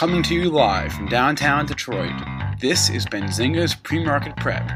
Coming 0.00 0.22
to 0.22 0.34
you 0.34 0.48
live 0.48 0.94
from 0.94 1.08
downtown 1.08 1.66
Detroit, 1.66 2.14
this 2.58 2.88
is 2.88 3.04
Benzinga's 3.04 3.74
Pre-Market 3.74 4.34
Prep. 4.36 4.66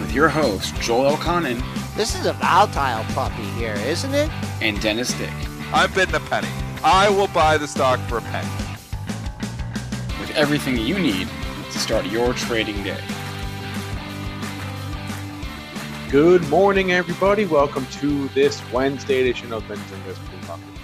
With 0.00 0.14
your 0.14 0.30
host, 0.30 0.74
Joel 0.76 1.14
Elconin 1.14 1.62
This 1.94 2.18
is 2.18 2.24
a 2.24 2.32
volatile 2.32 3.04
puppy 3.12 3.42
here, 3.58 3.74
isn't 3.74 4.14
it? 4.14 4.30
and 4.62 4.80
Dennis 4.80 5.12
Dick. 5.18 5.30
I'm 5.74 5.92
bidding 5.92 6.14
a 6.14 6.20
penny. 6.20 6.48
I 6.82 7.10
will 7.10 7.26
buy 7.26 7.58
the 7.58 7.68
stock 7.68 8.00
for 8.08 8.16
a 8.16 8.22
penny. 8.22 8.48
With 10.18 10.30
everything 10.34 10.78
you 10.78 10.98
need 10.98 11.28
to 11.70 11.78
start 11.78 12.06
your 12.06 12.32
trading 12.32 12.82
day. 12.82 13.04
Good 16.10 16.48
morning, 16.48 16.92
everybody. 16.92 17.44
Welcome 17.44 17.84
to 18.00 18.28
this 18.28 18.62
Wednesday 18.72 19.20
edition 19.20 19.52
of 19.52 19.64
Benzinga's 19.64 20.18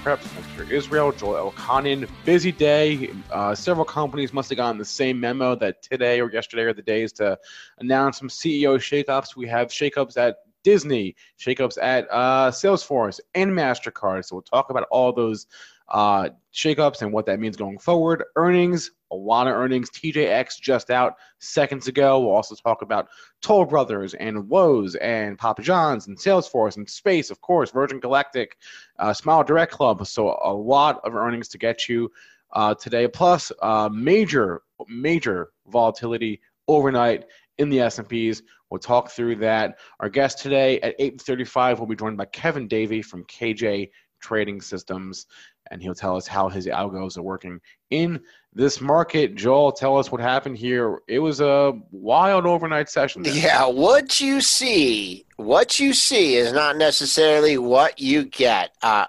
Pre-Market 0.06 0.28
Prep. 0.28 0.44
Spencer 0.44 0.72
Israel, 0.72 1.10
Joel 1.10 1.50
Elconin. 1.50 2.08
Busy 2.24 2.52
day. 2.52 3.10
Uh, 3.30 3.56
several 3.56 3.84
companies 3.84 4.32
must 4.32 4.48
have 4.50 4.56
gotten 4.56 4.78
the 4.78 4.84
same 4.84 5.18
memo 5.18 5.56
that 5.56 5.82
today 5.82 6.20
or 6.20 6.30
yesterday 6.30 6.62
are 6.62 6.72
the 6.72 6.80
days 6.82 7.12
to 7.14 7.36
announce 7.78 8.18
some 8.18 8.28
CEO 8.28 8.76
shakeups. 8.76 9.34
We 9.34 9.48
have 9.48 9.68
shakeups 9.68 10.16
at 10.16 10.36
Disney, 10.62 11.16
shakeups 11.40 11.76
at 11.82 12.06
uh, 12.12 12.52
Salesforce, 12.52 13.18
and 13.34 13.50
Mastercard. 13.50 14.24
So 14.24 14.36
we'll 14.36 14.42
talk 14.42 14.70
about 14.70 14.86
all 14.92 15.12
those 15.12 15.48
uh, 15.88 16.30
shakeups 16.52 17.02
and 17.02 17.12
what 17.12 17.26
that 17.26 17.38
means 17.38 17.56
going 17.56 17.78
forward. 17.78 18.24
Earnings, 18.36 18.90
a 19.12 19.16
lot 19.16 19.46
of 19.46 19.54
earnings. 19.54 19.90
TJX 19.90 20.60
just 20.60 20.90
out 20.90 21.14
seconds 21.38 21.86
ago. 21.86 22.20
We'll 22.20 22.34
also 22.34 22.54
talk 22.54 22.82
about 22.82 23.08
Toll 23.42 23.64
Brothers 23.64 24.14
and 24.14 24.48
Lowe's 24.48 24.94
and 24.96 25.38
Papa 25.38 25.62
John's 25.62 26.06
and 26.08 26.18
Salesforce 26.18 26.76
and 26.76 26.88
Space, 26.88 27.30
of 27.30 27.40
course, 27.40 27.70
Virgin 27.70 28.00
Galactic, 28.00 28.56
uh, 28.98 29.12
Smile 29.12 29.44
Direct 29.44 29.72
Club. 29.72 30.06
So 30.06 30.38
a 30.42 30.52
lot 30.52 31.00
of 31.04 31.14
earnings 31.14 31.48
to 31.48 31.58
get 31.58 31.88
you 31.88 32.10
uh, 32.52 32.74
today. 32.74 33.06
Plus, 33.06 33.52
uh, 33.62 33.88
major, 33.92 34.62
major 34.88 35.50
volatility 35.68 36.40
overnight 36.68 37.26
in 37.58 37.68
the 37.68 37.80
S&Ps. 37.80 38.42
We'll 38.70 38.80
talk 38.80 39.10
through 39.10 39.36
that. 39.36 39.78
Our 40.00 40.08
guest 40.08 40.38
today 40.40 40.80
at 40.80 40.98
8:35 40.98 41.78
will 41.78 41.86
be 41.86 41.94
joined 41.94 42.16
by 42.16 42.24
Kevin 42.26 42.66
Davey 42.66 43.00
from 43.00 43.24
KJ 43.24 43.90
Trading 44.20 44.60
Systems, 44.60 45.26
and 45.70 45.82
he'll 45.82 45.94
tell 45.94 46.16
us 46.16 46.26
how 46.26 46.48
his 46.48 46.66
algos 46.66 47.18
are 47.18 47.22
working 47.22 47.60
in 47.90 48.20
this 48.52 48.80
market. 48.80 49.34
Joel, 49.34 49.72
tell 49.72 49.98
us 49.98 50.10
what 50.10 50.20
happened 50.20 50.56
here. 50.56 51.00
It 51.08 51.18
was 51.18 51.40
a 51.40 51.78
wild 51.90 52.46
overnight 52.46 52.88
session. 52.88 53.22
there. 53.22 53.34
Yeah, 53.34 53.66
what 53.66 54.20
you 54.20 54.40
see, 54.40 55.26
what 55.36 55.78
you 55.78 55.92
see 55.92 56.36
is 56.36 56.52
not 56.52 56.76
necessarily 56.76 57.58
what 57.58 58.00
you 58.00 58.24
get. 58.24 58.70
Uh, 58.82 59.06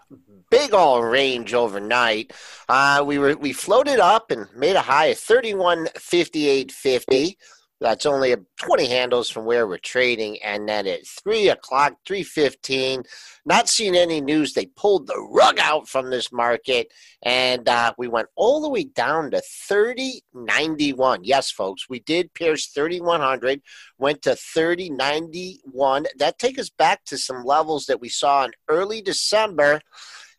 big 0.49 0.73
all 0.73 1.03
range 1.03 1.53
overnight. 1.53 2.33
Uh, 2.69 3.03
we 3.05 3.17
were 3.17 3.35
we 3.37 3.53
floated 3.53 3.99
up 3.99 4.31
and 4.31 4.47
made 4.55 4.75
a 4.75 4.81
high 4.81 5.07
of 5.07 5.17
thirty 5.17 5.53
one 5.53 5.87
fifty 5.95 6.47
eight 6.47 6.71
fifty. 6.71 7.37
That's 7.79 8.07
only 8.07 8.31
a 8.31 8.37
20 8.57 8.87
handles 8.87 9.29
from 9.29 9.45
where 9.45 9.67
we're 9.67 9.77
trading. 9.77 10.41
And 10.43 10.67
then 10.67 10.87
at 10.87 11.05
3 11.05 11.49
o'clock, 11.49 11.93
3.15, 12.07 13.05
not 13.45 13.69
seeing 13.69 13.95
any 13.95 14.19
news. 14.19 14.53
They 14.53 14.65
pulled 14.65 15.07
the 15.07 15.19
rug 15.31 15.59
out 15.59 15.87
from 15.87 16.09
this 16.09 16.31
market. 16.31 16.91
And 17.21 17.69
uh, 17.69 17.93
we 17.97 18.07
went 18.07 18.29
all 18.35 18.61
the 18.61 18.69
way 18.69 18.85
down 18.85 19.31
to 19.31 19.41
30.91. 19.69 21.19
Yes, 21.21 21.51
folks, 21.51 21.87
we 21.87 21.99
did 21.99 22.33
pierce 22.33 22.67
3,100, 22.67 23.61
went 23.99 24.23
to 24.23 24.31
30.91. 24.31 26.05
That 26.17 26.39
take 26.39 26.57
us 26.57 26.69
back 26.69 27.05
to 27.05 27.17
some 27.17 27.43
levels 27.45 27.85
that 27.85 28.01
we 28.01 28.09
saw 28.09 28.45
in 28.45 28.51
early 28.67 29.01
December. 29.01 29.81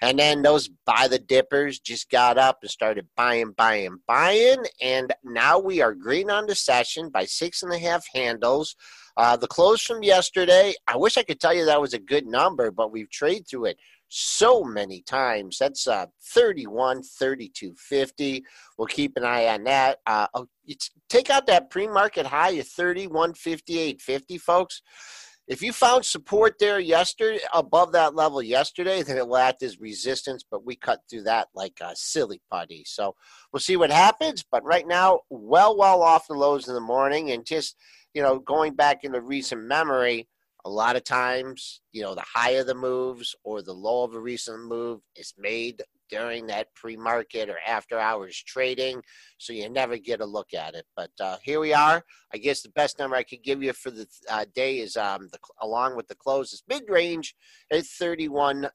And 0.01 0.19
then 0.19 0.43
those 0.43 0.69
buy 0.87 1.09
the 1.09 1.19
dippers 1.19 1.81
just 1.81 2.11
got 2.11 2.39
up 2.39 2.59
and 2.63 2.71
started 2.71 3.07
buying, 3.17 3.53
buying, 3.53 3.99
buying. 4.07 4.65
And 4.81 5.13
now 5.25 5.59
we 5.59 5.81
are 5.81 5.95
green 5.95 6.31
on 6.31 6.47
the 6.47 6.55
session 6.55 7.11
by 7.11 7.25
six 7.25 7.63
and 7.63 7.73
a 7.73 7.79
half 7.79 8.07
handles. 8.15 8.77
Uh, 9.17 9.37
the 9.37 9.49
close 9.49 9.83
from 9.83 10.05
yesterday, 10.05 10.73
I 10.87 10.97
wish 10.97 11.17
I 11.17 11.25
could 11.25 11.41
tell 11.41 11.53
you 11.53 11.65
that 11.65 11.81
was 11.81 11.95
a 11.95 11.99
good 11.99 12.27
number, 12.27 12.71
but 12.71 12.93
we've 12.93 13.11
traded 13.11 13.49
through 13.49 13.67
it 13.67 13.79
so 14.07 14.63
many 14.63 15.03
times. 15.03 15.59
That's 15.59 15.89
uh, 15.89 16.07
31, 16.33 17.03
32, 17.03 17.75
50. 17.77 18.45
We'll 18.79 18.87
keep 18.87 19.17
an 19.17 19.25
eye 19.25 19.49
on 19.49 19.65
that. 19.65 19.99
Uh, 20.07 20.29
oh, 20.35 20.47
take 21.09 21.31
out 21.31 21.47
that 21.47 21.71
pre 21.71 21.89
market 21.89 22.27
high 22.27 22.51
of 22.53 22.69
31, 22.69 23.35
58, 23.35 24.01
50, 24.01 24.39
folks 24.39 24.83
if 25.49 25.63
you 25.63 25.73
found 25.73 26.05
support 26.05 26.57
there 26.61 26.79
yesterday 26.79 27.41
above 27.55 27.93
that 27.93 28.15
level 28.15 28.43
yesterday, 28.43 29.03
then 29.03 29.17
it 29.17 29.27
will 29.27 29.39
act 29.39 29.63
as 29.63 29.81
resistance. 29.81 30.45
But 30.49 30.65
we 30.65 30.77
cut 30.77 31.01
through 31.09 31.23
that 31.23 31.49
like 31.55 31.79
a 31.81 31.97
silly 31.97 32.41
putty. 32.51 32.85
So 32.87 33.15
we'll 33.53 33.61
see 33.61 33.77
what 33.77 33.91
happens. 33.91 34.45
But 34.51 34.65
right 34.65 34.87
now, 34.87 35.21
well, 35.31 35.77
well 35.77 36.03
off 36.03 36.29
the 36.29 36.35
lows 36.35 36.69
in 36.69 36.75
the 36.75 36.81
morning, 36.81 37.31
and 37.31 37.45
just 37.45 37.77
you 38.15 38.23
know, 38.23 38.39
going 38.39 38.75
back 38.75 39.05
into 39.05 39.21
recent 39.21 39.63
memory, 39.63 40.29
a 40.65 40.71
lot 40.71 40.97
of 40.97 41.05
times, 41.05 41.81
you 41.93 42.03
know, 42.03 42.15
the 42.15 42.25
higher 42.35 42.65
the 42.65 42.75
moves 42.75 43.35
or 43.45 43.63
the 43.63 43.73
low 43.73 44.05
of 44.05 44.15
a 44.15 44.21
recent 44.21 44.65
move 44.65 45.01
is 45.17 45.35
made 45.39 45.83
during 46.09 46.47
that 46.47 46.73
pre-market 46.75 47.49
or 47.49 47.59
after 47.67 47.99
hours 47.99 48.43
trading 48.47 49.03
so 49.39 49.53
you 49.53 49.69
never 49.69 49.97
get 49.97 50.21
a 50.21 50.27
look 50.27 50.55
at 50.55 50.75
it 50.75 50.85
but 50.97 51.11
uh, 51.21 51.37
here 51.43 51.61
we 51.61 51.73
are 51.73 52.05
i 52.33 52.39
guess 52.39 52.63
the 52.63 52.71
best 52.71 52.99
number 52.99 53.17
i 53.17 53.23
could 53.23 53.43
give 53.43 53.63
you 53.63 53.73
for 53.73 53.91
the 53.91 54.07
uh, 54.31 54.45
day 54.55 54.79
is 54.79 54.97
um, 54.97 55.29
the, 55.33 55.39
along 55.63 55.97
with 55.97 56.09
the 56.09 56.15
close 56.15 56.53
is 56.53 56.63
mid-range 56.69 57.35
at 57.71 57.83
31.25 57.83 58.71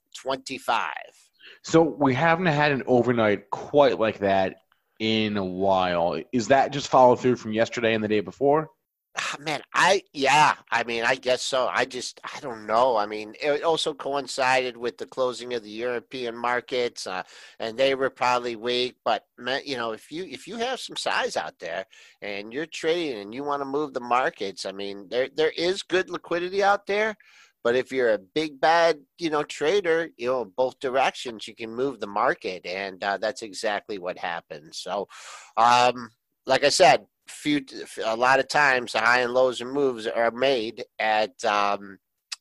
So 1.61 1.81
we 1.81 2.13
haven't 2.13 2.45
had 2.47 2.71
an 2.71 2.83
overnight 2.87 3.49
quite 3.49 3.99
like 3.99 4.19
that 4.19 4.57
in 4.99 5.37
a 5.37 5.43
while. 5.43 6.21
Is 6.31 6.47
that 6.47 6.71
just 6.71 6.87
follow 6.87 7.15
through 7.15 7.35
from 7.35 7.53
yesterday 7.53 7.93
and 7.93 8.03
the 8.03 8.07
day 8.07 8.21
before? 8.21 8.69
Ah, 9.15 9.35
man 9.39 9.61
i 9.75 10.01
yeah 10.11 10.55
i 10.71 10.83
mean 10.83 11.03
i 11.03 11.13
guess 11.13 11.43
so 11.43 11.69
i 11.71 11.85
just 11.85 12.19
i 12.23 12.39
don't 12.39 12.65
know 12.65 12.97
i 12.97 13.05
mean 13.05 13.35
it 13.39 13.61
also 13.63 13.93
coincided 13.93 14.75
with 14.75 14.97
the 14.97 15.05
closing 15.05 15.53
of 15.53 15.61
the 15.61 15.69
european 15.69 16.35
markets 16.35 17.05
uh, 17.05 17.21
and 17.59 17.77
they 17.77 17.93
were 17.93 18.09
probably 18.09 18.55
weak 18.55 18.95
but 19.05 19.23
man, 19.37 19.61
you 19.65 19.77
know 19.77 19.91
if 19.91 20.11
you 20.11 20.23
if 20.23 20.47
you 20.47 20.55
have 20.57 20.79
some 20.79 20.95
size 20.97 21.37
out 21.37 21.53
there 21.59 21.85
and 22.23 22.51
you're 22.51 22.65
trading 22.65 23.21
and 23.21 23.35
you 23.35 23.43
want 23.43 23.61
to 23.61 23.65
move 23.65 23.93
the 23.93 23.99
markets 23.99 24.65
i 24.65 24.71
mean 24.71 25.07
there 25.11 25.29
there 25.35 25.51
is 25.55 25.83
good 25.83 26.09
liquidity 26.09 26.63
out 26.63 26.87
there 26.87 27.15
but 27.63 27.75
if 27.75 27.91
you're 27.91 28.13
a 28.13 28.17
big 28.17 28.59
bad 28.59 28.97
you 29.19 29.29
know 29.29 29.43
trader 29.43 30.09
you 30.17 30.25
know 30.25 30.43
both 30.43 30.79
directions 30.79 31.47
you 31.47 31.53
can 31.53 31.75
move 31.75 31.99
the 31.99 32.07
market 32.07 32.65
and 32.65 33.03
uh, 33.03 33.17
that's 33.17 33.43
exactly 33.43 33.99
what 33.99 34.17
happened 34.17 34.73
so 34.73 35.07
um 35.55 36.09
like 36.47 36.63
i 36.63 36.69
said 36.69 37.05
few 37.33 37.65
a 38.05 38.15
lot 38.15 38.39
of 38.39 38.47
times 38.47 38.93
the 38.93 38.99
high 38.99 39.19
and 39.19 39.33
lows 39.33 39.61
and 39.61 39.71
moves 39.71 40.07
are 40.07 40.31
made 40.31 40.85
at 40.99 41.43
um, 41.45 41.97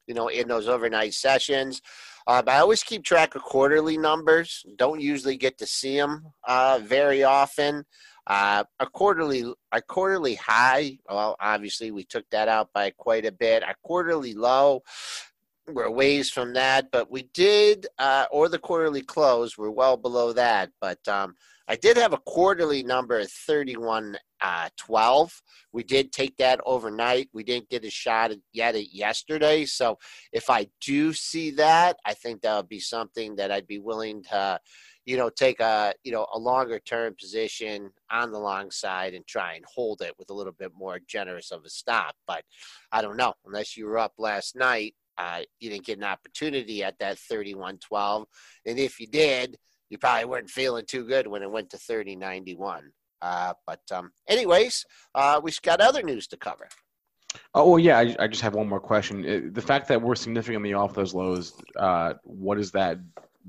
you 0.07 0.15
know 0.15 0.29
in 0.29 0.49
those 0.49 0.69
overnight 0.69 1.15
sessions. 1.15 1.81
Uh, 2.27 2.43
i 2.47 2.59
always 2.59 2.85
keep 2.85 3.03
track 3.03 3.35
of 3.35 3.43
quarterly 3.43 3.99
numbers. 3.99 4.65
Don't 4.77 5.01
usually 5.01 5.37
get 5.37 5.59
to 5.59 5.67
see 5.67 5.97
them 5.97 6.27
uh, 6.47 6.79
very 6.83 7.25
often. 7.25 7.85
Uh, 8.29 8.63
a 8.79 8.87
quarterly 8.87 9.53
a 9.73 9.83
quarterly 9.83 10.37
high 10.37 10.97
well 11.09 11.37
obviously 11.41 11.91
we 11.91 12.05
took 12.05 12.29
that 12.31 12.49
out 12.49 12.73
by 12.73 12.91
quite 12.91 13.27
a 13.27 13.33
bit. 13.33 13.63
A 13.65 13.75
quarterly 13.83 14.35
low 14.35 14.83
we're 15.69 15.91
ways 15.91 16.31
from 16.31 16.53
that 16.53 16.91
but 16.93 17.11
we 17.11 17.23
did 17.35 17.87
uh, 17.99 18.27
or 18.31 18.49
the 18.49 18.59
quarterly 18.59 19.03
close 19.03 19.59
we're 19.59 19.71
well 19.71 19.97
below 19.97 20.33
that. 20.33 20.71
But 20.81 21.07
um, 21.09 21.35
I 21.67 21.77
did 21.77 21.97
have 21.97 22.13
a 22.13 22.19
quarterly 22.19 22.83
number 22.83 23.19
at 23.19 23.31
31 23.31 24.19
uh, 24.43 24.69
12. 24.77 25.43
We 25.73 25.83
did 25.85 26.13
take 26.13 26.37
that 26.39 26.61
overnight. 26.67 27.29
We 27.33 27.45
didn't 27.45 27.71
get 27.71 27.85
a 27.85 27.91
shot 27.91 28.33
yet 28.53 28.75
at 28.75 28.93
yesterday. 28.93 29.65
So 29.67 29.99
if 30.33 30.51
I 30.51 30.67
do 30.81 31.13
see 31.13 31.53
that, 31.53 31.97
I 32.05 32.15
think 32.15 32.43
that 32.43 32.57
would 32.57 32.69
be 32.69 32.81
something 32.81 33.37
that 33.37 33.53
I'd 33.53 33.67
be 33.67 33.79
willing 33.79 34.25
to, 34.25 34.59
you 35.05 35.17
know, 35.17 35.31
take 35.31 35.61
a, 35.61 35.95
you 36.05 36.13
know, 36.13 36.27
a 36.33 36.39
longer 36.39 36.79
term 36.81 37.15
position 37.19 37.91
on 38.11 38.33
the 38.33 38.39
long 38.39 38.71
side 38.71 39.15
and 39.15 39.27
try 39.27 39.55
and 39.55 39.65
hold 39.65 40.03
it 40.03 40.13
with 40.19 40.31
a 40.31 40.35
little 40.35 40.53
bit 40.53 40.73
more 40.77 40.99
generous 41.07 41.51
of 41.53 41.65
a 41.65 41.71
stop. 41.71 42.17
But 42.27 42.43
I 42.91 43.03
don't 43.03 43.17
know, 43.17 43.35
unless 43.47 43.77
you 43.77 43.87
were 43.87 43.99
up 43.99 44.15
last 44.19 44.57
night. 44.57 44.95
uh, 45.19 45.43
you 45.61 45.71
didn't 45.71 45.87
get 45.87 45.99
an 45.99 46.05
opportunity 46.05 46.83
at 46.83 46.99
that 46.99 47.19
31.12. 47.19 48.25
And 48.67 48.79
if 48.79 48.99
you 49.01 49.07
did, 49.07 49.57
you 49.91 49.99
probably 49.99 50.25
weren't 50.25 50.51
feeling 50.51 50.87
too 50.87 51.07
good 51.07 51.27
when 51.27 51.43
it 51.43 51.51
went 51.51 51.71
to 51.71 51.77
30.91. 51.77 52.81
Uh, 53.23 53.55
but 53.67 53.81
um, 53.93 54.13
anyways, 54.29 54.85
uh, 55.15 55.41
we've 55.43 55.63
got 55.63 55.81
other 55.81 56.03
news 56.03 56.27
to 56.27 56.37
cover. 56.37 56.69
Oh 57.55 57.71
well, 57.71 57.79
yeah. 57.79 57.99
I, 57.99 58.17
I 58.19 58.27
just 58.27 58.43
have 58.43 58.55
one 58.55 58.69
more 58.69 58.81
question. 58.81 59.53
The 59.53 59.63
fact 59.63 59.89
that 59.89 60.03
we're 60.03 60.17
significantly 60.17 60.75
off 60.75 60.93
those 60.93 61.15
lows, 61.15 61.55
uh, 61.77 62.15
what 62.25 62.59
does 62.59 62.73
that 62.73 62.99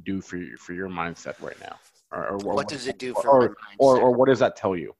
do 0.03 0.21
for 0.21 0.37
you, 0.37 0.55
for 0.57 0.73
your 0.73 0.87
mindset 0.87 1.41
right 1.41 1.59
now? 1.59 1.75
Or, 2.11 2.27
or 2.27 2.37
what, 2.37 2.55
what, 2.55 2.67
does 2.67 2.87
it 2.87 2.99
do 2.99 3.13
for 3.15 3.27
or? 3.27 3.57
Or, 3.79 3.99
or 3.99 4.11
what 4.11 4.29
does 4.29 4.39
that 4.39 4.55
tell 4.55 4.75
you? 4.75 4.95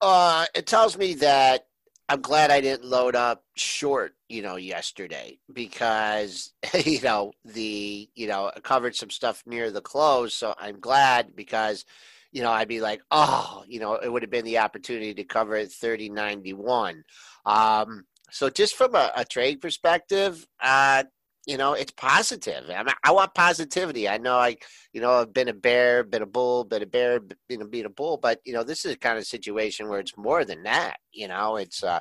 Uh, 0.00 0.46
it 0.54 0.66
tells 0.66 0.96
me 0.96 1.14
that 1.14 1.66
I'm 2.08 2.20
glad 2.20 2.50
I 2.50 2.60
didn't 2.60 2.84
load 2.84 3.16
up 3.16 3.44
short, 3.56 4.14
you 4.28 4.42
know, 4.42 4.56
yesterday 4.56 5.38
because 5.52 6.52
you 6.84 7.00
know 7.02 7.32
the 7.44 8.08
you 8.14 8.26
know 8.26 8.50
I 8.56 8.60
covered 8.60 8.96
some 8.96 9.10
stuff 9.10 9.42
near 9.46 9.70
the 9.70 9.80
close, 9.80 10.34
so 10.34 10.54
I'm 10.58 10.80
glad 10.80 11.36
because 11.36 11.84
you 12.32 12.42
know 12.42 12.50
I'd 12.50 12.68
be 12.68 12.80
like, 12.80 13.02
oh, 13.10 13.64
you 13.66 13.80
know, 13.80 13.94
it 13.94 14.10
would 14.10 14.22
have 14.22 14.30
been 14.30 14.44
the 14.44 14.58
opportunity 14.58 15.14
to 15.14 15.24
cover 15.24 15.56
at 15.56 15.68
30.91. 15.68 17.02
Um, 17.44 18.04
so 18.30 18.50
just 18.50 18.74
from 18.74 18.94
a, 18.94 19.12
a 19.16 19.24
trade 19.24 19.60
perspective, 19.60 20.46
uh, 20.60 21.04
you 21.46 21.56
know, 21.56 21.74
it's 21.74 21.92
positive. 21.92 22.64
I, 22.68 22.82
mean, 22.82 22.94
I 23.04 23.12
want 23.12 23.34
positivity. 23.34 24.08
I 24.08 24.18
know 24.18 24.36
I, 24.36 24.56
you 24.92 25.00
know, 25.00 25.12
I've 25.12 25.32
been 25.32 25.48
a 25.48 25.54
bear, 25.54 26.02
been 26.02 26.22
a 26.22 26.26
bull, 26.26 26.64
been 26.64 26.82
a 26.82 26.86
bear, 26.86 27.20
been 27.48 27.62
a, 27.62 27.64
been 27.64 27.86
a 27.86 27.90
bull, 27.90 28.18
but 28.20 28.40
you 28.44 28.52
know, 28.52 28.64
this 28.64 28.84
is 28.84 28.92
a 28.92 28.98
kind 28.98 29.16
of 29.16 29.26
situation 29.26 29.88
where 29.88 30.00
it's 30.00 30.16
more 30.16 30.44
than 30.44 30.64
that. 30.64 30.96
You 31.12 31.28
know, 31.28 31.56
it's 31.56 31.84
uh, 31.84 32.00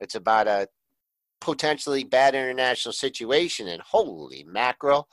it's 0.00 0.14
about 0.14 0.48
a 0.48 0.68
potentially 1.40 2.04
bad 2.04 2.34
international 2.34 2.94
situation, 2.94 3.68
and 3.68 3.82
holy 3.82 4.42
mackerel, 4.44 5.08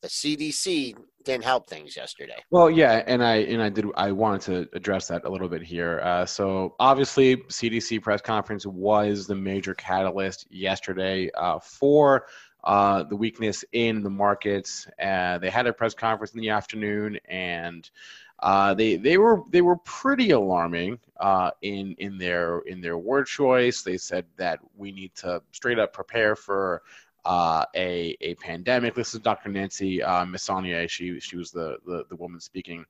the 0.00 0.08
CDC 0.08 0.96
didn't 1.24 1.44
help 1.44 1.68
things 1.68 1.96
yesterday. 1.96 2.36
Well, 2.50 2.70
yeah, 2.70 3.02
and 3.06 3.22
I 3.22 3.36
and 3.36 3.62
I 3.62 3.68
did. 3.68 3.86
I 3.96 4.12
wanted 4.12 4.40
to 4.42 4.76
address 4.76 5.08
that 5.08 5.24
a 5.24 5.28
little 5.28 5.48
bit 5.48 5.62
here. 5.62 6.00
Uh, 6.02 6.24
so 6.24 6.74
obviously, 6.78 7.36
CDC 7.36 8.02
press 8.02 8.20
conference 8.20 8.64
was 8.66 9.26
the 9.26 9.34
major 9.34 9.74
catalyst 9.74 10.46
yesterday 10.50 11.30
uh, 11.36 11.58
for 11.58 12.26
uh, 12.64 13.02
the 13.04 13.16
weakness 13.16 13.64
in 13.72 14.02
the 14.02 14.10
markets. 14.10 14.86
Uh, 15.02 15.38
they 15.38 15.50
had 15.50 15.66
a 15.66 15.72
press 15.72 15.94
conference 15.94 16.34
in 16.34 16.40
the 16.40 16.50
afternoon, 16.50 17.18
and 17.28 17.90
uh, 18.40 18.72
they 18.74 18.96
they 18.96 19.18
were 19.18 19.42
they 19.50 19.62
were 19.62 19.76
pretty 19.78 20.30
alarming 20.30 20.98
uh, 21.18 21.50
in 21.62 21.94
in 21.98 22.16
their 22.18 22.60
in 22.60 22.80
their 22.80 22.98
word 22.98 23.26
choice. 23.26 23.82
They 23.82 23.98
said 23.98 24.24
that 24.36 24.60
we 24.76 24.92
need 24.92 25.14
to 25.16 25.42
straight 25.52 25.78
up 25.78 25.92
prepare 25.92 26.36
for 26.36 26.82
uh, 27.28 27.62
a 27.76 28.16
a 28.22 28.34
pandemic. 28.36 28.94
This 28.94 29.12
is 29.12 29.20
Dr. 29.20 29.50
Nancy 29.50 30.02
uh, 30.02 30.24
Messonnier. 30.24 30.88
She 30.88 31.20
she 31.20 31.36
was 31.36 31.50
the 31.50 31.76
the, 31.86 32.04
the 32.08 32.16
woman 32.16 32.40
speaking. 32.40 32.86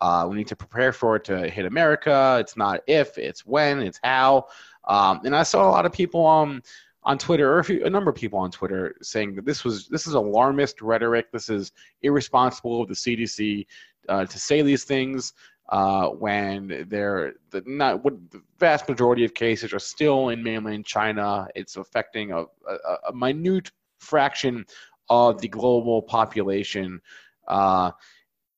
Uh, 0.00 0.26
we 0.28 0.34
need 0.34 0.48
to 0.48 0.56
prepare 0.56 0.92
for 0.92 1.16
it 1.16 1.24
to 1.24 1.48
hit 1.48 1.66
America. 1.66 2.38
It's 2.40 2.56
not 2.56 2.80
if, 2.88 3.18
it's 3.18 3.46
when, 3.46 3.80
it's 3.82 4.00
how. 4.02 4.46
Um, 4.88 5.20
and 5.24 5.36
I 5.36 5.44
saw 5.44 5.68
a 5.68 5.70
lot 5.70 5.86
of 5.86 5.92
people 5.92 6.26
um, 6.26 6.60
on 7.04 7.18
Twitter, 7.18 7.52
or 7.52 7.60
a, 7.60 7.64
few, 7.64 7.84
a, 7.84 7.90
number 7.90 8.10
of 8.10 8.16
people 8.16 8.40
on 8.40 8.50
Twitter, 8.50 8.96
saying 9.00 9.36
that 9.36 9.44
this 9.44 9.62
was 9.62 9.86
this 9.88 10.06
is 10.06 10.14
alarmist 10.14 10.80
rhetoric. 10.80 11.30
This 11.30 11.50
is 11.50 11.70
irresponsible 12.00 12.80
of 12.80 12.88
the 12.88 12.94
CDC 12.94 13.66
uh, 14.08 14.24
to 14.24 14.38
say 14.40 14.62
these 14.62 14.84
things 14.84 15.34
uh, 15.68 16.08
when 16.08 16.86
they're 16.88 17.34
the 17.50 17.62
not 17.66 18.02
what 18.02 18.14
the 18.30 18.42
vast 18.58 18.88
majority 18.88 19.24
of 19.24 19.34
cases 19.34 19.72
are 19.74 19.78
still 19.78 20.30
in 20.30 20.42
mainland 20.42 20.86
China. 20.86 21.46
It's 21.54 21.76
affecting 21.76 22.32
a, 22.32 22.44
a, 22.66 22.96
a 23.08 23.12
minute 23.12 23.70
fraction 24.02 24.66
of 25.08 25.40
the 25.40 25.48
global 25.48 26.02
population. 26.02 27.00
Uh, 27.46 27.92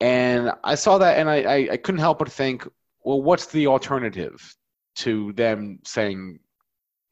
and 0.01 0.53
I 0.63 0.75
saw 0.75 0.99
that, 0.99 1.19
and 1.19 1.29
I, 1.31 1.69
I, 1.73 1.77
couldn't 1.77 2.01
help 2.01 2.19
but 2.19 2.31
think, 2.31 2.67
well, 3.05 3.23
what's 3.23 3.47
the 3.47 3.69
alternative 3.69 4.55
to 4.97 5.33
them 5.33 5.81
saying 5.85 6.41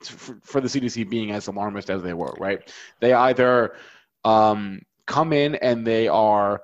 for, 0.02 0.60
the 0.60 0.68
CDC 0.68 1.08
being 1.08 1.30
as 1.30 1.46
alarmist 1.46 1.90
as 1.90 2.02
they 2.02 2.12
were, 2.12 2.34
right? 2.38 2.72
They 3.00 3.12
either 3.12 3.76
um, 4.24 4.82
come 5.06 5.32
in 5.32 5.54
and 5.56 5.86
they 5.86 6.08
are 6.08 6.62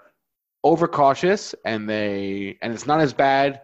overcautious 0.65 1.55
and 1.65 1.89
they 1.89 2.59
and 2.61 2.73
it's 2.73 2.87
not 2.87 3.01
as 3.01 3.13
bad 3.13 3.63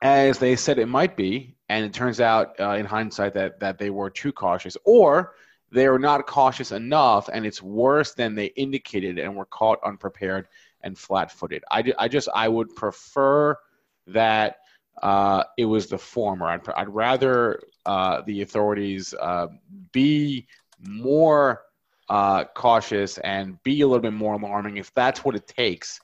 as 0.00 0.38
they 0.38 0.56
said 0.56 0.78
it 0.78 0.86
might 0.86 1.16
be, 1.16 1.56
and 1.68 1.84
it 1.84 1.92
turns 1.92 2.20
out 2.20 2.58
uh, 2.60 2.72
in 2.72 2.84
hindsight 2.84 3.34
that 3.34 3.60
that 3.60 3.78
they 3.78 3.90
were 3.90 4.10
too 4.10 4.32
cautious, 4.32 4.76
or 4.84 5.34
they 5.74 5.86
are 5.86 5.98
not 5.98 6.24
cautious 6.26 6.70
enough 6.70 7.28
and 7.32 7.44
it's 7.44 7.60
worse 7.60 8.14
than 8.14 8.36
they 8.36 8.46
indicated 8.46 9.18
and 9.18 9.34
were 9.34 9.44
caught 9.46 9.80
unprepared 9.84 10.46
and 10.82 10.96
flat-footed. 10.96 11.64
I, 11.68 11.92
I 11.98 12.06
just 12.06 12.28
I 12.32 12.46
would 12.46 12.76
prefer 12.76 13.56
that 14.06 14.58
uh, 15.02 15.42
it 15.58 15.64
was 15.64 15.88
the 15.88 15.98
former. 15.98 16.46
I'd, 16.46 16.60
I'd 16.76 16.88
rather 16.88 17.60
uh, 17.84 18.22
the 18.24 18.42
authorities 18.42 19.14
uh, 19.20 19.48
be 19.90 20.46
more 20.80 21.62
uh, 22.08 22.44
cautious 22.54 23.18
and 23.18 23.60
be 23.64 23.80
a 23.80 23.86
little 23.88 24.00
bit 24.00 24.12
more 24.12 24.34
alarming 24.34 24.76
if 24.76 24.94
that's 24.94 25.24
what 25.24 25.34
it 25.34 25.48
takes. 25.48 26.00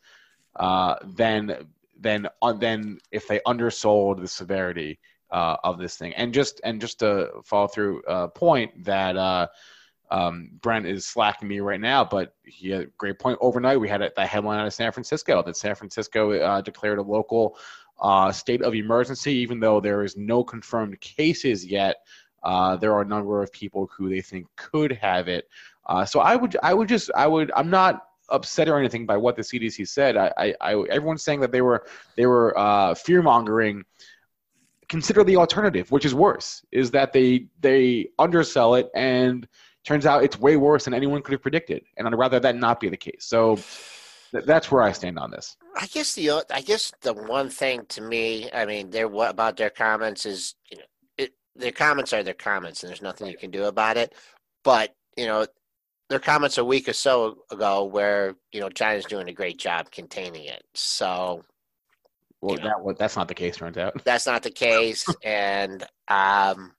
Uh, 0.57 0.97
then, 1.05 1.69
then, 1.97 2.27
uh, 2.43 2.53
then 2.53 2.99
if 3.13 3.29
they 3.29 3.41
undersold 3.47 4.21
the 4.21 4.27
severity 4.27 4.99
of 5.31 5.79
this 5.79 5.97
thing, 5.97 6.13
and 6.15 6.35
just 6.35 6.61
and 6.65 6.81
just 6.81 7.01
to 7.01 7.31
follow 7.45 7.69
through 7.69 8.03
uh 8.05 8.29
point 8.29 8.85
that. 8.85 9.51
Um, 10.13 10.51
Brent 10.61 10.87
is 10.87 11.07
slacking 11.07 11.47
me 11.47 11.61
right 11.61 11.81
now, 11.81 12.05
but 12.05 12.35
he 12.45 12.71
had 12.71 12.81
a 12.81 12.87
great 12.99 13.21
point. 13.21 13.39
Overnight, 13.41 13.79
we 13.79 13.89
had 13.89 14.03
a, 14.03 14.11
that 14.17 14.27
headline 14.27 14.59
out 14.59 14.67
of 14.67 14.75
San 14.75 14.91
Francisco 14.91 15.41
that 15.41 15.57
San 15.57 15.77
Francisco 15.77 16.33
uh, 16.33 16.61
declared 16.61 16.99
a 16.99 17.03
local 17.03 17.57
uh, 18.01 18.33
state 18.33 18.63
of 18.63 18.75
emergency, 18.75 19.35
even 19.35 19.61
though 19.61 19.81
there 19.81 20.03
is 20.03 20.17
no 20.17 20.43
confirmed 20.43 21.01
cases 21.01 21.65
yet. 21.65 21.97
Uh, 22.43 22.77
there 22.77 22.93
are 22.93 23.03
a 23.03 23.07
number 23.07 23.43
of 23.43 23.53
people 23.53 23.89
who 23.95 24.09
they 24.09 24.21
think 24.21 24.47
could 24.57 24.93
have 24.93 25.29
it. 25.29 25.49
Uh, 25.87 26.05
so 26.05 26.21
I 26.21 26.37
would, 26.37 26.57
I 26.63 26.73
would 26.73 26.89
just, 26.89 27.11
I 27.15 27.27
would, 27.27 27.53
I'm 27.55 27.69
not 27.69 28.07
upset 28.31 28.69
or 28.69 28.79
anything 28.79 29.07
by 29.07 29.17
what 29.17 29.37
the 29.37 29.43
CDC 29.43 29.87
said. 29.89 30.17
I, 30.17 30.33
I, 30.37 30.55
I 30.61 30.85
everyone's 30.89 31.23
saying 31.23 31.41
that 31.41 31.53
they 31.53 31.61
were, 31.61 31.87
they 32.17 32.27
were 32.27 32.57
uh, 32.59 32.95
fear 32.95 33.23
mongering. 33.23 33.85
Consider 34.91 35.25
the 35.25 35.37
alternative, 35.37 35.91
which 35.91 36.05
is 36.05 36.15
worse, 36.15 36.63
is 36.73 36.91
that 36.91 37.13
they 37.13 37.47
they 37.61 38.09
undersell 38.19 38.75
it 38.75 38.91
and 38.95 39.49
turns 39.85 40.05
out 40.05 40.23
it's 40.23 40.39
way 40.39 40.57
worse 40.57 40.85
than 40.85 40.95
anyone 40.95 41.23
could 41.23 41.33
have 41.33 41.43
predicted. 41.43 41.83
And 41.97 42.07
I'd 42.07 42.15
rather 42.15 42.41
that 42.41 42.57
not 42.57 42.81
be 42.81 42.89
the 42.89 42.97
case. 42.97 43.25
So 43.25 43.59
that's 44.33 44.71
where 44.71 44.83
I 44.83 44.93
stand 44.93 45.19
on 45.19 45.31
this. 45.31 45.57
I 45.77 45.87
guess 45.87 46.15
the 46.15 46.31
I 46.51 46.61
guess 46.61 46.93
the 47.03 47.15
one 47.15 47.49
thing 47.49 47.87
to 47.91 48.01
me, 48.01 48.51
I 48.53 48.67
mean, 48.67 48.91
their 48.91 49.09
what 49.09 49.31
about 49.31 49.57
their 49.57 49.71
comments 49.71 50.27
is 50.27 50.55
you 50.71 50.79
know, 50.79 50.85
it, 51.19 51.33
their 51.57 51.73
comments 51.73 52.13
are 52.13 52.23
their 52.23 52.35
comments, 52.35 52.83
and 52.83 52.91
there's 52.91 53.03
nothing 53.03 53.29
you 53.29 53.37
can 53.37 53.51
do 53.51 53.65
about 53.65 53.97
it. 53.97 54.15
But 54.65 54.95
you 55.17 55.27
know, 55.27 55.47
their 56.09 56.19
comments 56.19 56.59
a 56.59 56.65
week 56.65 56.89
or 56.89 56.93
so 56.93 57.39
ago, 57.51 57.85
where 57.85 58.35
you 58.53 58.61
know 58.61 58.69
China's 58.69 59.05
doing 59.05 59.29
a 59.29 59.33
great 59.33 59.59
job 59.59 59.91
containing 59.91 60.45
it. 60.45 60.63
So, 60.75 61.45
well, 62.41 62.57
you 62.57 62.65
know, 62.65 62.85
that 62.87 62.99
that's 62.99 63.17
not 63.17 63.29
the 63.29 63.35
case. 63.35 63.57
Turns 63.57 63.77
out 63.77 64.03
that's 64.05 64.27
not 64.27 64.43
the 64.43 64.51
case, 64.51 65.07
and 65.23 65.83
um, 66.09 66.73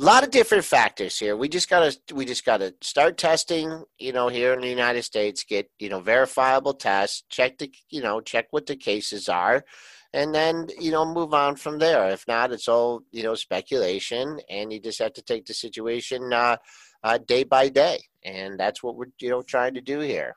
a 0.00 0.04
lot 0.04 0.24
of 0.24 0.30
different 0.30 0.64
factors 0.64 1.18
here. 1.18 1.36
We 1.36 1.48
just 1.48 1.68
gotta 1.68 1.96
we 2.14 2.24
just 2.24 2.44
gotta 2.44 2.74
start 2.80 3.16
testing. 3.16 3.84
You 3.98 4.12
know, 4.12 4.28
here 4.28 4.52
in 4.52 4.60
the 4.60 4.68
United 4.68 5.02
States, 5.02 5.44
get 5.44 5.70
you 5.78 5.88
know 5.88 6.00
verifiable 6.00 6.74
tests, 6.74 7.24
check 7.28 7.58
the 7.58 7.72
you 7.88 8.02
know 8.02 8.20
check 8.20 8.46
what 8.50 8.66
the 8.66 8.76
cases 8.76 9.28
are, 9.28 9.64
and 10.12 10.34
then 10.34 10.68
you 10.78 10.90
know 10.90 11.04
move 11.04 11.32
on 11.34 11.56
from 11.56 11.78
there. 11.78 12.10
If 12.10 12.26
not, 12.28 12.52
it's 12.52 12.68
all 12.68 13.02
you 13.12 13.22
know 13.22 13.34
speculation, 13.34 14.40
and 14.48 14.72
you 14.72 14.80
just 14.80 14.98
have 15.00 15.14
to 15.14 15.22
take 15.22 15.46
the 15.46 15.54
situation 15.54 16.32
uh, 16.32 16.56
uh, 17.02 17.18
day 17.18 17.44
by 17.44 17.68
day, 17.68 18.00
and 18.24 18.58
that's 18.58 18.82
what 18.82 18.96
we're 18.96 19.12
you 19.20 19.30
know 19.30 19.42
trying 19.42 19.74
to 19.74 19.80
do 19.80 20.00
here. 20.00 20.36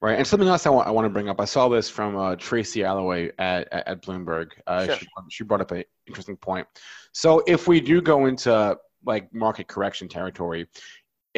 Right, 0.00 0.16
and 0.16 0.26
something 0.26 0.48
else 0.48 0.66
I 0.66 0.70
want, 0.70 0.88
I 0.88 0.90
want 0.90 1.04
to 1.04 1.10
bring 1.10 1.28
up. 1.28 1.40
I 1.40 1.44
saw 1.44 1.68
this 1.68 1.90
from 1.90 2.16
uh, 2.16 2.36
Tracy 2.36 2.84
Alloway 2.84 3.30
at, 3.38 3.68
at, 3.72 4.02
Bloomberg. 4.02 4.52
Uh, 4.66 4.86
sure. 4.86 4.96
she, 4.96 5.06
she, 5.28 5.44
brought 5.44 5.60
up 5.60 5.70
an 5.72 5.84
interesting 6.06 6.36
point. 6.36 6.66
So 7.12 7.42
if 7.46 7.68
we 7.68 7.80
do 7.80 8.00
go 8.00 8.26
into 8.26 8.76
like 9.04 9.32
market 9.34 9.68
correction 9.68 10.08
territory 10.08 10.66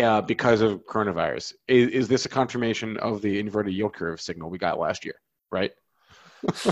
uh, 0.00 0.20
because 0.20 0.60
of 0.60 0.84
coronavirus, 0.86 1.54
is, 1.68 1.88
is 1.88 2.08
this 2.08 2.24
a 2.24 2.28
confirmation 2.28 2.96
of 2.98 3.20
the 3.20 3.38
inverted 3.38 3.74
yield 3.74 3.94
curve 3.94 4.20
signal 4.20 4.50
we 4.50 4.58
got 4.58 4.78
last 4.78 5.04
year? 5.04 5.16
Right. 5.50 5.72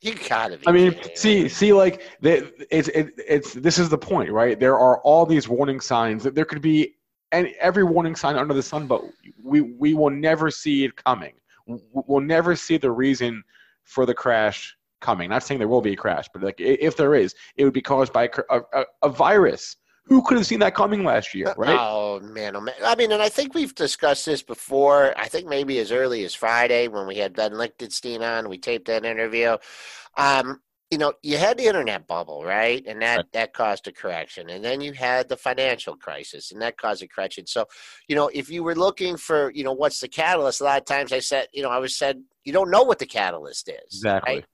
you 0.00 0.14
gotta 0.28 0.58
I 0.66 0.72
mean, 0.72 0.96
see, 1.14 1.48
see, 1.48 1.72
like 1.72 2.02
it's 2.22 2.88
it, 2.88 3.12
it's 3.16 3.52
this 3.54 3.78
is 3.78 3.88
the 3.88 3.98
point, 3.98 4.30
right? 4.30 4.58
There 4.58 4.78
are 4.78 4.98
all 5.00 5.26
these 5.26 5.48
warning 5.48 5.80
signs 5.80 6.22
that 6.24 6.34
there 6.34 6.44
could 6.44 6.62
be 6.62 6.94
and 7.32 7.48
every 7.60 7.84
warning 7.84 8.16
sign 8.16 8.36
under 8.36 8.54
the 8.54 8.62
sun, 8.62 8.86
but 8.86 9.02
we 9.42 9.60
we 9.60 9.94
will 9.94 10.10
never 10.10 10.50
see 10.50 10.84
it 10.84 10.96
coming. 10.96 11.34
We'll 11.66 12.20
never 12.22 12.56
see 12.56 12.78
the 12.78 12.90
reason 12.90 13.44
for 13.84 14.06
the 14.06 14.14
crash 14.14 14.76
coming. 15.00 15.28
Not 15.30 15.42
saying 15.42 15.58
there 15.58 15.68
will 15.68 15.82
be 15.82 15.92
a 15.92 15.96
crash, 15.96 16.26
but 16.32 16.42
like 16.42 16.58
if 16.58 16.96
there 16.96 17.14
is, 17.14 17.34
it 17.56 17.64
would 17.64 17.74
be 17.74 17.82
caused 17.82 18.12
by 18.12 18.30
a, 18.50 18.60
a, 18.72 18.84
a 19.02 19.08
virus 19.08 19.76
Who 20.08 20.22
could 20.22 20.38
have 20.38 20.46
seen 20.46 20.60
that 20.60 20.74
coming 20.74 21.04
last 21.04 21.34
year, 21.34 21.52
right? 21.58 21.78
Oh 21.78 22.20
man, 22.20 22.56
oh 22.56 22.60
man! 22.60 22.74
I 22.82 22.96
mean, 22.96 23.12
and 23.12 23.20
I 23.20 23.28
think 23.28 23.54
we've 23.54 23.74
discussed 23.74 24.24
this 24.24 24.42
before. 24.42 25.12
I 25.18 25.28
think 25.28 25.46
maybe 25.46 25.78
as 25.80 25.92
early 25.92 26.24
as 26.24 26.34
Friday 26.34 26.88
when 26.88 27.06
we 27.06 27.16
had 27.16 27.34
Ben 27.34 27.52
Lichtenstein 27.52 28.22
on, 28.22 28.48
we 28.48 28.56
taped 28.56 28.86
that 28.86 29.04
interview. 29.04 29.58
Um, 30.16 30.62
you 30.90 30.96
know, 30.96 31.12
you 31.22 31.36
had 31.36 31.58
the 31.58 31.66
internet 31.66 32.06
bubble, 32.06 32.44
right? 32.44 32.82
And 32.86 33.02
that 33.02 33.18
Right. 33.18 33.32
that 33.32 33.52
caused 33.52 33.86
a 33.88 33.92
correction. 33.92 34.48
And 34.48 34.64
then 34.64 34.80
you 34.80 34.92
had 34.92 35.28
the 35.28 35.36
financial 35.36 35.96
crisis, 35.96 36.50
and 36.50 36.62
that 36.62 36.78
caused 36.78 37.02
a 37.02 37.08
correction. 37.08 37.46
So, 37.46 37.66
you 38.08 38.16
know, 38.16 38.30
if 38.32 38.48
you 38.48 38.62
were 38.62 38.74
looking 38.74 39.16
for, 39.16 39.50
you 39.52 39.64
know, 39.64 39.72
what's 39.72 40.00
the 40.00 40.08
catalyst, 40.08 40.60
a 40.60 40.64
lot 40.64 40.80
of 40.80 40.86
times 40.86 41.12
I 41.12 41.18
said, 41.20 41.48
you 41.52 41.62
know, 41.62 41.68
I 41.70 41.78
was 41.78 41.96
said, 41.96 42.22
you 42.44 42.52
don't 42.52 42.70
know 42.70 42.82
what 42.82 42.98
the 42.98 43.06
catalyst 43.06 43.68
is. 43.68 43.94
Exactly. 43.94 44.34
Right? 44.36 44.44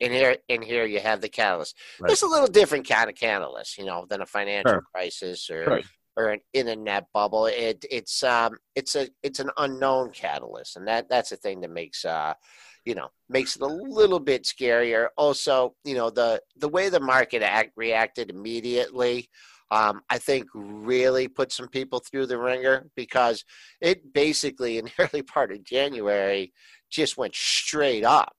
And 0.00 0.12
here, 0.12 0.36
and 0.48 0.62
here 0.62 0.84
you 0.84 1.00
have 1.00 1.20
the 1.20 1.28
catalyst. 1.28 1.76
Right. 2.00 2.12
It's 2.12 2.22
a 2.22 2.26
little 2.26 2.48
different 2.48 2.88
kind 2.88 3.08
of 3.08 3.16
catalyst, 3.16 3.78
you 3.78 3.84
know, 3.84 4.06
than 4.08 4.20
a 4.20 4.26
financial 4.26 4.72
Sure. 4.74 4.82
crisis 4.92 5.50
or 5.50 5.66
Right. 5.66 5.84
or 6.16 6.28
an 6.28 6.40
internet 6.52 7.06
bubble. 7.12 7.46
It 7.46 7.84
it's 7.90 8.22
um 8.22 8.56
it's 8.76 8.94
a 8.94 9.08
it's 9.22 9.40
an 9.40 9.50
unknown 9.56 10.10
catalyst, 10.10 10.76
and 10.76 10.86
that 10.86 11.08
that's 11.08 11.30
the 11.30 11.36
thing 11.36 11.60
that 11.62 11.70
makes 11.70 12.04
uh 12.04 12.34
you 12.84 12.94
know 12.94 13.08
makes 13.28 13.56
it 13.56 13.62
a 13.62 13.66
little 13.66 14.20
bit 14.20 14.44
scarier. 14.44 15.08
Also, 15.16 15.74
you 15.84 15.94
know 15.94 16.10
the 16.10 16.40
the 16.56 16.68
way 16.68 16.88
the 16.88 17.00
market 17.00 17.42
act 17.42 17.72
reacted 17.76 18.30
immediately. 18.30 19.28
Um, 19.70 20.02
I 20.10 20.18
think 20.18 20.46
really 20.54 21.26
put 21.26 21.50
some 21.50 21.68
people 21.68 21.98
through 21.98 22.26
the 22.26 22.38
ringer 22.38 22.86
because 22.94 23.44
it 23.80 24.12
basically 24.12 24.78
in 24.78 24.84
the 24.84 24.92
early 24.98 25.22
part 25.22 25.50
of 25.52 25.64
January 25.64 26.52
just 26.90 27.16
went 27.16 27.34
straight 27.34 28.04
up. 28.04 28.34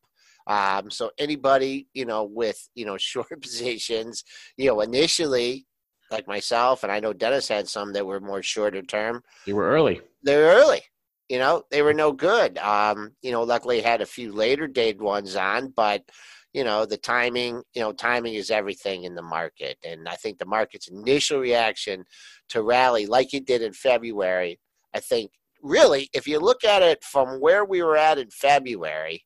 Um, 0.47 0.91
so 0.91 1.11
anybody, 1.17 1.87
you 1.93 2.05
know, 2.05 2.23
with, 2.23 2.69
you 2.75 2.85
know, 2.85 2.95
short 2.99 3.41
positions, 3.41 4.23
you 4.55 4.67
know, 4.69 4.79
initially, 4.81 5.65
like 6.11 6.27
myself, 6.27 6.83
and 6.83 6.91
I 6.91 6.99
know 6.99 7.11
Dennis 7.11 7.47
had 7.47 7.67
some 7.67 7.91
that 7.93 8.05
were 8.05 8.19
more 8.19 8.43
shorter 8.43 8.83
term, 8.83 9.21
You 9.45 9.55
were 9.55 9.67
early. 9.67 10.01
they 10.23 10.37
were 10.37 10.43
early. 10.43 10.83
You 11.29 11.39
know, 11.39 11.63
they 11.71 11.81
were 11.81 11.93
no 11.93 12.11
good. 12.11 12.57
Um, 12.59 13.13
you 13.21 13.31
know, 13.31 13.43
luckily 13.43 13.81
had 13.81 14.01
a 14.01 14.05
few 14.05 14.31
later 14.31 14.67
date 14.67 15.01
ones 15.01 15.35
on, 15.35 15.73
but 15.75 16.03
you 16.53 16.63
know, 16.63 16.85
the 16.85 16.97
timing, 16.97 17.61
you 17.73 17.81
know, 17.81 17.91
timing 17.91 18.35
is 18.35 18.49
everything 18.49 19.03
in 19.03 19.13
the 19.13 19.21
market. 19.21 19.77
And 19.83 20.07
I 20.07 20.15
think 20.15 20.37
the 20.37 20.45
market's 20.45 20.87
initial 20.87 21.39
reaction 21.39 22.05
to 22.49 22.61
rally 22.61 23.07
like 23.07 23.33
it 23.33 23.45
did 23.45 23.61
in 23.61 23.73
February, 23.73 24.59
I 24.93 25.01
think 25.01 25.31
really, 25.61 26.09
if 26.13 26.27
you 26.27 26.39
look 26.39 26.63
at 26.63 26.81
it 26.81 27.03
from 27.03 27.41
where 27.41 27.65
we 27.65 27.83
were 27.83 27.97
at 27.97 28.17
in 28.17 28.29
February, 28.29 29.25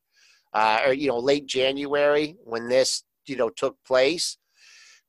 uh, 0.54 0.80
or 0.88 0.94
you 0.94 1.08
know, 1.08 1.20
late 1.20 1.46
January 1.46 2.36
when 2.44 2.70
this, 2.70 3.04
you 3.28 3.36
know, 3.36 3.50
took 3.50 3.76
place, 3.86 4.38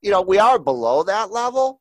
you 0.03 0.11
know, 0.11 0.21
we 0.21 0.39
are 0.39 0.59
below 0.59 1.03
that 1.05 1.31
level. 1.31 1.81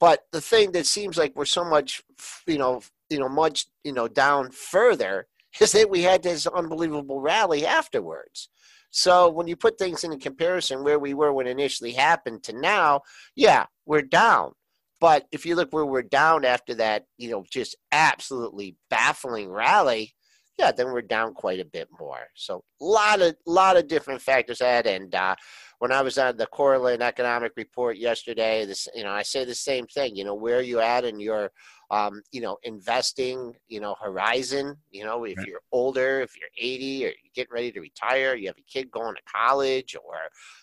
But 0.00 0.24
the 0.32 0.40
thing 0.40 0.72
that 0.72 0.86
seems 0.86 1.16
like 1.16 1.34
we're 1.34 1.44
so 1.44 1.64
much, 1.64 2.02
you 2.46 2.58
know, 2.58 2.82
you 3.10 3.18
know, 3.18 3.28
much, 3.28 3.66
you 3.84 3.92
know, 3.92 4.08
down 4.08 4.50
further 4.50 5.26
is 5.60 5.72
that 5.72 5.90
we 5.90 6.02
had 6.02 6.22
this 6.22 6.46
unbelievable 6.46 7.20
rally 7.20 7.66
afterwards. 7.66 8.48
So 8.90 9.28
when 9.28 9.46
you 9.46 9.56
put 9.56 9.78
things 9.78 10.04
in 10.04 10.18
comparison 10.18 10.82
where 10.82 10.98
we 10.98 11.14
were 11.14 11.32
when 11.32 11.46
it 11.46 11.50
initially 11.50 11.92
happened 11.92 12.42
to 12.44 12.58
now, 12.58 13.02
yeah, 13.36 13.66
we're 13.86 14.02
down. 14.02 14.52
But 15.00 15.26
if 15.30 15.46
you 15.46 15.54
look 15.54 15.72
where 15.72 15.86
we're 15.86 16.02
down 16.02 16.44
after 16.44 16.74
that, 16.76 17.04
you 17.18 17.30
know, 17.30 17.44
just 17.50 17.76
absolutely 17.92 18.76
baffling 18.90 19.50
rally, 19.50 20.14
yeah, 20.58 20.72
then 20.72 20.92
we're 20.92 21.02
down 21.02 21.34
quite 21.34 21.60
a 21.60 21.64
bit 21.64 21.88
more. 22.00 22.26
So 22.34 22.64
a 22.80 22.84
lot 22.84 23.22
of 23.22 23.36
lot 23.46 23.76
of 23.76 23.86
different 23.86 24.20
factors 24.20 24.60
add. 24.60 24.86
And 24.88 25.14
uh, 25.14 25.36
when 25.78 25.92
I 25.92 26.02
was 26.02 26.18
on 26.18 26.36
the 26.36 26.46
Correlate 26.46 27.00
Economic 27.00 27.52
Report 27.56 27.96
yesterday, 27.96 28.64
this 28.64 28.88
you 28.94 29.04
know 29.04 29.10
I 29.10 29.22
say 29.22 29.44
the 29.44 29.54
same 29.54 29.86
thing. 29.86 30.16
You 30.16 30.24
know, 30.24 30.34
where 30.34 30.58
are 30.58 30.62
you 30.62 30.80
at 30.80 31.04
in 31.04 31.20
your 31.20 31.50
um, 31.90 32.22
you 32.32 32.40
know 32.40 32.58
investing 32.64 33.54
you 33.68 33.80
know 33.80 33.94
horizon? 34.00 34.76
You 34.90 35.04
know, 35.04 35.24
if 35.24 35.44
you're 35.46 35.60
older, 35.72 36.20
if 36.20 36.36
you're 36.36 36.48
80 36.58 37.06
or 37.06 37.08
you 37.08 37.30
get 37.34 37.50
ready 37.50 37.70
to 37.72 37.80
retire, 37.80 38.34
you 38.34 38.48
have 38.48 38.58
a 38.58 38.72
kid 38.72 38.90
going 38.90 39.14
to 39.14 39.22
college, 39.32 39.96
or 40.04 40.16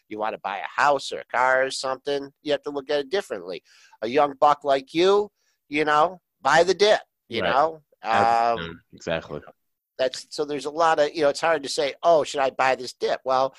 you 0.09 0.19
want 0.19 0.35
to 0.35 0.41
buy 0.41 0.57
a 0.57 0.81
house 0.81 1.11
or 1.11 1.19
a 1.19 1.25
car 1.25 1.65
or 1.65 1.71
something, 1.71 2.31
you 2.43 2.51
have 2.51 2.63
to 2.63 2.69
look 2.69 2.89
at 2.89 2.99
it 2.99 3.09
differently. 3.09 3.63
A 4.01 4.07
young 4.07 4.33
buck 4.39 4.63
like 4.63 4.93
you, 4.93 5.31
you 5.69 5.85
know, 5.85 6.19
buy 6.41 6.63
the 6.63 6.73
dip. 6.73 6.99
You 7.29 7.41
Right. 7.41 7.53
know. 7.53 7.81
Um, 8.03 8.81
exactly. 8.93 9.39
that's 9.97 10.27
so 10.29 10.45
there's 10.45 10.65
a 10.65 10.69
lot 10.69 10.99
of 10.99 11.13
you 11.15 11.21
know 11.21 11.29
it's 11.29 11.41
hard 11.41 11.63
to 11.63 11.69
say 11.69 11.93
oh 12.03 12.23
should 12.23 12.39
i 12.41 12.49
buy 12.51 12.75
this 12.75 12.93
dip 12.93 13.19
well 13.23 13.55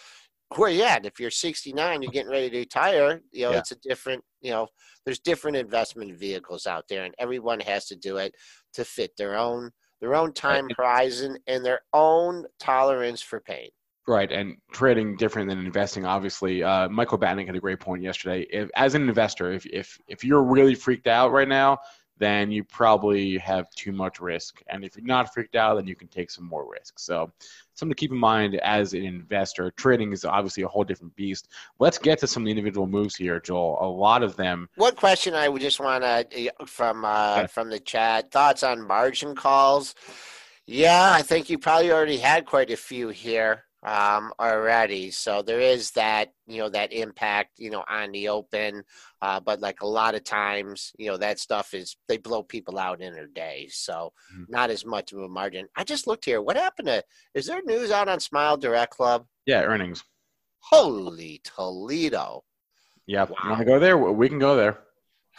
where 0.55 0.71
you 0.71 0.85
at 0.85 1.05
if 1.05 1.19
you're 1.19 1.31
69 1.31 2.03
you're 2.03 2.13
getting 2.13 2.31
ready 2.31 2.49
to 2.51 2.59
retire 2.59 3.21
you 3.33 3.43
know 3.43 3.53
Yeah. 3.53 3.59
it's 3.59 3.73
a 3.73 3.77
different 3.77 4.23
you 4.41 4.53
know 4.53 4.69
there's 5.05 5.19
different 5.19 5.57
investment 5.57 6.17
vehicles 6.17 6.67
out 6.67 6.85
there 6.89 7.05
and 7.05 7.15
everyone 7.19 7.61
has 7.61 7.87
to 7.87 7.97
do 7.97 8.19
it 8.19 8.35
to 8.75 8.85
fit 8.85 9.11
their 9.19 9.37
own 9.37 9.71
their 10.01 10.15
own 10.15 10.33
time 10.33 10.69
horizon 10.77 11.37
and 11.47 11.65
their 11.65 11.81
own 11.93 12.45
tolerance 12.61 13.23
for 13.23 13.41
pain 13.41 13.71
Right, 14.09 14.31
and 14.31 14.57
trading 14.73 15.17
different 15.17 15.49
than 15.49 15.59
investing. 15.59 16.05
Obviously, 16.05 16.63
uh, 16.63 16.89
Michael 16.89 17.19
Batnick 17.19 17.47
had 17.47 17.57
a 17.57 17.61
great 17.61 17.81
point 17.81 18.05
yesterday. 18.05 18.47
If, 18.53 18.71
as 18.77 18.95
an 18.95 19.09
investor, 19.09 19.51
if, 19.51 19.67
if 19.67 19.99
if 20.07 20.23
you're 20.23 20.45
really 20.45 20.77
freaked 20.77 21.09
out 21.09 21.33
right 21.33 21.49
now, 21.49 21.79
then 22.19 22.51
you 22.51 22.65
probably 22.65 23.39
have 23.39 23.69
too 23.71 23.93
much 23.93 24.21
risk. 24.21 24.63
And 24.69 24.85
if 24.85 24.97
you're 24.97 25.05
not 25.07 25.33
freaked 25.35 25.55
out, 25.57 25.75
then 25.77 25.87
you 25.87 25.95
can 25.95 26.09
take 26.09 26.31
some 26.31 26.45
more 26.47 26.67
risk. 26.71 26.99
So, 26.99 27.31
something 27.75 27.95
to 27.95 28.01
keep 28.01 28.11
in 28.11 28.17
mind 28.17 28.55
as 28.57 28.95
an 28.95 29.03
investor. 29.05 29.71
Trading 29.73 30.13
is 30.13 30.25
obviously 30.25 30.63
a 30.63 30.69
whole 30.69 30.83
different 30.85 31.15
beast. 31.15 31.49
Let's 31.79 31.99
get 31.99 32.19
to 32.21 32.27
some 32.27 32.43
of 32.43 32.47
the 32.47 32.51
individual 32.53 32.87
moves 32.87 33.15
here, 33.15 33.39
Joel. 33.39 33.77
A 33.83 33.87
lot 33.87 34.23
of 34.23 34.35
them. 34.37 34.69
one 34.77 34.95
question 34.95 35.35
i 35.35 35.49
would 35.49 35.61
just 35.61 35.79
want 35.79 36.03
to 36.03 36.51
from 36.67 37.05
uh 37.05 37.37
Yeah. 37.43 37.47
from 37.49 37.69
the 37.71 37.79
chat 37.79 38.31
thoughts 38.31 38.63
on 38.63 38.87
margin 38.87 39.35
calls 39.35 39.95
yeah 40.67 41.13
i 41.13 41.23
think 41.23 41.51
you 41.51 41.59
probably 41.59 41.93
already 41.93 42.17
had 42.19 42.47
quite 42.47 42.71
a 42.71 42.77
few 42.77 43.09
here 43.09 43.66
um 43.87 44.33
already 44.41 45.13
so 45.13 45.43
there 45.43 45.61
is 45.61 45.93
that 45.93 46.33
you 46.49 46.59
know 46.59 46.69
that 46.69 46.93
impact 46.93 47.53
you 47.59 47.71
know 47.71 47.85
on 47.89 48.11
the 48.11 48.29
open 48.29 48.83
uh 49.23 49.39
but 49.39 49.61
like 49.61 49.81
a 49.81 49.87
lot 49.87 50.15
of 50.17 50.25
times 50.25 50.93
you 50.99 51.07
know 51.07 51.17
that 51.17 51.39
stuff 51.39 51.73
is 51.73 51.97
they 52.09 52.17
blow 52.17 52.43
people 52.43 52.79
out 52.79 53.01
in 53.01 53.15
a 53.15 53.27
day 53.29 53.69
so 53.71 54.13
Mhm. 54.35 54.47
not 54.49 54.71
as 54.71 54.85
much 54.85 55.13
of 55.13 55.21
a 55.21 55.29
margin 55.29 55.69
i 55.77 55.85
just 55.85 56.09
looked 56.09 56.25
here 56.25 56.43
what 56.43 56.57
happened 56.57 56.89
to 56.89 57.05
is 57.35 57.47
there 57.47 57.63
news 57.65 57.93
out 57.93 58.09
on 58.09 58.19
smile 58.19 58.57
direct 58.57 58.93
club 58.93 59.25
Yeah, 59.47 59.63
earnings. 59.63 60.03
holy 60.59 61.41
toledo 61.45 62.43
Yeah, 63.07 63.25
Wow. 63.25 63.37
want 63.51 63.59
to 63.61 63.65
go 63.65 63.79
there? 63.79 63.97
We 63.97 64.29
can 64.29 64.41
go 64.41 64.57
there. 64.57 64.79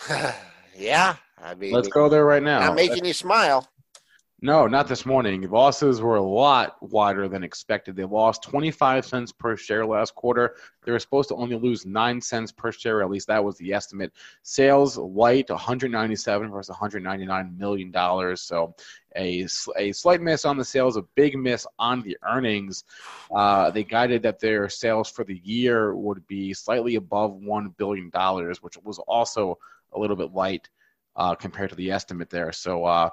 yeah 0.78 1.16
i 1.38 1.54
mean 1.56 1.74
Let's 1.74 1.90
go 1.90 2.08
there 2.08 2.24
right 2.26 2.42
now. 2.44 2.62
i'm 2.62 2.76
making 2.76 3.04
you 3.04 3.14
smile 3.14 3.68
No, 4.40 4.68
not 4.68 4.88
this 4.88 5.04
morning. 5.04 5.50
Losses 5.50 6.00
were 6.00 6.18
a 6.18 6.22
lot 6.22 6.76
wider 6.80 7.28
than 7.28 7.44
expected. 7.44 7.96
They 7.96 8.04
lost 8.04 8.44
25 8.44 9.04
cents 9.04 9.32
per 9.32 9.58
share 9.58 9.84
last 9.84 10.14
quarter. 10.14 10.58
They 10.86 10.92
were 10.92 11.00
supposed 11.00 11.30
to 11.30 11.36
only 11.36 11.56
lose 11.56 11.88
9 11.88 12.22
cents 12.22 12.52
per 12.52 12.72
share, 12.72 13.02
at 13.02 13.10
least 13.10 13.26
that 13.30 13.44
was 13.44 13.58
the 13.58 13.74
estimate. 13.74 14.14
Sales 14.44 14.96
light 14.96 15.50
197 15.50 16.52
versus 16.52 16.70
199 16.70 17.58
million 17.58 17.90
dollars. 17.90 18.44
So 18.44 18.76
a, 19.16 19.48
a 19.76 19.92
slight 19.92 20.22
miss 20.22 20.46
on 20.46 20.56
the 20.56 20.66
sales, 20.66 20.98
a 20.98 21.02
big 21.16 21.36
miss 21.36 21.66
on 21.80 22.04
the 22.04 22.16
earnings. 22.22 22.84
Uh, 23.36 23.72
they 23.72 23.84
guided 23.84 24.22
that 24.22 24.40
their 24.40 24.70
sales 24.70 25.10
for 25.10 25.24
the 25.24 25.42
year 25.44 25.96
would 25.96 26.28
be 26.28 26.54
slightly 26.54 26.94
above 26.94 27.34
1 27.34 27.70
billion 27.80 28.12
dollars, 28.12 28.62
which 28.62 28.78
was 28.84 29.00
also 29.00 29.58
a 29.94 30.00
little 30.00 30.16
bit 30.16 30.32
light 30.34 30.70
uh, 31.16 31.34
compared 31.34 31.72
to 31.72 31.76
the 31.76 31.92
estimate 31.92 32.30
there. 32.30 32.52
So 32.52 32.86
uh, 32.86 33.10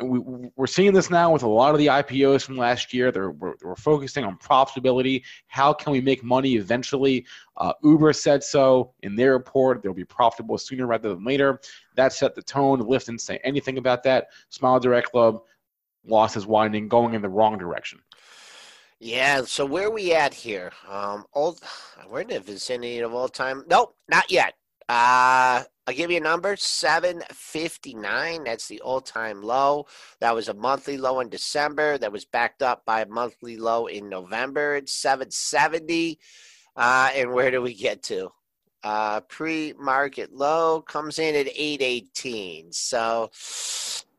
we, 0.00 0.18
we're 0.56 0.66
seeing 0.66 0.92
this 0.92 1.10
now 1.10 1.32
with 1.32 1.42
a 1.42 1.48
lot 1.48 1.72
of 1.72 1.78
the 1.78 1.86
IPOs 1.86 2.44
from 2.44 2.56
last 2.56 2.92
year. 2.92 3.10
They're, 3.10 3.30
we're, 3.30 3.54
we're 3.62 3.76
focusing 3.76 4.24
on 4.24 4.36
profitability. 4.38 5.22
How 5.48 5.72
can 5.72 5.92
we 5.92 6.00
make 6.00 6.22
money 6.22 6.56
eventually? 6.56 7.26
Uh, 7.56 7.72
Uber 7.82 8.12
said 8.12 8.44
so 8.44 8.92
in 9.02 9.16
their 9.16 9.32
report. 9.32 9.82
They'll 9.82 9.94
be 9.94 10.04
profitable 10.04 10.58
sooner 10.58 10.86
rather 10.86 11.10
than 11.10 11.24
later. 11.24 11.60
That 11.96 12.12
set 12.12 12.34
the 12.34 12.42
tone. 12.42 12.80
Lyft 12.80 13.06
didn't 13.06 13.22
say 13.22 13.40
anything 13.44 13.78
about 13.78 14.02
that. 14.04 14.28
Smile 14.50 14.78
Direct 14.80 15.10
Club 15.10 15.42
losses 16.04 16.46
widening, 16.46 16.88
going 16.88 17.14
in 17.14 17.22
the 17.22 17.28
wrong 17.28 17.58
direction. 17.58 18.00
Yeah, 19.00 19.42
so 19.44 19.64
where 19.64 19.90
we 19.90 20.12
at 20.12 20.34
here? 20.34 20.72
Um, 20.88 21.24
old, 21.32 21.60
we're 22.10 22.22
in 22.22 22.28
the 22.28 22.40
vicinity 22.40 22.98
of 22.98 23.14
all 23.14 23.28
time. 23.28 23.64
Nope, 23.68 23.94
not 24.08 24.28
yet. 24.30 24.54
Uh, 24.88 25.62
I'll 25.86 25.94
give 25.94 26.10
you 26.10 26.16
a 26.18 26.20
number: 26.20 26.56
seven 26.56 27.22
fifty 27.32 27.94
nine. 27.94 28.44
That's 28.44 28.68
the 28.68 28.80
all 28.80 29.00
time 29.00 29.42
low. 29.42 29.86
That 30.20 30.34
was 30.34 30.48
a 30.48 30.54
monthly 30.54 30.98
low 30.98 31.20
in 31.20 31.28
December. 31.28 31.98
That 31.98 32.12
was 32.12 32.24
backed 32.24 32.62
up 32.62 32.84
by 32.84 33.02
a 33.02 33.06
monthly 33.06 33.56
low 33.56 33.86
in 33.86 34.08
November. 34.08 34.76
It's 34.76 34.92
seven 34.92 35.30
seventy. 35.30 36.18
Uh, 36.76 37.10
and 37.14 37.32
where 37.32 37.50
do 37.50 37.60
we 37.60 37.74
get 37.74 38.02
to? 38.04 38.30
Uh, 38.84 39.20
pre 39.22 39.74
market 39.78 40.32
low 40.32 40.80
comes 40.82 41.18
in 41.18 41.34
at 41.34 41.48
eight 41.54 41.82
eighteen. 41.82 42.70
So, 42.72 43.30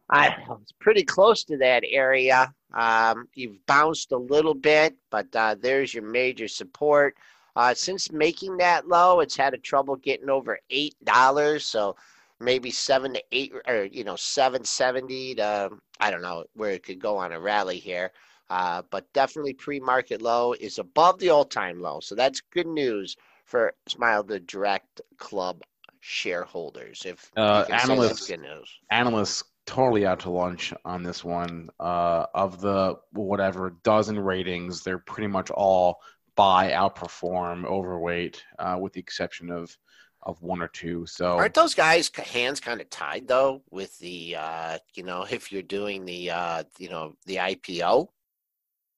I 0.09 0.35
it's 0.61 0.73
pretty 0.79 1.03
close 1.03 1.43
to 1.45 1.57
that 1.57 1.83
area. 1.87 2.53
Um, 2.73 3.27
you've 3.33 3.65
bounced 3.65 4.11
a 4.11 4.17
little 4.17 4.53
bit, 4.53 4.95
but 5.09 5.27
uh, 5.35 5.55
there's 5.59 5.93
your 5.93 6.03
major 6.03 6.47
support. 6.47 7.15
Uh, 7.55 7.73
since 7.73 8.11
making 8.11 8.57
that 8.57 8.87
low, 8.87 9.19
it's 9.19 9.35
had 9.37 9.53
a 9.53 9.57
trouble 9.57 9.95
getting 9.95 10.29
over 10.29 10.59
eight 10.69 10.95
dollars. 11.03 11.65
So 11.65 11.95
maybe 12.39 12.71
seven 12.71 13.13
to 13.13 13.23
eight, 13.31 13.51
or 13.67 13.85
you 13.85 14.03
know, 14.03 14.15
seven 14.15 14.63
seventy 14.63 15.35
to 15.35 15.69
I 15.99 16.11
don't 16.11 16.21
know 16.21 16.45
where 16.53 16.71
it 16.71 16.83
could 16.83 16.99
go 16.99 17.17
on 17.17 17.31
a 17.31 17.39
rally 17.39 17.79
here. 17.79 18.11
Uh, 18.49 18.81
but 18.89 19.05
definitely 19.13 19.53
pre-market 19.53 20.23
low 20.23 20.53
is 20.53 20.79
above 20.79 21.19
the 21.19 21.29
all-time 21.29 21.79
low, 21.79 21.99
so 21.99 22.15
that's 22.15 22.41
good 22.41 22.65
news 22.65 23.15
for 23.45 23.73
Smile 23.87 24.23
the 24.23 24.39
Direct 24.39 25.01
Club 25.17 25.61
shareholders. 25.99 27.03
If 27.05 27.31
Uh, 27.35 27.65
you 27.67 27.73
can 27.75 27.79
say 27.79 27.93
analysts- 27.93 28.27
good 28.27 28.39
news. 28.41 28.79
analysts 28.89 29.43
totally 29.67 30.05
out 30.07 30.19
to 30.21 30.31
lunch 30.31 30.73
on 30.83 31.03
this 31.03 31.23
one. 31.23 31.69
Uh, 31.79 32.25
of 32.33 32.59
the 32.59 32.95
whatever 33.11 33.75
dozen 33.83 34.19
ratings, 34.19 34.81
they're 34.83 34.97
pretty 34.97 35.27
much 35.27 35.51
all 35.51 36.01
buy, 36.39 36.71
outperform, 36.71 37.65
overweight, 37.65 38.43
uh, 38.59 38.77
with 38.79 38.93
the 38.93 38.99
exception 38.99 39.51
of 39.51 39.75
of 40.23 40.41
one 40.41 40.61
or 40.61 40.67
two. 40.69 41.05
So 41.05 41.27
Aren't 41.39 41.53
those 41.53 41.73
guys' 41.75 42.11
hands 42.15 42.59
kind 42.59 42.81
of 42.81 42.89
tied 42.89 43.27
though 43.27 43.61
with 43.71 43.97
the 43.99 44.35
uh, 44.37 44.77
you 44.93 45.03
know 45.03 45.23
if 45.29 45.51
you're 45.51 45.61
doing 45.61 46.05
the 46.05 46.31
uh, 46.31 46.63
you 46.77 46.89
know 46.89 47.15
the 47.25 47.39
IPO, 47.39 48.09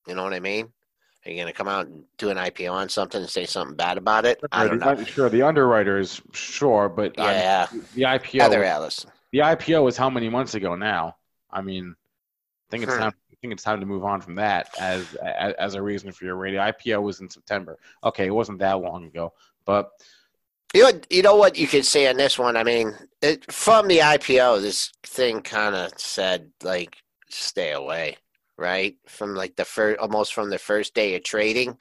you 0.08 0.16
know 0.16 0.24
what 0.24 0.34
I 0.34 0.40
mean? 0.40 0.72
Are 1.26 1.30
you 1.32 1.36
going 1.38 1.48
to 1.48 1.54
come 1.54 1.68
out 1.68 1.88
and 1.88 2.04
do 2.18 2.30
an 2.30 2.38
IPO 2.38 2.74
on 2.74 2.90
something 2.90 3.22
and 3.22 3.30
say 3.30 3.46
something 3.46 3.76
bad 3.76 3.98
about 3.98 4.26
it? 4.26 4.44
I 4.52 4.64
Sure, 4.64 4.70
don't 4.70 4.80
the, 4.80 4.80
know. 4.80 4.96
sure, 5.06 5.30
the 5.30 5.44
underwriters, 5.44 6.22
sure, 6.34 6.90
but 6.90 7.20
I 7.20 7.36
mean, 7.36 7.44
Yeah, 7.44 7.68
the 7.94 8.06
IPO, 8.06 8.40
Heather 8.40 8.64
Alice. 8.64 9.06
the 9.32 9.42
IPO 9.42 9.88
is 9.88 9.98
how 9.98 10.10
many 10.10 10.30
months 10.30 10.56
ago 10.56 10.76
now? 10.76 11.18
I 11.52 11.62
mean, 11.62 11.96
I 11.96 12.72
think 12.72 12.84
it's 12.86 12.94
Hmm. 12.94 12.98
time. 12.98 13.14
Think 13.42 13.54
it's 13.54 13.64
time 13.64 13.80
to 13.80 13.88
move 13.88 14.04
on 14.06 14.22
from 14.22 14.36
that 14.36 14.70
as 14.80 15.16
as, 15.16 15.54
as 15.56 15.74
a 15.74 15.82
reason 15.82 16.12
for 16.12 16.26
your 16.26 16.36
radio. 16.36 16.62
IPO 16.62 17.02
was 17.02 17.22
in 17.22 17.30
September. 17.30 17.80
Okay, 18.04 18.28
it 18.28 18.36
wasn't 18.36 18.60
that 18.60 18.80
long 18.80 19.06
ago, 19.06 19.34
but 19.66 19.92
You 20.74 20.84
know, 20.84 21.00
you 21.10 21.22
know 21.22 21.36
what 21.36 21.58
you 21.58 21.68
could 21.68 21.86
say 21.86 22.08
on 22.08 22.18
this 22.18 22.38
one. 22.40 22.56
I 22.56 22.64
mean, 22.64 22.96
it, 23.22 23.52
from 23.52 23.88
the 23.88 23.98
IPO, 24.00 24.62
this 24.62 24.92
thing 25.04 25.42
kind 25.42 25.76
of 25.76 25.92
said 25.98 26.52
like, 26.64 26.98
stay 27.30 27.72
away, 27.74 28.18
right? 28.58 28.96
From 29.08 29.36
like 29.36 29.56
the 29.56 29.66
first, 29.66 30.00
almost 30.00 30.34
from 30.34 30.50
the 30.50 30.60
first 30.60 30.94
day 30.94 31.16
of 31.16 31.24
trading. 31.24 31.78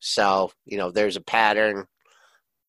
So 0.00 0.50
you 0.66 0.76
know, 0.76 0.90
there's 0.90 1.16
a 1.16 1.22
pattern 1.22 1.86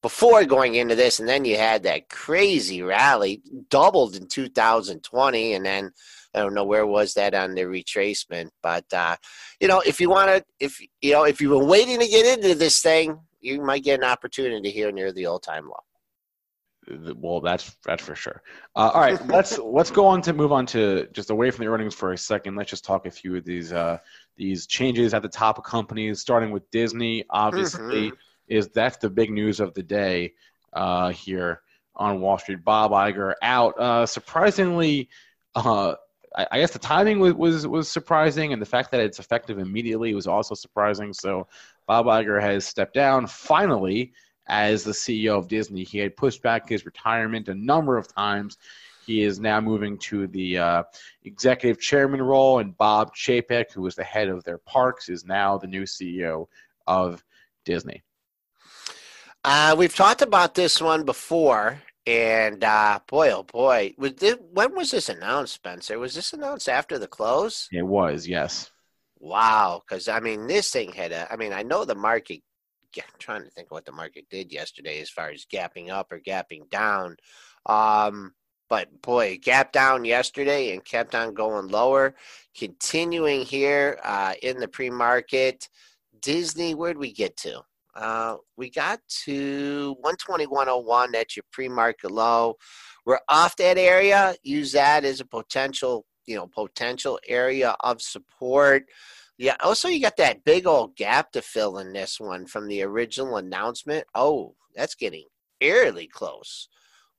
before 0.01 0.45
going 0.45 0.75
into 0.75 0.93
this, 0.95 1.19
and 1.19 1.27
then 1.27 1.45
you 1.45 1.57
had 1.57 1.83
that 1.83 2.09
crazy 2.09 2.83
rally, 2.83 3.41
doubled 3.69 4.15
in 4.15 4.27
2020, 4.27 5.53
and 5.53 5.65
then 5.65 5.91
I 6.35 6.39
don't 6.39 6.53
know 6.53 6.65
where 6.65 6.85
was 6.85 7.13
that 7.13 7.33
on 7.33 7.55
the 7.55 7.61
retracement, 7.61 8.49
but 8.61 8.85
uh, 8.93 9.15
you 9.59 9.67
know, 9.67 9.81
if 9.85 10.01
you 10.01 10.09
want 10.09 10.29
to, 10.29 10.45
if 10.59 10.79
you 11.01 11.13
know, 11.13 11.23
if 11.23 11.39
you've 11.39 11.57
been 11.57 11.67
waiting 11.67 11.99
to 11.99 12.07
get 12.07 12.37
into 12.37 12.55
this 12.55 12.81
thing, 12.81 13.19
you 13.39 13.61
might 13.61 13.83
get 13.83 13.99
an 13.99 14.05
opportunity 14.05 14.69
here 14.69 14.91
near 14.91 15.11
the 15.11 15.27
all-time 15.27 15.67
low. 15.67 17.13
well, 17.15 17.41
that's 17.41 17.75
that's 17.85 18.03
for 18.03 18.15
sure. 18.15 18.41
Uh, 18.75 18.91
all 18.93 19.01
right, 19.01 19.25
let's 19.27 19.57
let's 19.63 19.91
go 19.91 20.05
on 20.05 20.21
to 20.23 20.33
move 20.33 20.51
on 20.51 20.65
to 20.67 21.07
just 21.13 21.29
away 21.29 21.51
from 21.51 21.65
the 21.65 21.71
earnings 21.71 21.95
for 21.95 22.11
a 22.11 22.17
second. 22.17 22.55
Let's 22.55 22.69
just 22.69 22.83
talk 22.83 23.05
a 23.05 23.11
few 23.11 23.35
of 23.37 23.45
these 23.45 23.71
uh, 23.71 23.99
these 24.35 24.67
changes 24.67 25.13
at 25.13 25.21
the 25.21 25.29
top 25.29 25.57
of 25.57 25.63
companies, 25.63 26.19
starting 26.19 26.51
with 26.51 26.69
Disney. 26.71 27.23
Obviously, 27.29 28.11
is 28.47 28.67
that's 28.69 28.97
the 28.97 29.09
big 29.09 29.31
news 29.31 29.59
of 29.59 29.73
the 29.73 29.83
day 29.83 30.33
uh, 30.73 31.09
here 31.09 31.61
on 31.95 32.21
Wall 32.21 32.37
Street. 32.37 32.63
Bob 32.63 32.91
Iger 32.91 33.33
out. 33.41 33.79
Uh, 33.79 34.05
surprisingly, 34.05 35.09
uh, 35.55 35.95
I, 36.35 36.47
I 36.51 36.59
guess 36.59 36.71
the 36.71 36.79
timing 36.79 37.19
was, 37.19 37.33
was 37.33 37.67
was 37.67 37.89
surprising, 37.89 38.53
and 38.53 38.61
the 38.61 38.65
fact 38.65 38.91
that 38.91 38.99
it's 38.99 39.19
effective 39.19 39.59
immediately 39.59 40.13
was 40.13 40.27
also 40.27 40.55
surprising. 40.55 41.13
So, 41.13 41.47
Bob 41.87 42.05
Iger 42.05 42.41
has 42.41 42.65
stepped 42.65 42.93
down 42.93 43.27
finally 43.27 44.13
as 44.47 44.83
the 44.83 44.91
CEO 44.91 45.37
of 45.37 45.47
Disney. 45.47 45.83
He 45.83 45.97
had 45.97 46.15
pushed 46.15 46.41
back 46.41 46.69
his 46.69 46.85
retirement 46.85 47.49
a 47.49 47.55
number 47.55 47.97
of 47.97 48.13
times. 48.13 48.57
He 49.05 49.21
is 49.21 49.39
now 49.39 49.61
moving 49.61 49.97
to 49.99 50.27
the 50.27 50.57
uh, 50.57 50.83
executive 51.23 51.79
chairman 51.79 52.21
role, 52.21 52.59
and 52.59 52.75
Bob 52.77 53.15
Chapek, 53.15 53.71
who 53.71 53.81
was 53.81 53.95
the 53.95 54.03
head 54.03 54.29
of 54.29 54.43
their 54.43 54.57
parks, 54.57 55.09
is 55.09 55.25
now 55.25 55.57
the 55.57 55.67
new 55.67 55.83
CEO 55.83 56.47
of 56.87 57.23
Disney. 57.65 58.03
Uh, 59.43 59.75
we've 59.77 59.95
talked 59.95 60.23
about 60.23 60.55
this 60.55 60.81
one 60.81 61.03
before, 61.03 61.79
and 62.07 62.63
uh, 62.63 62.99
boy, 63.07 63.31
oh 63.31 63.43
boy, 63.43 63.93
was 63.97 64.13
this, 64.13 64.35
when 64.51 64.75
was 64.75 64.91
this 64.91 65.09
announced, 65.09 65.53
Spencer? 65.53 65.97
Was 65.97 66.13
this 66.13 66.33
announced 66.33 66.69
after 66.69 66.99
the 66.99 67.07
close? 67.07 67.67
It 67.71 67.81
was, 67.81 68.27
yes. 68.27 68.69
Wow, 69.19 69.81
because 69.87 70.07
I 70.07 70.19
mean, 70.19 70.45
this 70.45 70.69
thing 70.69 70.91
had 70.91 71.11
a. 71.11 71.31
I 71.31 71.35
mean, 71.35 71.53
I 71.53 71.63
know 71.63 71.85
the 71.85 71.95
market. 71.95 72.41
I'm 72.97 73.03
trying 73.19 73.43
to 73.43 73.49
think 73.49 73.71
what 73.71 73.85
the 73.85 73.91
market 73.91 74.25
did 74.29 74.53
yesterday 74.53 75.01
as 75.01 75.09
far 75.09 75.29
as 75.29 75.45
gapping 75.51 75.89
up 75.89 76.11
or 76.11 76.19
gapping 76.19 76.69
down. 76.69 77.17
Um, 77.65 78.33
but 78.69 79.01
boy, 79.01 79.27
it 79.27 79.43
gapped 79.43 79.73
down 79.73 80.05
yesterday 80.05 80.73
and 80.73 80.85
kept 80.85 81.15
on 81.15 81.33
going 81.33 81.67
lower. 81.67 82.15
Continuing 82.57 83.41
here 83.41 83.99
uh, 84.03 84.33
in 84.41 84.59
the 84.59 84.67
pre-market, 84.67 85.67
Disney. 86.21 86.73
Where'd 86.73 86.97
we 86.97 87.11
get 87.11 87.35
to? 87.37 87.61
Uh, 87.95 88.35
we 88.57 88.69
got 88.69 88.99
to 89.23 89.95
121.01. 90.03 91.11
That's 91.11 91.35
your 91.35 91.45
pre-market 91.51 92.11
low. 92.11 92.55
We're 93.05 93.19
off 93.29 93.55
that 93.57 93.77
area. 93.77 94.35
Use 94.43 94.71
that 94.73 95.05
as 95.05 95.21
a 95.21 95.25
potential, 95.25 96.05
you 96.25 96.35
know, 96.35 96.47
potential 96.47 97.19
area 97.27 97.75
of 97.81 98.01
support. 98.01 98.83
Yeah. 99.37 99.55
Also, 99.61 99.87
you 99.87 100.01
got 100.01 100.17
that 100.17 100.43
big 100.43 100.65
old 100.65 100.95
gap 100.95 101.31
to 101.33 101.41
fill 101.41 101.77
in 101.77 101.93
this 101.93 102.19
one 102.19 102.45
from 102.45 102.67
the 102.67 102.81
original 102.83 103.37
announcement. 103.37 104.05
Oh, 104.15 104.55
that's 104.75 104.95
getting 104.95 105.25
eerily 105.61 106.07
close. 106.07 106.67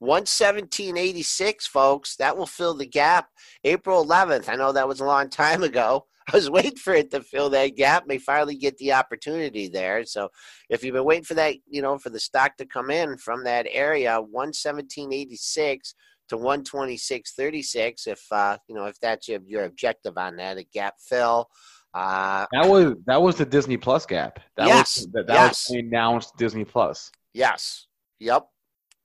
117.86, 0.03 1.63
folks. 1.63 2.17
That 2.17 2.37
will 2.37 2.47
fill 2.47 2.75
the 2.75 2.87
gap. 2.87 3.29
April 3.65 4.05
11th. 4.05 4.49
I 4.49 4.57
know 4.57 4.73
that 4.73 4.89
was 4.89 5.01
a 5.01 5.07
long 5.07 5.31
time 5.31 5.63
ago. 5.63 6.07
I 6.33 6.37
was 6.37 6.51
waiting 6.51 6.77
for 6.77 6.95
it 6.95 7.11
to 7.13 7.23
fill 7.23 7.51
that 7.51 7.77
gap. 7.77 8.07
May 8.07 8.19
finally 8.19 8.57
get 8.57 8.77
the 8.79 8.93
opportunity 8.93 9.69
there. 9.69 10.05
So, 10.05 10.29
if 10.69 10.83
you've 10.83 10.95
been 10.95 11.05
waiting 11.05 11.25
for 11.25 11.35
that, 11.35 11.55
you 11.69 11.83
know, 11.83 11.99
for 11.99 12.11
the 12.11 12.19
stock 12.21 12.57
to 12.57 12.67
come 12.67 12.91
in 12.91 13.17
from 13.17 13.45
that 13.45 13.67
area, 13.71 14.19
117.86 14.35 15.95
to 16.29 16.37
126.36. 16.37 18.07
If 18.07 18.21
uh, 18.33 18.59
you 18.69 18.75
know, 18.75 18.87
if 18.87 18.99
that's 19.01 19.29
your, 19.29 19.41
your 19.47 19.65
objective 19.65 20.17
on 20.19 20.37
that, 20.37 20.59
a 20.59 20.65
gap 20.65 20.95
fill. 21.01 21.49
Uh, 21.95 22.45
That 22.53 22.69
was 22.69 22.95
that 23.07 23.23
was 23.23 23.37
the 23.37 23.47
Disney 23.47 23.77
Plus 23.77 24.05
gap. 24.05 24.41
That 24.57 24.67
Yes, 24.67 24.99
was 24.99 25.07
that, 25.13 25.27
that 25.29 25.35
yes. 25.35 25.67
was 25.71 25.79
announced 25.79 26.37
Disney 26.37 26.65
Plus. 26.65 27.11
yes. 27.33 27.87
Yep. 28.19 28.47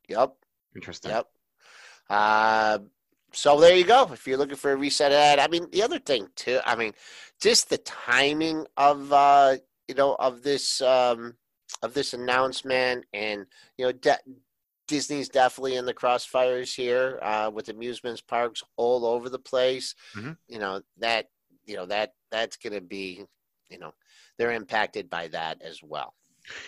Yep. 0.08 0.34
Interesting. 0.76 1.12
Yep. 1.12 1.26
Uh, 2.10 2.80
so 3.32 3.60
there 3.60 3.76
you 3.76 3.86
go. 3.86 4.10
If 4.12 4.28
you're 4.28 4.38
looking 4.38 4.58
for 4.58 4.72
a 4.72 4.76
reset 4.76 5.12
of 5.12 5.18
that, 5.18 5.40
I 5.40 5.48
mean, 5.48 5.68
the 5.72 5.84
other 5.84 6.00
thing 6.00 6.28
too, 6.36 6.60
I 6.66 6.76
mean, 6.76 6.94
just 7.42 7.70
the 7.70 7.78
timing 7.80 8.66
of 8.78 9.12
uh, 9.12 9.58
you 9.88 9.96
know 9.96 10.16
of 10.16 10.44
this 10.44 10.82
um, 10.82 11.36
of 11.82 11.94
this 11.94 12.14
announcement, 12.14 13.06
and 13.14 13.46
you 13.78 13.86
know, 13.86 13.92
de- 13.92 14.20
Disney's 14.88 15.30
definitely 15.30 15.76
in 15.76 15.86
the 15.86 15.94
crossfires 15.94 16.76
here 16.76 17.20
uh, 17.22 17.50
with 17.54 17.70
amusements 17.70 18.22
parks 18.22 18.64
all 18.76 19.06
over 19.06 19.30
the 19.30 19.40
place. 19.40 19.96
Mhm. 20.16 20.38
You 20.48 20.60
know 20.60 20.82
that 20.98 21.28
you 21.66 21.78
know 21.78 21.86
that 21.86 22.14
that's 22.32 22.58
going 22.58 22.74
to 22.74 22.82
be 22.82 23.26
you 23.70 23.80
know 23.80 23.94
they're 24.38 24.52
impacted 24.52 25.10
by 25.10 25.28
that 25.30 25.62
as 25.62 25.82
well. 25.82 26.14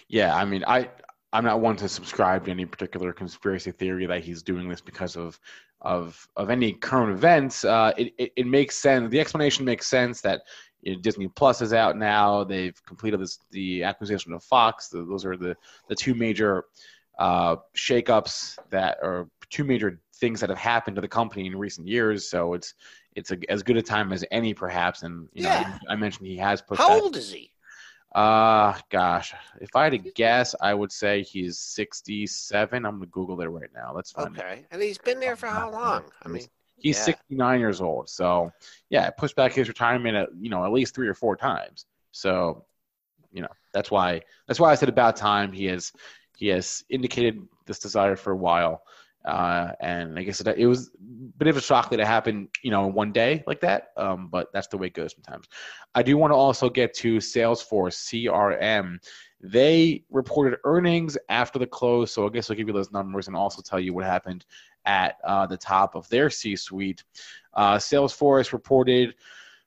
Yeah, 0.08 0.36
I 0.36 0.46
mean, 0.46 0.64
I 0.66 0.90
I'm 1.34 1.44
not 1.46 1.62
one 1.62 1.76
to 1.78 1.90
subscribe 1.90 2.46
to 2.46 2.52
any 2.52 2.66
particular 2.66 3.12
conspiracy 3.12 3.72
theory 3.72 4.06
that 4.06 4.24
he's 4.24 4.44
doing 4.44 4.70
this 4.70 4.82
because 4.82 5.18
of 5.18 5.40
of 5.84 6.28
of 6.36 6.50
any 6.50 6.74
current 6.74 7.12
events. 7.12 7.66
Uh, 7.66 7.94
it, 7.98 8.14
it 8.18 8.32
it 8.36 8.48
makes 8.48 8.78
sense. 8.78 9.10
The 9.12 9.20
explanation 9.20 9.66
makes 9.66 9.88
sense 9.88 10.22
that 10.22 10.42
you 10.82 10.94
know, 10.94 11.02
Disney 11.02 11.28
Plus 11.28 11.62
is 11.62 11.74
out 11.74 11.98
now. 11.98 12.44
They've 12.44 12.80
completed 12.86 13.20
this 13.20 13.40
the 13.52 13.84
acquisition 13.84 14.34
of 14.34 14.44
Fox. 14.44 14.90
The, 14.90 15.06
those 15.06 15.26
are 15.26 15.38
the 15.38 15.56
the 15.88 15.96
two 15.96 16.14
major 16.16 16.66
uh, 17.20 17.58
shakeups 17.78 18.58
that 18.70 18.98
are 19.04 19.30
two 19.50 19.64
major 19.64 20.00
things 20.16 20.40
that 20.40 20.50
have 20.50 20.58
happened 20.60 20.96
to 20.96 21.02
the 21.02 21.08
company 21.08 21.46
in 21.46 21.56
recent 21.58 21.88
years. 21.88 22.30
So 22.30 22.54
it's 22.54 22.74
it's 23.16 23.32
a, 23.32 23.38
as 23.50 23.64
good 23.64 23.78
a 23.78 23.82
time 23.82 24.12
as 24.12 24.26
any, 24.32 24.54
perhaps. 24.54 25.04
And 25.04 25.30
you 25.34 25.44
Yeah. 25.44 25.64
know, 25.64 25.78
I 25.90 25.96
mentioned 25.96 26.28
he 26.28 26.38
has 26.38 26.62
put 26.62 26.78
How 26.80 26.90
that. 26.90 27.02
old 27.04 27.16
is 27.16 27.32
he? 27.32 27.53
Uh, 28.14 28.78
gosh, 28.90 29.34
if 29.60 29.76
I 29.76 29.86
had 29.86 29.94
to 29.94 29.98
guess, 29.98 30.54
I 30.62 30.74
would 30.74 30.92
say 30.92 31.24
he's 31.24 31.58
67. 31.58 32.86
I'm 32.86 32.98
gonna 32.98 33.06
Google 33.08 33.42
it 33.42 33.46
right 33.46 33.70
now. 33.74 33.92
Let's 33.96 34.12
find 34.12 34.36
it. 34.36 34.40
Okay, 34.40 34.66
and 34.72 34.82
he's 34.82 35.00
been 35.00 35.20
there 35.20 35.36
for 35.36 35.48
how 35.48 35.72
long? 35.72 36.04
I 36.24 36.28
mean, 36.28 36.44
He's 36.84 36.98
yeah. 36.98 37.04
69 37.04 37.60
years 37.60 37.82
old. 37.82 38.10
So, 38.10 38.52
yeah, 38.90 39.08
it 39.08 39.16
pushed 39.18 39.36
back 39.36 39.54
his 39.54 39.68
retirement 39.68 40.16
at 40.18 40.30
you 40.38 40.50
know 40.50 40.66
at 40.66 40.72
least 40.72 40.94
three 40.94 41.08
or 41.08 41.14
four 41.14 41.36
times. 41.36 41.86
So, 42.12 42.66
you 43.32 43.42
know, 43.42 43.48
that's 43.74 43.90
why 43.90 44.22
that's 44.48 44.60
why 44.60 44.72
I 44.72 44.76
said 44.76 44.90
about 44.90 45.16
time. 45.16 45.52
He 45.52 45.66
has 45.66 45.92
he 46.38 46.48
has 46.50 46.84
indicated 46.90 47.42
this 47.66 47.80
desire 47.80 48.16
for 48.16 48.32
a 48.32 48.38
while. 48.38 48.84
Uh, 49.26 49.72
and 49.80 50.20
I 50.20 50.24
guess 50.24 50.42
it, 50.42 50.66
was 50.66 50.88
a 50.88 51.38
bit 51.38 51.48
of 51.48 51.58
a 51.58 51.62
shock 51.62 51.90
that 51.92 52.00
it 52.00 52.06
happened, 52.06 52.50
you 52.62 52.72
know, 52.72 52.88
in 52.88 52.94
one 52.94 53.12
day 53.12 53.44
like 53.48 53.62
that. 53.62 53.92
Um, 53.96 54.28
but 54.28 54.52
that's 54.52 54.68
the 54.68 54.78
way 54.78 54.88
it 54.88 54.94
goes 54.94 55.14
sometimes. 55.14 55.48
I 55.96 56.04
do 56.04 56.18
want 56.18 56.32
to 56.32 56.36
also 56.36 56.70
get 56.70 56.94
to 56.96 57.18
Salesforce 57.18 57.96
CRM. 58.28 58.98
They 59.42 60.04
reported 60.10 60.60
earnings 60.64 61.18
after 61.30 61.60
the 61.60 61.68
close, 61.68 62.12
so 62.12 62.26
I 62.26 62.30
guess 62.30 62.50
I'll 62.50 62.56
give 62.56 62.68
you 62.68 62.74
those 62.74 62.92
numbers 62.92 63.28
and 63.28 63.36
also 63.36 63.62
tell 63.62 63.80
you 63.80 63.94
what 63.94 64.06
happened 64.06 64.46
at 64.86 65.18
uh, 65.24 65.48
the 65.48 65.58
top 65.58 65.96
of 65.96 66.08
their 66.10 66.30
C-suite. 66.30 67.04
Uh, 67.54 67.78
Salesforce 67.78 68.52
reported 68.52 69.16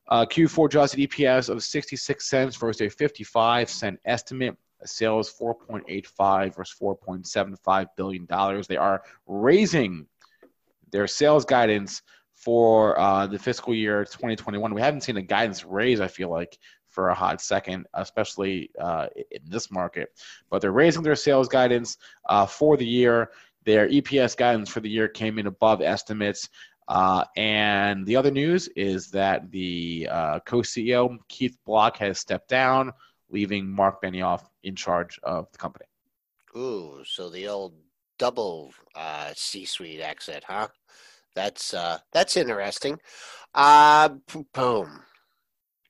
uh, 0.09 0.25
Q4 0.25 0.67
adjusted 0.67 1.01
EPS 1.01 1.49
of 1.49 1.63
66 1.63 2.29
cents 2.29 2.57
versus 2.57 2.81
a 2.81 2.89
55 2.89 3.71
cent 3.71 4.01
estimate. 4.05 4.57
Sales 4.85 5.33
4.85 5.41 6.55
versus 6.57 6.77
4.75 6.81 7.87
billion 7.97 8.27
dollars. 8.27 8.67
They 8.67 8.77
are 8.77 9.03
raising 9.27 10.07
their 10.91 11.07
sales 11.07 11.45
guidance 11.45 12.03
for 12.35 12.99
uh, 13.01 13.27
the 13.27 13.39
fiscal 13.39 13.75
year 13.75 14.05
2021. 14.05 14.75
We 14.75 14.81
haven't 14.81 15.01
seen 15.01 15.17
a 15.17 15.23
guidance 15.23 15.65
raise. 15.65 16.01
I 16.01 16.09
feel 16.09 16.31
like 16.31 16.59
for 16.97 17.09
a 17.09 17.15
hot 17.15 17.41
second, 17.41 17.87
especially 17.95 18.71
uh, 18.81 19.07
in 19.31 19.41
this 19.45 19.71
market. 19.71 20.11
But 20.51 20.61
they're 20.61 20.73
raising 20.73 21.03
their 21.03 21.17
sales 21.17 21.49
guidance 21.49 21.99
uh, 22.29 22.47
for 22.47 22.77
the 22.77 22.87
year. 22.87 23.31
Their 23.65 23.89
EPS 23.89 24.37
guidance 24.37 24.71
for 24.71 24.81
the 24.81 24.89
year 24.89 25.09
came 25.09 25.39
in 25.39 25.47
above 25.47 25.83
estimates. 25.83 26.49
Uh, 26.89 27.25
and 27.37 28.07
the 28.07 28.17
other 28.17 28.31
news 28.31 28.69
is 28.77 29.11
that 29.11 29.51
the 29.51 30.09
uh, 30.11 30.41
co 30.41 30.59
CEO, 30.59 31.19
Keith 31.29 31.59
Block, 31.67 31.97
has 31.99 32.19
stepped 32.19 32.49
down, 32.49 32.93
leaving 33.31 33.69
Mark 33.69 34.03
Benioff 34.03 34.43
in 34.63 34.77
charge 34.77 35.19
of 35.23 35.51
the 35.53 35.59
company. 35.59 35.87
Ooh, 36.57 37.03
so 37.05 37.29
the 37.29 37.49
old 37.49 37.75
double 38.19 38.73
uh, 38.95 39.33
C-suite 39.35 40.01
exit, 40.01 40.45
huh? 40.47 40.69
That's 41.35 41.75
uh, 41.75 41.99
that's 42.13 42.37
interesting. 42.37 42.99
Uh, 43.55 44.11
boom. 44.55 45.03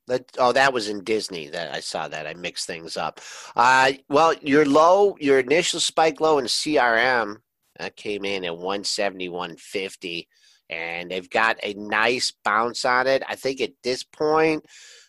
That, 0.08 0.30
oh, 0.38 0.52
that 0.52 0.72
was 0.72 0.88
in 0.88 1.02
Disney. 1.02 1.48
That 1.48 1.74
I 1.74 1.80
saw 1.80 2.08
that. 2.08 2.26
I 2.26 2.34
mixed 2.34 2.66
things 2.66 2.96
up. 2.96 3.20
Uh, 3.54 3.92
well, 4.08 4.34
your 4.40 4.64
low, 4.64 5.16
your 5.20 5.38
initial 5.38 5.80
spike 5.80 6.20
low 6.20 6.38
in 6.38 6.44
CRM 6.46 7.36
that 7.78 7.96
came 7.96 8.24
in 8.24 8.44
at 8.44 8.52
171.50, 8.52 10.26
and 10.70 11.10
they've 11.10 11.30
got 11.30 11.58
a 11.62 11.74
nice 11.74 12.32
bounce 12.44 12.84
on 12.84 13.06
it. 13.06 13.22
I 13.28 13.34
think 13.34 13.60
at 13.60 13.72
this 13.82 14.04
point, 14.04 14.64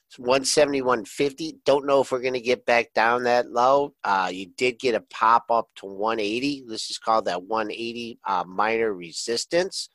it's 0.09 0.19
170, 0.19 0.81
150. 0.81 1.57
Don't 1.65 1.85
know 1.85 2.01
if 2.01 2.11
we're 2.11 2.21
going 2.21 2.33
to 2.33 2.39
get 2.39 2.65
back 2.65 2.93
down 2.93 3.23
that 3.23 3.51
low. 3.51 3.93
Uh, 4.05 4.29
you 4.31 4.47
did 4.55 4.79
get 4.79 4.95
a 4.95 5.01
pop 5.01 5.45
up 5.49 5.67
to 5.75 5.85
180. 5.85 6.63
This 6.65 6.89
is 6.89 6.97
called 6.97 7.25
that 7.25 7.43
180 7.43 8.19
uh, 8.25 8.45
minor 8.47 8.93
resistance. 8.93 9.89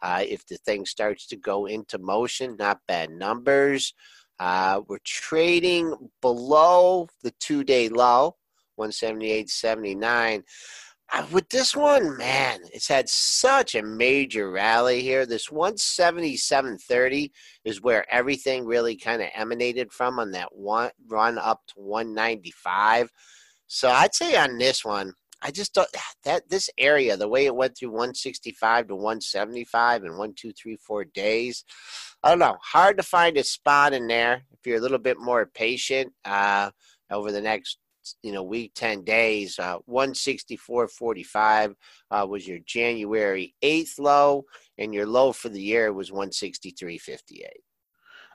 Uh, 0.00 0.24
if 0.26 0.46
the 0.46 0.56
thing 0.56 0.86
starts 0.86 1.26
to 1.26 1.36
go 1.36 1.66
into 1.66 1.98
motion, 1.98 2.56
not 2.58 2.80
bad 2.88 3.10
numbers. 3.10 3.92
Uh, 4.38 4.80
we're 4.88 4.98
trading 5.04 5.94
below 6.22 7.08
the 7.22 7.32
two 7.32 7.62
day 7.62 7.90
low, 7.90 8.36
178.79. 8.78 10.44
Uh, 11.10 11.24
with 11.32 11.48
this 11.48 11.74
one, 11.74 12.18
man, 12.18 12.60
it's 12.72 12.88
had 12.88 13.08
such 13.08 13.74
a 13.74 13.82
major 13.82 14.50
rally 14.50 15.00
here. 15.00 15.24
This 15.24 15.48
177.30 15.48 17.30
is 17.64 17.80
where 17.80 18.04
everything 18.12 18.66
really 18.66 18.94
kind 18.94 19.22
of 19.22 19.28
emanated 19.34 19.90
from 19.90 20.18
on 20.18 20.32
that 20.32 20.54
one 20.54 20.90
run 21.06 21.38
up 21.38 21.62
to 21.68 21.80
195. 21.80 23.10
So 23.66 23.88
I'd 23.88 24.14
say 24.14 24.36
on 24.36 24.58
this 24.58 24.84
one, 24.84 25.14
I 25.40 25.50
just 25.50 25.72
thought 25.72 25.88
that 26.24 26.48
this 26.50 26.68
area, 26.76 27.16
the 27.16 27.28
way 27.28 27.46
it 27.46 27.56
went 27.56 27.78
through 27.78 27.90
165 27.90 28.88
to 28.88 28.94
175 28.94 30.04
in 30.04 30.18
one, 30.18 30.34
two, 30.34 30.52
three, 30.52 30.76
four 30.76 31.04
days, 31.04 31.64
I 32.22 32.30
don't 32.30 32.38
know. 32.38 32.58
Hard 32.62 32.98
to 32.98 33.02
find 33.02 33.38
a 33.38 33.44
spot 33.44 33.94
in 33.94 34.08
there 34.08 34.42
if 34.52 34.66
you're 34.66 34.78
a 34.78 34.82
little 34.82 34.98
bit 34.98 35.18
more 35.18 35.46
patient 35.46 36.12
uh, 36.24 36.70
over 37.10 37.32
the 37.32 37.40
next 37.40 37.78
you 38.22 38.32
know 38.32 38.42
week 38.42 38.72
10 38.74 39.04
days 39.04 39.58
uh, 39.58 39.78
164.45 39.88 41.74
uh, 42.10 42.26
was 42.28 42.46
your 42.46 42.58
january 42.60 43.54
8th 43.62 43.98
low 43.98 44.44
and 44.78 44.94
your 44.94 45.06
low 45.06 45.32
for 45.32 45.48
the 45.48 45.60
year 45.60 45.92
was 45.92 46.10
163.58 46.10 47.46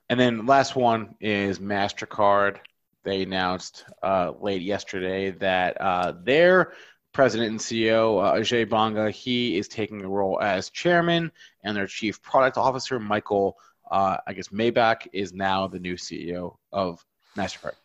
and 0.09 0.19
then 0.19 0.45
last 0.45 0.75
one 0.75 1.15
is 1.21 1.59
mastercard. 1.59 2.57
They 3.03 3.23
announced 3.23 3.85
uh, 4.01 4.33
late 4.39 4.61
yesterday 4.61 5.31
that 5.31 5.79
uh, 5.79 6.13
their 6.23 6.73
president 7.13 7.51
and 7.51 7.59
ceo 7.59 8.23
uh, 8.23 8.33
ajay 8.33 8.67
banga 8.67 9.11
he 9.11 9.55
is 9.55 9.67
taking 9.67 9.99
the 9.99 10.07
role 10.07 10.41
as 10.41 10.71
chairman 10.71 11.31
and 11.63 11.77
their 11.77 11.85
chief 11.85 12.19
product 12.23 12.57
officer 12.57 12.99
michael 12.99 13.55
uh, 13.91 14.17
i 14.25 14.33
guess 14.33 14.47
Miebach 14.47 15.07
is 15.13 15.31
now 15.31 15.67
the 15.67 15.77
new 15.79 15.93
ceo 15.93 16.55
of 16.71 17.05
mastercard 17.37 17.75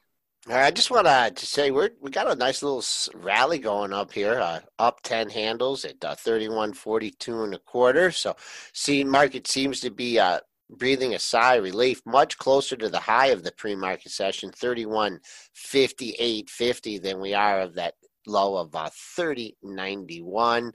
I 0.51 0.71
just 0.71 0.91
want 0.91 1.07
to 1.07 1.47
say 1.47 1.71
we're 1.71 1.91
we 2.01 2.11
got 2.11 2.31
a 2.31 2.35
nice 2.35 2.63
little 2.63 2.83
rally 3.15 3.59
going 3.59 3.93
up 3.93 4.13
here, 4.13 4.39
uh, 4.41 4.61
up 4.79 5.03
ten 5.03 5.29
handles 5.29 5.85
at 5.85 6.03
uh, 6.03 6.15
thirty 6.15 6.49
one 6.49 6.73
forty 6.73 7.11
two 7.11 7.43
and 7.43 7.55
a 7.55 7.59
quarter. 7.59 8.11
So, 8.11 8.35
see, 8.73 9.05
market 9.05 9.47
seems 9.47 9.81
to 9.81 9.91
be 9.91 10.19
uh, 10.19 10.41
breathing 10.71 11.15
a 11.15 11.19
sigh 11.19 11.57
of 11.57 11.65
relief, 11.65 12.01
much 12.07 12.39
closer 12.39 12.77
to 12.77 12.89
the 12.89 13.01
high 13.01 13.27
of 13.27 13.43
the 13.43 13.53
pre 13.53 13.77
market 13.77 14.11
session, 14.11 14.51
thirty 14.51 14.87
one 14.87 15.21
fifty 15.53 16.15
eight 16.19 16.49
fifty, 16.49 16.99
than 16.99 17.21
we 17.21 17.35
are 17.35 17.61
of 17.61 17.75
that 17.75 17.95
low 18.27 18.57
of 18.57 18.75
uh, 18.75 18.91
3091. 19.17 20.73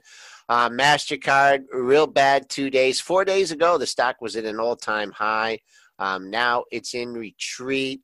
Uh, 0.48 0.68
MasterCard, 0.70 1.64
real 1.72 2.06
bad 2.06 2.48
two 2.48 2.70
days. 2.70 3.00
Four 3.00 3.24
days 3.24 3.50
ago, 3.50 3.76
the 3.78 3.86
stock 3.86 4.20
was 4.20 4.36
at 4.36 4.44
an 4.44 4.60
all 4.60 4.76
time 4.76 5.10
high. 5.10 5.58
Um, 5.98 6.30
now 6.30 6.64
it's 6.70 6.94
in 6.94 7.12
retreat. 7.12 8.02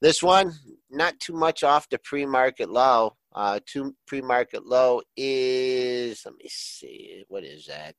This 0.00 0.22
one, 0.22 0.54
not 0.90 1.18
too 1.18 1.32
much 1.32 1.64
off 1.64 1.88
the 1.88 1.98
pre-market 1.98 2.70
low. 2.70 3.16
Uh, 3.34 3.60
to 3.66 3.94
pre-market 4.06 4.66
low 4.66 5.00
is 5.16 6.22
let 6.24 6.34
me 6.36 6.48
see, 6.48 7.24
what 7.28 7.44
is 7.44 7.66
that? 7.66 7.94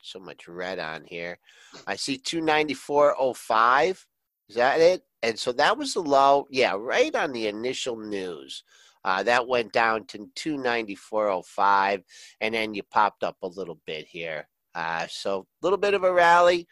So 0.00 0.18
much 0.18 0.46
red 0.46 0.78
on 0.78 1.04
here. 1.04 1.38
I 1.86 1.96
see 1.96 2.18
294.05. 2.18 4.04
Is 4.48 4.56
that 4.56 4.80
it? 4.80 5.02
And 5.22 5.38
so 5.38 5.52
that 5.52 5.76
was 5.76 5.94
the 5.94 6.00
low. 6.00 6.46
Yeah, 6.50 6.74
right 6.78 7.14
on 7.14 7.32
the 7.32 7.48
initial 7.48 7.96
news. 7.98 8.62
Uh, 9.04 9.22
that 9.22 9.46
went 9.46 9.72
down 9.72 10.04
to 10.06 10.28
294.05, 10.36 12.02
and 12.40 12.54
then 12.54 12.74
you 12.74 12.82
popped 12.82 13.22
up 13.22 13.36
a 13.42 13.46
little 13.46 13.78
bit 13.86 14.06
here. 14.06 14.48
Uh, 14.74 15.06
so 15.08 15.40
a 15.40 15.64
little 15.64 15.78
bit 15.78 15.94
of 15.94 16.04
a 16.04 16.12
rally, 16.12 16.66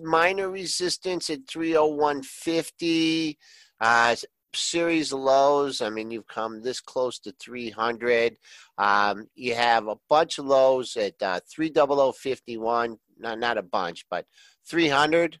minor 0.00 0.50
resistance 0.50 1.30
at 1.30 1.46
301.50. 1.46 3.36
Uh, 3.82 4.14
series 4.54 5.12
lows. 5.12 5.80
I 5.80 5.90
mean, 5.90 6.12
you've 6.12 6.28
come 6.28 6.62
this 6.62 6.80
close 6.80 7.18
to 7.20 7.32
300. 7.32 8.36
Um, 8.78 9.26
you 9.34 9.56
have 9.56 9.88
a 9.88 9.96
bunch 10.08 10.38
of 10.38 10.46
lows 10.46 10.96
at 10.96 11.20
uh, 11.20 11.40
30051. 11.52 12.96
Not 13.18 13.38
not 13.40 13.58
a 13.58 13.62
bunch, 13.62 14.06
but 14.08 14.24
300. 14.68 15.40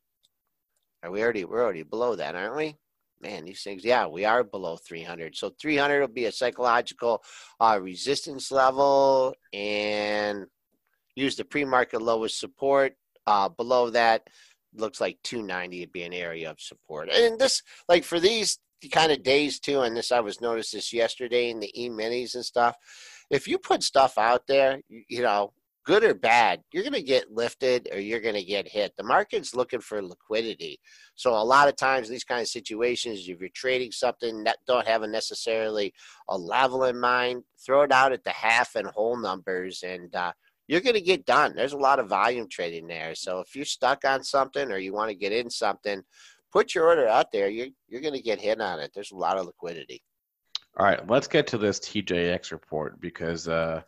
Are 1.04 1.10
we 1.12 1.22
already? 1.22 1.44
We're 1.44 1.62
already 1.62 1.84
below 1.84 2.16
that, 2.16 2.34
aren't 2.34 2.56
we? 2.56 2.76
Man, 3.20 3.44
these 3.44 3.62
things. 3.62 3.84
Yeah, 3.84 4.08
we 4.08 4.24
are 4.24 4.42
below 4.42 4.76
300. 4.76 5.36
So 5.36 5.52
300 5.60 6.00
will 6.00 6.08
be 6.08 6.24
a 6.24 6.32
psychological 6.32 7.22
uh, 7.60 7.78
resistance 7.80 8.50
level, 8.50 9.36
and 9.52 10.46
use 11.14 11.36
the 11.36 11.44
pre-market 11.44 12.02
lowest 12.02 12.40
support. 12.40 12.94
Uh, 13.24 13.48
below 13.48 13.88
that, 13.90 14.26
looks 14.74 15.00
like 15.00 15.18
290 15.24 15.80
would 15.80 15.92
be 15.92 16.02
an 16.02 16.12
area 16.12 16.50
of 16.50 16.60
support. 16.60 17.10
And 17.10 17.38
this, 17.38 17.62
like 17.88 18.04
for 18.04 18.20
these 18.20 18.58
kind 18.90 19.12
of 19.12 19.22
days 19.22 19.60
too, 19.60 19.80
and 19.80 19.96
this 19.96 20.12
I 20.12 20.20
was 20.20 20.40
noticed 20.40 20.72
this 20.72 20.92
yesterday 20.92 21.50
in 21.50 21.60
the 21.60 21.82
e-minis 21.82 22.34
and 22.34 22.44
stuff. 22.44 22.76
If 23.30 23.48
you 23.48 23.58
put 23.58 23.82
stuff 23.82 24.18
out 24.18 24.46
there, 24.46 24.80
you, 24.88 25.02
you 25.08 25.22
know, 25.22 25.52
good 25.84 26.04
or 26.04 26.14
bad, 26.14 26.60
you're 26.72 26.84
going 26.84 26.92
to 26.92 27.02
get 27.02 27.32
lifted 27.32 27.88
or 27.92 27.98
you're 27.98 28.20
going 28.20 28.36
to 28.36 28.44
get 28.44 28.68
hit. 28.68 28.92
The 28.96 29.02
market's 29.02 29.54
looking 29.54 29.80
for 29.80 30.00
liquidity. 30.00 30.78
So 31.16 31.32
a 31.32 31.42
lot 31.42 31.68
of 31.68 31.76
times 31.76 32.08
these 32.08 32.24
kind 32.24 32.40
of 32.40 32.48
situations, 32.48 33.28
if 33.28 33.40
you're 33.40 33.48
trading 33.54 33.90
something 33.90 34.44
that 34.44 34.58
don't 34.66 34.86
have 34.86 35.02
a 35.02 35.08
necessarily 35.08 35.92
a 36.28 36.38
level 36.38 36.84
in 36.84 37.00
mind, 37.00 37.42
throw 37.64 37.82
it 37.82 37.92
out 37.92 38.12
at 38.12 38.22
the 38.24 38.30
half 38.30 38.76
and 38.76 38.86
whole 38.88 39.16
numbers 39.16 39.82
and 39.82 40.14
uh, 40.14 40.32
you're 40.68 40.80
going 40.80 40.94
to 40.94 41.00
get 41.00 41.26
done. 41.26 41.54
There's 41.54 41.72
a 41.72 41.78
lot 41.78 41.98
of 41.98 42.08
volume 42.08 42.48
trading 42.48 42.86
there. 42.86 43.14
So 43.14 43.40
if 43.40 43.54
you're 43.54 43.64
stuck 43.64 44.04
on 44.04 44.22
something 44.22 44.70
or 44.70 44.78
you 44.78 44.92
want 44.92 45.10
to 45.10 45.16
get 45.16 45.32
in 45.32 45.50
something, 45.50 46.02
put 46.52 46.74
your 46.74 46.86
order 46.86 47.08
out 47.08 47.32
there. 47.32 47.48
You're, 47.48 47.68
you're 47.88 48.00
going 48.00 48.14
to 48.14 48.22
get 48.22 48.40
hit 48.40 48.60
on 48.60 48.78
it. 48.80 48.92
There's 48.94 49.12
a 49.12 49.16
lot 49.16 49.38
of 49.38 49.46
liquidity. 49.46 50.02
All 50.76 50.86
right, 50.86 51.06
let's 51.08 51.26
get 51.26 51.46
to 51.48 51.58
this 51.58 51.80
TJX 51.80 52.50
report 52.50 53.00
because 53.00 53.46
uh, 53.46 53.82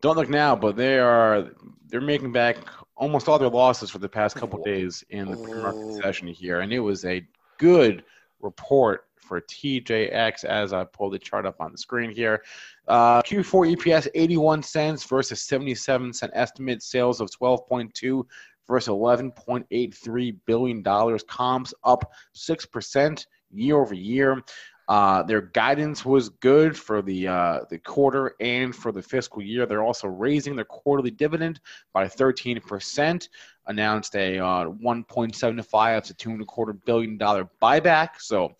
don't 0.00 0.16
look 0.16 0.30
now, 0.30 0.56
but 0.56 0.76
they 0.76 0.98
are 0.98 1.50
they're 1.88 2.00
making 2.00 2.32
back 2.32 2.56
almost 2.96 3.28
all 3.28 3.38
their 3.38 3.50
losses 3.50 3.90
for 3.90 3.98
the 3.98 4.08
past 4.08 4.36
couple 4.36 4.62
days 4.62 5.04
in 5.10 5.30
the 5.30 5.36
pre-market 5.36 6.02
session 6.02 6.28
here, 6.28 6.60
and 6.60 6.72
it 6.72 6.80
was 6.80 7.04
a 7.04 7.26
good 7.58 8.02
report 8.40 9.04
for 9.22 9.40
TJX 9.40 10.44
as 10.44 10.72
I 10.72 10.84
pull 10.84 11.10
the 11.10 11.18
chart 11.18 11.46
up 11.46 11.60
on 11.60 11.72
the 11.72 11.78
screen 11.78 12.10
here. 12.10 12.42
Uh, 12.88 13.22
Q4 13.22 13.76
EPS 13.76 14.08
81 14.14 14.62
cents 14.62 15.04
versus 15.04 15.42
77 15.42 16.12
cent 16.12 16.32
estimate. 16.34 16.82
Sales 16.82 17.20
of 17.20 17.30
12.2 17.30 18.24
versus 18.68 18.88
11.83 18.88 20.36
billion 20.46 20.82
dollars. 20.82 21.22
Comps 21.24 21.74
up 21.84 22.12
six 22.32 22.66
percent 22.66 23.26
year 23.50 23.76
over 23.80 23.94
year. 23.94 24.42
Uh, 24.88 25.22
their 25.22 25.40
guidance 25.40 26.04
was 26.04 26.28
good 26.28 26.76
for 26.76 27.02
the 27.02 27.28
uh, 27.28 27.60
the 27.70 27.78
quarter 27.78 28.34
and 28.40 28.74
for 28.74 28.90
the 28.90 29.00
fiscal 29.00 29.40
year. 29.40 29.64
They're 29.64 29.82
also 29.82 30.08
raising 30.08 30.56
their 30.56 30.64
quarterly 30.64 31.10
dividend 31.10 31.60
by 31.92 32.08
13 32.08 32.60
percent. 32.60 33.28
Announced 33.68 34.16
a 34.16 34.38
uh, 34.40 34.66
1.75 34.66 36.02
to 36.02 36.14
two 36.14 36.30
and 36.30 36.42
a 36.42 36.44
quarter 36.44 36.72
billion 36.72 37.16
dollar 37.16 37.48
buyback. 37.62 38.20
So 38.20 38.56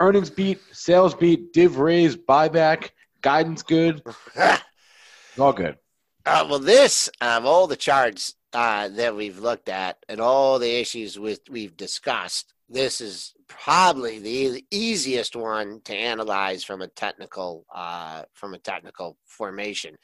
earnings 0.00 0.30
beat, 0.30 0.60
sales 0.72 1.14
beat, 1.14 1.52
div 1.52 1.78
raise, 1.78 2.16
buyback, 2.16 2.90
guidance 3.22 3.62
good, 3.62 4.02
all 5.38 5.52
good. 5.52 5.76
Uh, 6.24 6.46
well, 6.48 6.58
this 6.58 7.08
of 7.20 7.44
all 7.44 7.66
the 7.66 7.76
charts 7.76 8.34
uh, 8.52 8.88
that 8.88 9.14
we've 9.14 9.38
looked 9.38 9.68
at 9.68 9.96
and 10.08 10.20
all 10.20 10.58
the 10.58 10.80
issues 10.80 11.18
with 11.18 11.40
we've 11.48 11.76
discussed, 11.76 12.52
this 12.68 13.00
is 13.00 13.32
probably 13.48 14.18
the 14.18 14.64
easiest 14.70 15.36
one 15.36 15.80
to 15.84 15.94
analyze 15.94 16.64
from 16.64 16.82
a 16.82 16.88
technical 16.88 17.64
uh, 17.72 18.22
from 18.34 18.54
a 18.54 18.58
technical 18.58 19.16
formation. 19.24 19.96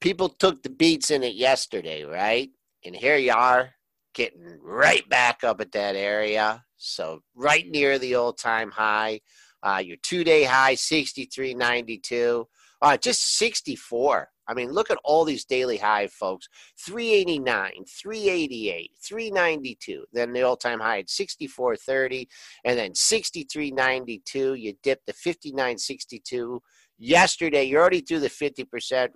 People 0.00 0.28
took 0.28 0.62
the 0.62 0.68
beats 0.68 1.10
in 1.10 1.22
it 1.22 1.34
yesterday, 1.34 2.04
right? 2.04 2.50
And 2.84 2.94
here 2.94 3.16
you 3.16 3.32
are 3.32 3.70
getting 4.14 4.58
right 4.62 5.08
back 5.08 5.44
up 5.44 5.60
at 5.60 5.72
that 5.72 5.96
area. 5.96 6.64
So 6.76 7.20
right 7.34 7.66
near 7.68 7.98
the 7.98 8.16
old 8.16 8.38
time 8.38 8.70
high. 8.70 9.20
Uh, 9.62 9.82
your 9.84 9.98
two 10.02 10.24
day 10.24 10.44
high, 10.44 10.74
63.92. 10.74 12.44
Uh, 12.82 12.96
just 12.96 13.36
64 13.38 14.28
I 14.50 14.54
mean, 14.54 14.72
look 14.72 14.90
at 14.90 14.98
all 15.04 15.24
these 15.24 15.44
daily 15.44 15.76
high, 15.76 16.08
folks 16.08 16.48
389, 16.84 17.84
388, 18.02 18.90
392. 19.00 20.04
Then 20.12 20.32
the 20.32 20.42
all 20.42 20.56
time 20.56 20.80
high 20.80 20.98
at 20.98 21.06
64.30, 21.06 22.26
and 22.64 22.76
then 22.76 22.90
63.92. 22.92 24.60
You 24.60 24.74
dip 24.82 25.04
to 25.06 25.12
59.62. 25.12 26.58
Yesterday, 26.98 27.62
you're 27.62 27.80
already 27.80 28.00
through 28.00 28.20
the 28.20 28.28
50% 28.28 28.66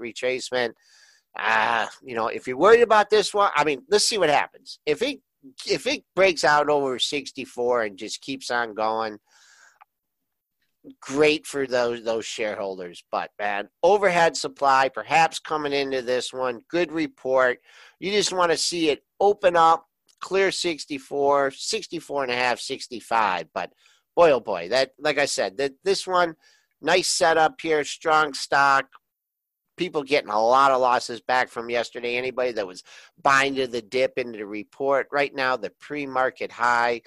retracement. 0.01 0.71
Uh, 1.37 1.87
you 2.03 2.15
know, 2.15 2.29
if 2.29 2.47
you're 2.47 2.57
worried 2.57 2.83
about 2.83 3.11
this 3.11 3.35
one, 3.35 3.51
I 3.55 3.65
mean, 3.65 3.83
let's 3.91 4.05
see 4.05 4.19
what 4.19 4.31
happens. 4.31 4.79
If 4.87 5.03
it 5.03 5.21
if 5.69 5.87
it 5.87 6.05
breaks 6.17 6.45
out 6.45 6.71
over 6.71 6.99
64 6.99 7.83
and 7.83 7.99
just 7.99 8.23
keeps 8.23 8.51
on 8.51 8.75
going, 8.75 9.19
great 11.01 11.47
for 11.47 11.67
those 11.67 12.03
those 12.05 12.25
shareholders. 12.25 13.05
But 13.11 13.31
man, 13.39 13.69
overhead 13.83 14.37
supply 14.37 14.89
perhaps 14.89 15.39
coming 15.39 15.73
into 15.73 16.03
this 16.03 16.33
one, 16.33 16.63
good 16.69 16.93
report. 16.93 17.59
You 17.99 18.11
just 18.11 18.33
want 18.33 18.53
to 18.53 18.59
see 18.59 18.91
it 18.91 19.05
open 19.21 19.57
up, 19.57 19.87
clear 20.21 20.51
64, 20.51 21.51
64 21.53 22.23
and 22.25 22.33
a 22.33 22.37
half, 22.37 22.61
65. 22.61 23.49
But 23.55 23.73
boy, 24.15 24.31
oh 24.31 24.41
boy, 24.41 24.69
that 24.69 24.93
like 24.99 25.19
I 25.19 25.27
said, 25.27 25.57
that 25.59 25.73
this 25.85 26.07
one, 26.07 26.37
nice 26.81 27.09
setup 27.09 27.61
here, 27.61 27.85
strong 27.85 28.35
stock. 28.35 28.87
People 29.77 30.03
getting 30.03 30.31
a 30.31 30.41
lot 30.41 30.71
of 30.71 30.81
losses 30.81 31.21
back 31.21 31.49
from 31.49 31.71
yesterday. 31.71 32.17
Anybody 32.17 32.53
that 32.53 32.67
was 32.67 32.83
buying 33.23 33.55
to 33.57 33.67
the 33.67 33.83
dip 33.83 34.19
into 34.19 34.39
the 34.39 34.47
report 34.47 35.09
right 35.11 35.35
now, 35.35 35.57
the 35.57 35.71
pre-market 35.81 36.53
high 36.53 37.01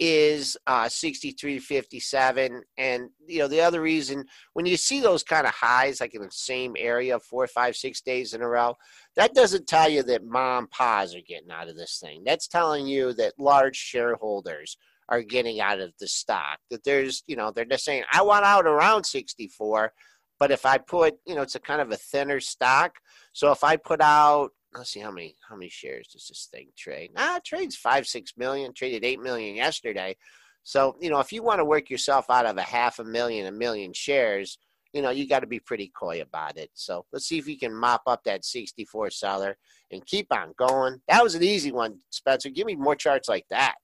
is 0.00 0.56
uh, 0.66 0.86
63.57. 0.86 2.62
And, 2.78 3.10
you 3.26 3.38
know, 3.40 3.48
the 3.48 3.60
other 3.60 3.82
reason, 3.82 4.24
when 4.54 4.64
you 4.64 4.78
see 4.78 5.00
those 5.00 5.22
kind 5.22 5.46
of 5.46 5.52
highs, 5.52 6.00
like 6.00 6.14
in 6.14 6.22
the 6.22 6.30
same 6.30 6.74
area, 6.78 7.20
four, 7.20 7.46
five, 7.46 7.76
six 7.76 8.00
days 8.00 8.32
in 8.32 8.40
a 8.40 8.48
row, 8.48 8.74
that 9.16 9.34
doesn't 9.34 9.66
tell 9.66 9.90
you 9.90 10.02
that 10.04 10.24
mom 10.24 10.68
pa's 10.68 11.14
are 11.14 11.20
getting 11.28 11.50
out 11.50 11.68
of 11.68 11.76
this 11.76 11.98
thing. 12.02 12.22
That's 12.24 12.48
telling 12.48 12.86
you 12.86 13.12
that 13.14 13.34
large 13.38 13.76
shareholders 13.76 14.78
are 15.10 15.22
getting 15.22 15.60
out 15.60 15.80
of 15.80 15.92
the 16.00 16.08
stock. 16.08 16.58
That 16.70 16.82
there's, 16.82 17.22
you 17.26 17.36
know, 17.36 17.50
they're 17.50 17.66
just 17.66 17.84
saying, 17.84 18.04
I 18.10 18.22
want 18.22 18.46
out 18.46 18.66
around 18.66 19.04
64. 19.04 19.92
But 20.40 20.50
if 20.50 20.66
I 20.66 20.78
put, 20.78 21.14
you 21.26 21.36
know, 21.36 21.42
it's 21.42 21.54
a 21.54 21.60
kind 21.60 21.80
of 21.80 21.92
a 21.92 21.96
thinner 21.96 22.40
stock. 22.40 22.96
So 23.32 23.52
if 23.52 23.62
I 23.62 23.76
put 23.76 24.00
out 24.00 24.50
let's 24.74 24.90
see 24.90 25.00
how 25.00 25.10
many 25.10 25.36
how 25.48 25.56
many 25.56 25.68
shares 25.68 26.08
does 26.08 26.26
this 26.28 26.48
thing 26.50 26.68
trade? 26.76 27.10
Ah, 27.16 27.36
it 27.36 27.44
trades 27.44 27.76
five 27.76 28.06
six 28.06 28.32
million. 28.36 28.72
Traded 28.72 29.04
eight 29.04 29.20
million 29.20 29.54
yesterday. 29.54 30.16
So 30.62 30.96
you 31.00 31.10
know, 31.10 31.20
if 31.20 31.32
you 31.32 31.42
want 31.42 31.58
to 31.60 31.64
work 31.64 31.90
yourself 31.90 32.26
out 32.30 32.46
of 32.46 32.56
a 32.56 32.62
half 32.62 32.98
a 32.98 33.04
million, 33.04 33.46
a 33.46 33.52
million 33.52 33.92
shares, 33.92 34.58
you 34.92 35.02
know, 35.02 35.10
you 35.10 35.28
got 35.28 35.40
to 35.40 35.46
be 35.46 35.60
pretty 35.60 35.90
coy 35.94 36.20
about 36.20 36.56
it. 36.56 36.70
So 36.74 37.04
let's 37.12 37.26
see 37.26 37.38
if 37.38 37.48
you 37.48 37.58
can 37.58 37.74
mop 37.74 38.02
up 38.06 38.24
that 38.24 38.44
64 38.44 39.10
seller 39.10 39.56
and 39.90 40.04
keep 40.06 40.26
on 40.32 40.52
going. 40.56 41.00
That 41.08 41.22
was 41.22 41.34
an 41.34 41.42
easy 41.42 41.72
one, 41.72 41.98
Spencer. 42.10 42.50
Give 42.50 42.66
me 42.66 42.76
more 42.76 42.96
charts 42.96 43.28
like 43.28 43.46
that. 43.50 43.76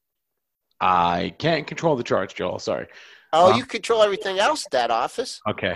I 0.81 1.35
can't 1.39 1.67
control 1.67 1.97
the 1.97 2.03
charts, 2.03 2.35
Joel. 2.35 2.59
Sorry. 2.59 2.87
Oh, 3.33 3.53
uh, 3.53 3.57
you 3.57 3.65
control 3.65 4.03
everything 4.03 4.39
else 4.39 4.67
at 4.67 4.73
that 4.73 4.91
office. 4.91 5.41
Okay. 5.49 5.75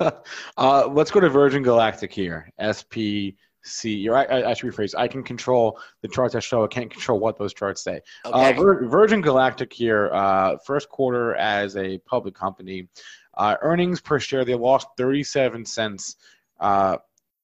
uh, 0.56 0.86
let's 0.88 1.10
go 1.10 1.20
to 1.20 1.28
Virgin 1.28 1.62
Galactic 1.62 2.12
here. 2.12 2.50
SP 2.60 3.36
see. 3.62 3.94
You're, 3.94 4.16
I, 4.16 4.50
I 4.50 4.54
should 4.54 4.72
rephrase. 4.72 4.94
I 4.96 5.08
can 5.08 5.22
control 5.22 5.78
the 6.02 6.08
charts 6.08 6.34
I 6.34 6.40
show. 6.40 6.64
I 6.64 6.68
can't 6.68 6.90
control 6.90 7.18
what 7.18 7.38
those 7.38 7.54
charts 7.54 7.82
say. 7.82 8.00
Uh, 8.24 8.28
okay. 8.28 8.58
Uh, 8.58 8.62
Vir- 8.62 8.88
Virgin 8.88 9.20
Galactic 9.20 9.72
here, 9.72 10.10
uh, 10.12 10.56
first 10.64 10.88
quarter 10.88 11.34
as 11.36 11.76
a 11.76 11.98
public 11.98 12.34
company, 12.34 12.88
uh, 13.34 13.56
earnings 13.62 14.00
per 14.00 14.18
share 14.18 14.44
they 14.44 14.54
lost 14.54 14.88
37 14.96 15.64
cents 15.64 16.16
uh, 16.58 16.96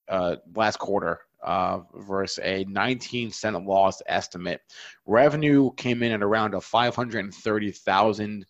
uh, 0.09 0.37
last 0.55 0.77
quarter. 0.77 1.19
Uh, 1.43 1.81
versus 1.93 2.43
a 2.43 2.65
19 2.65 3.29
cent 3.29 3.63
loss 3.63 4.01
estimate. 4.07 4.59
Revenue 5.05 5.71
came 5.75 6.01
in 6.01 6.11
at 6.11 6.23
around 6.23 6.55
a 6.55 6.59
530,000 6.59 8.45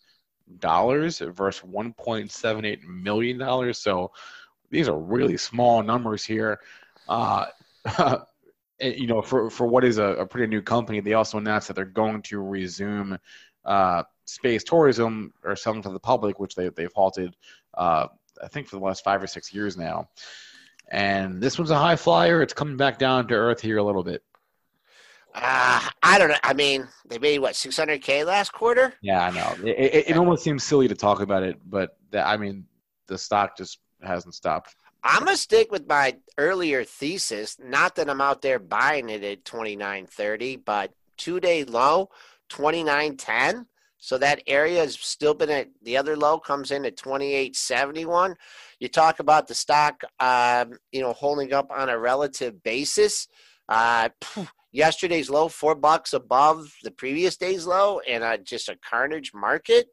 dollars 0.58 1.18
versus 1.18 1.68
1.78 1.68 2.82
million 2.84 3.38
dollars. 3.38 3.78
So 3.78 4.12
these 4.70 4.88
are 4.88 4.98
really 4.98 5.36
small 5.36 5.82
numbers 5.82 6.24
here. 6.24 6.60
Uh, 7.08 7.46
you 8.80 9.06
know, 9.06 9.22
for 9.22 9.50
for 9.50 9.66
what 9.66 9.84
is 9.84 9.98
a, 9.98 10.04
a, 10.04 10.26
pretty 10.26 10.46
new 10.46 10.62
company, 10.62 11.00
they 11.00 11.14
also 11.14 11.38
announced 11.38 11.68
that 11.68 11.74
they're 11.74 11.84
going 11.84 12.22
to 12.22 12.40
resume 12.40 13.18
uh, 13.64 14.02
space 14.24 14.62
tourism 14.64 15.32
or 15.44 15.56
selling 15.56 15.82
to 15.82 15.90
the 15.90 16.00
public, 16.00 16.38
which 16.38 16.54
they 16.54 16.68
they've 16.70 16.92
halted, 16.94 17.34
uh, 17.74 18.06
I 18.42 18.48
think, 18.48 18.68
for 18.68 18.76
the 18.76 18.84
last 18.84 19.04
five 19.04 19.22
or 19.22 19.26
six 19.26 19.52
years 19.52 19.76
now. 19.76 20.08
And 20.90 21.40
this 21.40 21.58
one's 21.58 21.70
a 21.70 21.78
high 21.78 21.96
flyer. 21.96 22.40
It's 22.40 22.54
coming 22.54 22.76
back 22.76 22.98
down 22.98 23.28
to 23.28 23.34
earth 23.34 23.60
here 23.60 23.78
a 23.78 23.82
little 23.82 24.04
bit. 24.04 24.22
Uh, 25.40 25.88
I 26.02 26.18
don't 26.18 26.28
know. 26.28 26.36
I 26.42 26.52
mean, 26.52 26.88
they 27.08 27.18
made 27.18 27.38
what 27.38 27.54
600k 27.54 28.26
last 28.26 28.52
quarter. 28.52 28.94
Yeah, 29.02 29.26
I 29.26 29.30
know. 29.30 29.66
It, 29.66 29.78
it, 29.78 30.10
it 30.10 30.16
almost 30.16 30.42
seems 30.42 30.64
silly 30.64 30.88
to 30.88 30.94
talk 30.94 31.20
about 31.20 31.42
it, 31.42 31.56
but 31.66 31.96
the, 32.10 32.26
I 32.26 32.36
mean, 32.36 32.64
the 33.06 33.16
stock 33.16 33.56
just 33.56 33.78
hasn't 34.02 34.34
stopped 34.34 34.74
I'm 35.04 35.24
gonna 35.24 35.36
stick 35.36 35.70
with 35.70 35.88
my 35.88 36.16
earlier 36.36 36.84
thesis. 36.84 37.56
Not 37.62 37.94
that 37.96 38.10
I'm 38.10 38.20
out 38.20 38.42
there 38.42 38.58
buying 38.58 39.08
it 39.08 39.22
at 39.22 39.44
29.30, 39.44 40.64
but 40.64 40.92
two 41.16 41.40
day 41.40 41.64
low, 41.64 42.10
29.10. 42.50 43.66
So 44.00 44.16
that 44.18 44.42
area 44.46 44.80
has 44.80 44.94
still 44.94 45.34
been 45.34 45.50
at 45.50 45.68
the 45.82 45.96
other 45.96 46.16
low 46.16 46.38
comes 46.38 46.70
in 46.70 46.84
at 46.84 46.96
28.71. 46.96 48.34
You 48.78 48.88
talk 48.88 49.18
about 49.18 49.48
the 49.48 49.54
stock, 49.54 50.02
um, 50.20 50.78
you 50.92 51.00
know, 51.00 51.12
holding 51.12 51.52
up 51.52 51.70
on 51.70 51.88
a 51.88 51.98
relative 51.98 52.62
basis. 52.62 53.28
Uh, 53.68 54.08
yesterday's 54.72 55.30
low, 55.30 55.48
four 55.48 55.74
bucks 55.74 56.12
above 56.12 56.72
the 56.82 56.90
previous 56.90 57.36
day's 57.36 57.66
low, 57.66 58.00
and 58.08 58.22
uh, 58.22 58.36
just 58.38 58.68
a 58.68 58.78
carnage 58.88 59.32
market. 59.34 59.88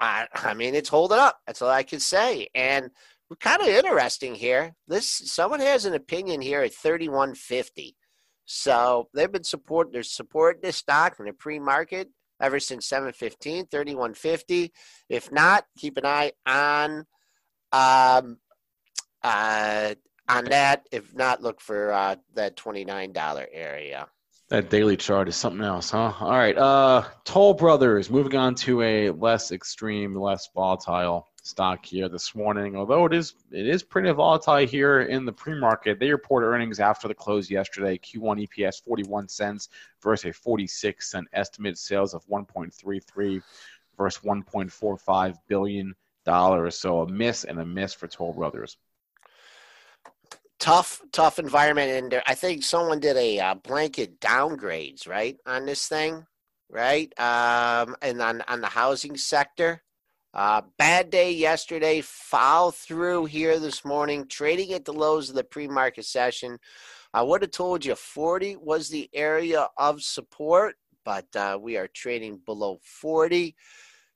I, 0.00 0.26
I 0.34 0.54
mean, 0.54 0.74
it's 0.74 0.88
holding 0.88 1.18
up. 1.18 1.38
That's 1.46 1.60
all 1.62 1.70
I 1.70 1.82
can 1.82 2.00
say. 2.00 2.48
And 2.54 2.90
we're 3.28 3.36
kind 3.36 3.60
of 3.60 3.68
interesting 3.68 4.34
here. 4.34 4.74
This 4.86 5.08
someone 5.08 5.60
has 5.60 5.84
an 5.84 5.94
opinion 5.94 6.40
here 6.40 6.62
at 6.62 6.72
3150. 6.72 7.96
So 8.46 9.08
they've 9.12 9.30
been 9.30 9.44
support 9.44 9.92
they're 9.92 10.02
supporting 10.02 10.62
this 10.62 10.76
stock 10.76 11.16
in 11.18 11.26
the 11.26 11.32
pre-market 11.34 12.08
ever 12.40 12.58
since 12.58 12.86
715, 12.86 13.66
3150. 13.66 14.72
If 15.10 15.30
not, 15.30 15.64
keep 15.76 15.98
an 15.98 16.06
eye 16.06 16.32
on 16.46 17.04
um 17.72 18.38
uh 19.22 19.94
on 20.28 20.44
that. 20.46 20.86
If 20.92 21.14
not, 21.14 21.42
look 21.42 21.60
for 21.60 21.92
uh 21.92 22.16
that 22.34 22.56
$29 22.56 23.46
area. 23.52 24.08
That 24.48 24.70
daily 24.70 24.96
chart 24.96 25.28
is 25.28 25.36
something 25.36 25.62
else, 25.62 25.90
huh? 25.90 26.12
All 26.20 26.30
right. 26.30 26.56
Uh 26.56 27.04
Toll 27.24 27.54
Brothers, 27.54 28.10
moving 28.10 28.36
on 28.36 28.54
to 28.56 28.82
a 28.82 29.10
less 29.10 29.52
extreme, 29.52 30.14
less 30.14 30.48
volatile 30.54 31.28
stock 31.42 31.84
here 31.84 32.08
this 32.08 32.34
morning. 32.34 32.76
Although 32.76 33.06
it 33.06 33.14
is 33.14 33.34
it 33.50 33.66
is 33.66 33.82
pretty 33.82 34.10
volatile 34.10 34.66
here 34.66 35.00
in 35.00 35.24
the 35.24 35.32
pre-market. 35.32 35.98
They 35.98 36.10
reported 36.10 36.46
earnings 36.46 36.80
after 36.80 37.08
the 37.08 37.14
close 37.14 37.50
yesterday. 37.50 37.98
Q1 37.98 38.46
EPS 38.48 38.82
41 38.84 39.28
cents 39.28 39.68
versus 40.02 40.30
a 40.30 40.32
46 40.32 41.10
cent 41.10 41.26
estimate. 41.32 41.78
Sales 41.78 42.14
of 42.14 42.26
1.33 42.26 43.42
versus 43.96 44.22
1.45 44.22 45.34
billion 45.48 45.94
dollars. 46.24 46.78
So 46.78 47.00
a 47.00 47.08
miss 47.08 47.44
and 47.44 47.58
a 47.60 47.64
miss 47.64 47.94
for 47.94 48.06
Toll 48.06 48.32
Brothers. 48.34 48.76
Tough, 50.58 51.00
tough 51.12 51.38
environment, 51.38 51.90
and 51.92 52.22
I 52.26 52.34
think 52.34 52.64
someone 52.64 52.98
did 53.00 53.16
a 53.16 53.38
uh, 53.38 53.54
blanket 53.54 54.20
downgrades 54.20 55.08
right 55.08 55.36
on 55.46 55.66
this 55.66 55.86
thing, 55.86 56.26
right? 56.68 57.12
Um, 57.20 57.94
and 58.02 58.20
on 58.20 58.42
on 58.48 58.60
the 58.60 58.68
housing 58.68 59.16
sector 59.16 59.82
Uh, 60.34 60.62
bad 60.78 61.10
day 61.10 61.32
yesterday, 61.32 62.00
foul 62.02 62.70
through 62.72 63.26
here 63.26 63.58
this 63.60 63.84
morning, 63.84 64.28
trading 64.28 64.72
at 64.74 64.86
the 64.86 64.94
lows 64.94 65.28
of 65.30 65.34
the 65.36 65.44
pre 65.44 65.68
market 65.68 66.06
session. 66.06 66.58
I 67.14 67.22
would 67.24 67.42
have 67.42 67.50
told 67.52 67.84
you 67.84 67.96
40 67.96 68.56
was 68.56 68.88
the 68.90 69.10
area 69.14 69.68
of 69.78 70.02
support, 70.02 70.76
but 71.04 71.26
uh, 71.36 71.58
we 71.60 71.76
are 71.78 71.88
trading 71.88 72.38
below 72.46 72.78
40. 72.84 73.56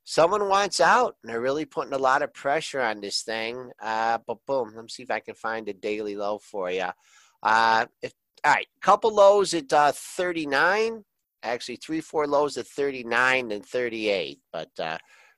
Someone 0.05 0.49
wants 0.49 0.81
out, 0.81 1.15
and 1.21 1.31
they're 1.31 1.39
really 1.39 1.65
putting 1.65 1.93
a 1.93 1.97
lot 1.97 2.21
of 2.21 2.33
pressure 2.33 2.81
on 2.81 2.99
this 2.99 3.21
thing. 3.21 3.71
Uh, 3.81 4.17
but 4.27 4.45
boom, 4.45 4.73
let 4.75 4.83
me 4.83 4.89
see 4.89 5.03
if 5.03 5.11
I 5.11 5.19
can 5.19 5.35
find 5.35 5.69
a 5.69 5.73
daily 5.73 6.15
low 6.15 6.39
for 6.39 6.69
you. 6.69 6.89
Uh, 7.41 7.85
if, 8.01 8.13
all 8.43 8.53
right, 8.53 8.67
couple 8.81 9.13
lows 9.13 9.53
at 9.53 9.71
uh, 9.71 9.93
39. 9.93 11.05
Actually, 11.41 11.77
three, 11.77 12.01
four 12.01 12.27
lows 12.27 12.57
at 12.57 12.67
39 12.67 13.51
and 13.51 13.65
38. 13.65 14.39
But 14.51 14.71
uh, 14.77 14.97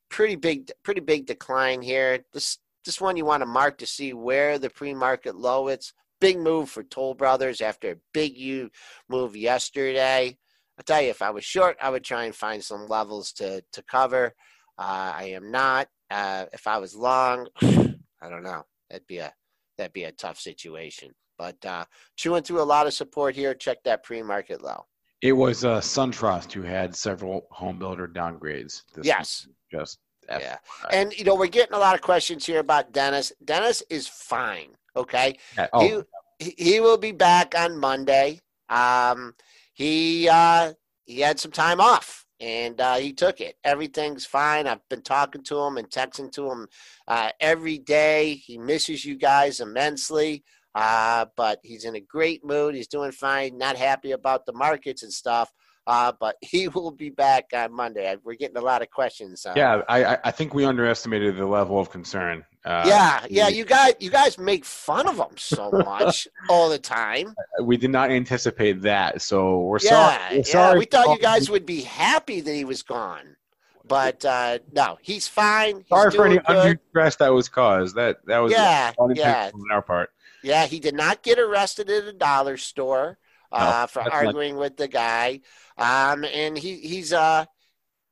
pretty 0.10 0.36
big, 0.36 0.71
pretty 0.84 1.01
big 1.01 1.28
decline 1.28 1.82
here. 1.82 2.25
This 2.34 2.58
this 2.86 3.01
one 3.01 3.17
you 3.17 3.25
want 3.25 3.41
to 3.41 3.47
mark 3.47 3.80
to 3.80 3.88
see 3.88 4.13
where 4.13 4.60
the 4.60 4.69
pre-market 4.69 5.36
low 5.36 5.67
is. 5.69 5.93
Big 6.21 6.39
move 6.39 6.69
for 6.69 6.84
Toll 6.84 7.15
Brothers 7.15 7.60
after 7.62 7.91
a 7.91 7.97
big 8.13 8.38
U 8.38 8.69
move 9.10 9.36
yesterday. 9.36 10.38
I 10.78 10.84
tell 10.84 11.01
you, 11.01 11.10
if 11.10 11.21
I 11.21 11.32
was 11.32 11.43
short, 11.43 11.78
I 11.82 11.89
would 11.89 12.04
try 12.04 12.25
and 12.25 12.36
find 12.36 12.63
some 12.63 12.88
levels 12.88 13.32
to 13.34 13.63
to 13.73 13.84
cover. 13.84 14.34
Uh, 14.78 15.14
I 15.16 15.24
am 15.36 15.52
not. 15.52 15.88
Uh, 16.10 16.46
if 16.54 16.68
I 16.68 16.78
was 16.78 16.96
long, 16.96 17.48
I 17.62 18.30
don't 18.30 18.44
know. 18.44 18.64
That'd 18.90 19.08
be 19.08 19.18
a 19.18 19.34
that'd 19.78 19.94
be 19.94 20.04
a 20.04 20.12
tough 20.12 20.40
situation. 20.40 21.12
But 21.38 21.64
uh, 21.66 21.86
chewing 22.16 22.44
through 22.44 22.62
a 22.62 22.64
lot 22.64 22.88
of 22.88 22.94
support 22.94 23.36
here. 23.36 23.54
Check 23.54 23.84
that 23.84 24.04
pre-market 24.04 24.62
low. 24.62 24.86
It 25.22 25.34
was 25.34 25.66
uh, 25.66 25.80
SunTrust 25.82 26.52
who 26.52 26.62
had 26.62 26.96
several 26.96 27.48
home 27.50 27.80
builder 27.80 28.08
downgrades. 28.08 28.84
This 28.94 29.06
yes. 29.06 29.48
Just 29.72 30.00
FYI. 30.30 30.40
yeah. 30.40 30.58
And 30.92 31.18
you 31.18 31.26
know 31.26 31.36
we're 31.36 31.48
getting 31.48 31.74
a 31.74 31.80
lot 31.80 31.96
of 31.96 32.02
questions 32.02 32.46
here 32.46 32.60
about 32.60 32.92
Dennis. 32.92 33.32
Dennis 33.44 33.84
is 33.90 34.08
fine. 34.08 34.70
Okay. 34.96 35.38
Oh. 35.74 36.04
He, 36.40 36.54
he 36.58 36.80
will 36.80 36.98
be 36.98 37.12
back 37.12 37.54
on 37.58 37.78
Monday. 37.78 38.42
Um, 38.70 39.36
he 39.74 40.30
uh, 40.30 40.74
he 41.06 41.20
had 41.22 41.40
some 41.40 41.52
time 41.52 41.80
off 41.80 42.25
and 42.39 42.80
uh, 42.82 42.95
he 42.95 43.13
took 43.13 43.41
it. 43.41 43.56
Everything's 43.63 44.26
fine. 44.26 44.67
I've 44.67 44.88
been 44.89 45.02
talking 45.02 45.43
to 45.43 45.60
him 45.60 45.78
and 45.78 45.89
texting 45.89 46.32
to 46.34 46.52
him 46.52 46.67
uh, 47.08 47.30
every 47.39 47.78
day. 47.78 48.36
He 48.36 48.58
misses 48.58 49.06
you 49.06 49.17
guys 49.17 49.60
immensely, 49.60 50.43
uh, 50.74 51.26
but 51.38 51.60
he's 51.63 51.86
in 51.86 51.95
a 51.95 52.02
great 52.02 52.43
mood. 52.43 52.76
He's 52.76 52.88
doing 52.88 53.12
fine. 53.12 53.58
Not 53.58 53.78
happy 53.78 54.12
about 54.12 54.45
the 54.45 54.54
markets 54.54 55.04
and 55.04 55.13
stuff. 55.13 55.52
Uh, 55.88 56.12
but 56.19 56.36
he 56.41 56.67
will 56.67 56.91
be 56.91 57.10
back 57.10 57.52
on 57.54 57.74
Monday. 57.74 58.15
We're 58.24 58.36
getting 58.36 58.58
a 58.58 58.62
lot 58.62 58.82
of 58.82 58.89
questions. 58.89 59.45
Uh, 59.45 59.54
yeah, 59.56 59.82
I, 59.88 60.17
I 60.24 60.32
think 60.32 60.54
we 60.54 60.65
underestimated 60.65 61.38
the 61.38 61.45
level 61.45 61.80
of 61.80 61.89
concern. 61.89 62.45
Uh, 62.63 62.84
yeah, 62.88 63.26
yeah, 63.30 63.48
you 63.48 63.63
guys, 63.63 63.93
you 64.00 64.10
guys 64.10 64.39
make 64.39 64.65
fun 64.65 65.08
of 65.08 65.17
him 65.17 65.38
so 65.38 65.69
much 65.86 66.28
all 66.50 66.67
the 66.67 66.80
time. 66.80 67.36
We 67.62 67.78
did 67.78 67.91
not 67.91 68.10
anticipate 68.10 68.82
that, 68.82 69.21
so 69.21 69.60
we're 69.60 69.78
yeah, 69.84 69.89
sorry. 69.89 70.17
We're 70.32 70.38
yeah, 70.38 70.43
sorry. 70.43 70.80
we 70.80 70.86
thought 70.86 71.15
you 71.15 71.21
guys 71.21 71.50
would 71.50 71.65
be 71.65 71.82
happy 71.82 72.41
that 72.41 72.52
he 72.52 72.65
was 72.65 72.82
gone, 72.82 73.36
but 73.88 74.26
uh, 74.26 74.60
no, 74.74 74.98
he's 75.00 75.28
fine. 75.28 75.78
He's 75.78 75.88
sorry 75.89 76.10
for 76.10 76.26
any 76.26 76.39
undue 76.48 76.80
stress 76.89 77.17
that 77.17 77.32
was 77.32 77.50
caused. 77.50 77.95
That 77.95 78.26
that 78.26 78.39
was 78.39 78.52
yeah, 78.52 78.93
yeah, 79.13 79.52
on 79.54 79.71
our 79.71 79.84
part. 79.84 80.10
Yeah, 80.41 80.65
he 80.65 80.80
did 80.80 80.95
not 80.95 81.21
get 81.21 81.38
arrested 81.38 81.89
at 81.91 82.06
a 82.06 82.13
dollar 82.13 82.58
store 82.58 83.19
uh, 83.56 83.82
no, 83.82 83.88
for 83.88 84.13
arguing 84.13 84.56
not... 84.56 84.62
with 84.62 84.78
the 84.78 84.88
guy. 84.88 85.41
Um, 85.78 86.24
and 86.26 86.58
he 86.58 86.76
he's 86.78 87.13
uh, 87.13 87.46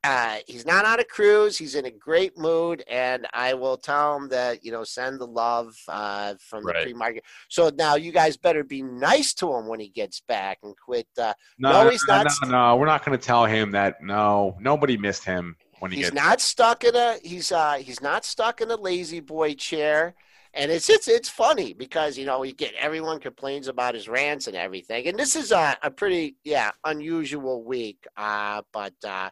uh, 0.04 0.36
he's 0.46 0.66
not 0.66 0.84
on 0.84 1.00
a 1.00 1.04
cruise. 1.04 1.56
He's 1.56 1.74
in 1.74 1.86
a 1.86 1.90
great 1.90 2.36
mood, 2.36 2.84
and 2.88 3.26
I 3.32 3.54
will 3.54 3.78
tell 3.78 4.16
him 4.16 4.28
that 4.28 4.62
you 4.62 4.70
know 4.70 4.84
send 4.84 5.18
the 5.18 5.26
love 5.26 5.74
uh, 5.88 6.34
from 6.40 6.64
right. 6.64 6.76
the 6.76 6.82
pre-market. 6.82 7.24
So 7.48 7.70
now 7.74 7.94
you 7.94 8.12
guys 8.12 8.36
better 8.36 8.62
be 8.62 8.82
nice 8.82 9.32
to 9.34 9.52
him 9.54 9.66
when 9.66 9.80
he 9.80 9.88
gets 9.88 10.20
back 10.20 10.58
and 10.62 10.74
quit. 10.76 11.08
Uh, 11.18 11.32
no, 11.58 11.84
no, 11.84 11.90
he's 11.90 12.04
not. 12.06 12.26
No, 12.42 12.48
no, 12.48 12.76
we're 12.76 12.86
not 12.86 13.04
going 13.04 13.18
to 13.18 13.24
tell 13.24 13.46
him 13.46 13.70
that. 13.72 14.02
No, 14.02 14.56
nobody 14.60 14.98
missed 14.98 15.24
him 15.24 15.56
when 15.78 15.90
he. 15.90 15.98
He's 15.98 16.10
gets 16.10 16.16
not 16.22 16.40
stuck 16.42 16.84
in 16.84 16.94
a. 16.94 17.16
He's 17.22 17.50
uh. 17.50 17.74
He's 17.74 18.02
not 18.02 18.26
stuck 18.26 18.60
in 18.60 18.70
a 18.70 18.76
La-Z-Boy 18.76 19.54
chair 19.54 20.14
and 20.56 20.70
it's 20.70 20.88
it's 20.88 21.08
it's 21.08 21.28
funny 21.28 21.72
because 21.72 22.16
you 22.16 22.26
know 22.26 22.42
you 22.42 22.52
get 22.52 22.72
everyone 22.74 23.20
complains 23.20 23.68
about 23.68 23.94
his 23.94 24.08
rants 24.08 24.46
and 24.46 24.56
everything, 24.56 25.06
and 25.06 25.18
this 25.18 25.36
is 25.36 25.52
a, 25.52 25.76
a 25.82 25.90
pretty 25.90 26.36
yeah 26.44 26.70
unusual 26.84 27.62
week. 27.64 28.04
Uh, 28.16 28.62
but 28.72 28.94
uh, 29.06 29.30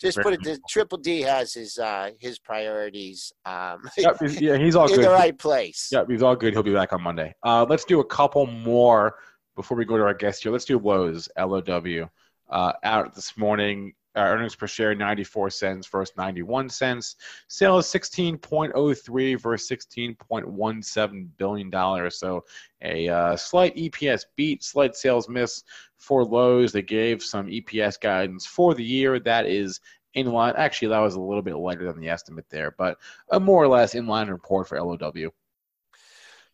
just 0.00 0.18
put 0.18 0.32
it, 0.32 0.40
this, 0.42 0.58
Triple 0.68 0.98
D 0.98 1.20
has 1.20 1.52
his 1.52 1.78
uh, 1.78 2.10
his 2.18 2.38
priorities. 2.38 3.32
Um, 3.44 3.82
yep, 3.98 4.16
yeah, 4.40 4.56
he's 4.56 4.76
all 4.76 4.88
in 4.88 4.96
good. 4.96 5.04
the 5.04 5.10
right 5.10 5.36
place. 5.36 5.88
Yeah, 5.92 6.04
he's 6.08 6.22
all 6.22 6.36
good. 6.36 6.52
He'll 6.52 6.62
be 6.62 6.72
back 6.72 6.92
on 6.92 7.02
Monday. 7.02 7.34
Uh, 7.44 7.66
let's 7.68 7.84
do 7.84 8.00
a 8.00 8.04
couple 8.04 8.46
more 8.46 9.16
before 9.56 9.76
we 9.76 9.84
go 9.84 9.96
to 9.96 10.04
our 10.04 10.14
guest 10.14 10.42
here. 10.42 10.52
Let's 10.52 10.64
do 10.64 10.78
Lowe's 10.78 11.28
L 11.36 11.54
O 11.54 11.60
W 11.60 12.08
uh, 12.50 12.72
out 12.82 13.14
this 13.14 13.36
morning 13.36 13.92
uh, 14.16 14.20
earnings 14.20 14.56
per 14.56 14.66
share 14.66 14.94
94 14.94 15.50
cents 15.50 15.86
versus 15.86 16.16
91 16.16 16.68
cents. 16.68 17.16
Sales 17.48 17.90
16.03 17.92 19.40
versus 19.40 19.68
16.17 19.68 21.28
billion 21.36 21.70
dollars. 21.70 22.18
So 22.18 22.44
a 22.82 23.08
uh, 23.08 23.36
slight 23.36 23.76
EPS 23.76 24.24
beat, 24.36 24.64
slight 24.64 24.96
sales 24.96 25.28
miss 25.28 25.62
for 25.98 26.24
Lowe's. 26.24 26.72
They 26.72 26.82
gave 26.82 27.22
some 27.22 27.46
EPS 27.46 28.00
guidance 28.00 28.46
for 28.46 28.74
the 28.74 28.84
year 28.84 29.20
that 29.20 29.46
is 29.46 29.80
in 30.14 30.26
line. 30.26 30.54
Actually, 30.56 30.88
that 30.88 30.98
was 30.98 31.14
a 31.14 31.20
little 31.20 31.42
bit 31.42 31.56
lighter 31.56 31.84
than 31.92 32.00
the 32.00 32.08
estimate 32.08 32.46
there, 32.50 32.74
but 32.76 32.98
a 33.30 33.38
more 33.38 33.62
or 33.62 33.68
less 33.68 33.94
in 33.94 34.06
line 34.06 34.28
report 34.28 34.68
for 34.68 34.80
LOW. 34.80 35.30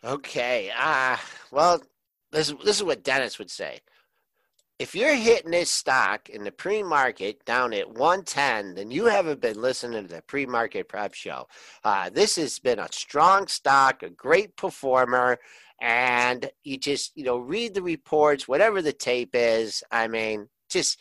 Okay. 0.05 0.71
Uh, 0.79 1.16
well, 1.51 1.83
this 2.33 2.53
this 2.64 2.77
is 2.77 2.83
what 2.83 3.03
Dennis 3.03 3.38
would 3.38 3.51
say 3.51 3.81
if 4.79 4.95
you're 4.95 5.15
hitting 5.15 5.53
this 5.53 5.71
stock 5.71 6.29
in 6.29 6.45
the 6.45 6.53
pre-market 6.53 7.45
down 7.45 7.73
at 7.73 7.89
110 7.89 8.75
then 8.75 8.91
you 8.91 9.07
haven't 9.07 9.41
been 9.41 9.61
listening 9.61 10.07
to 10.07 10.15
the 10.15 10.23
pre-market 10.23 10.89
prep 10.89 11.15
show. 11.15 11.47
Uh, 11.83 12.11
this 12.11 12.37
has 12.37 12.59
been 12.59 12.79
a 12.79 12.89
strong 12.93 13.47
stock 13.47 14.03
a 14.03 14.11
great 14.11 14.57
performer 14.57 15.39
and 15.81 16.51
you 16.65 16.77
just 16.77 17.17
you 17.17 17.25
know 17.25 17.39
read 17.39 17.75
the 17.75 17.83
reports 17.83 18.49
whatever 18.49 18.83
the 18.83 18.93
tape 18.93 19.31
is. 19.35 19.83
I 19.91 20.09
mean 20.09 20.49
just 20.69 21.01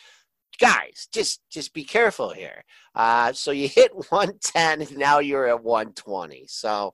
guys 0.59 1.07
just 1.11 1.41
just 1.49 1.73
be 1.73 1.83
careful 1.83 2.29
here. 2.29 2.63
Uh, 2.93 3.33
so 3.33 3.51
you 3.51 3.67
hit 3.67 3.93
110 4.09 4.81
and 4.81 4.97
now 4.97 5.19
you're 5.19 5.47
at 5.47 5.63
120 5.63 6.45
so 6.47 6.93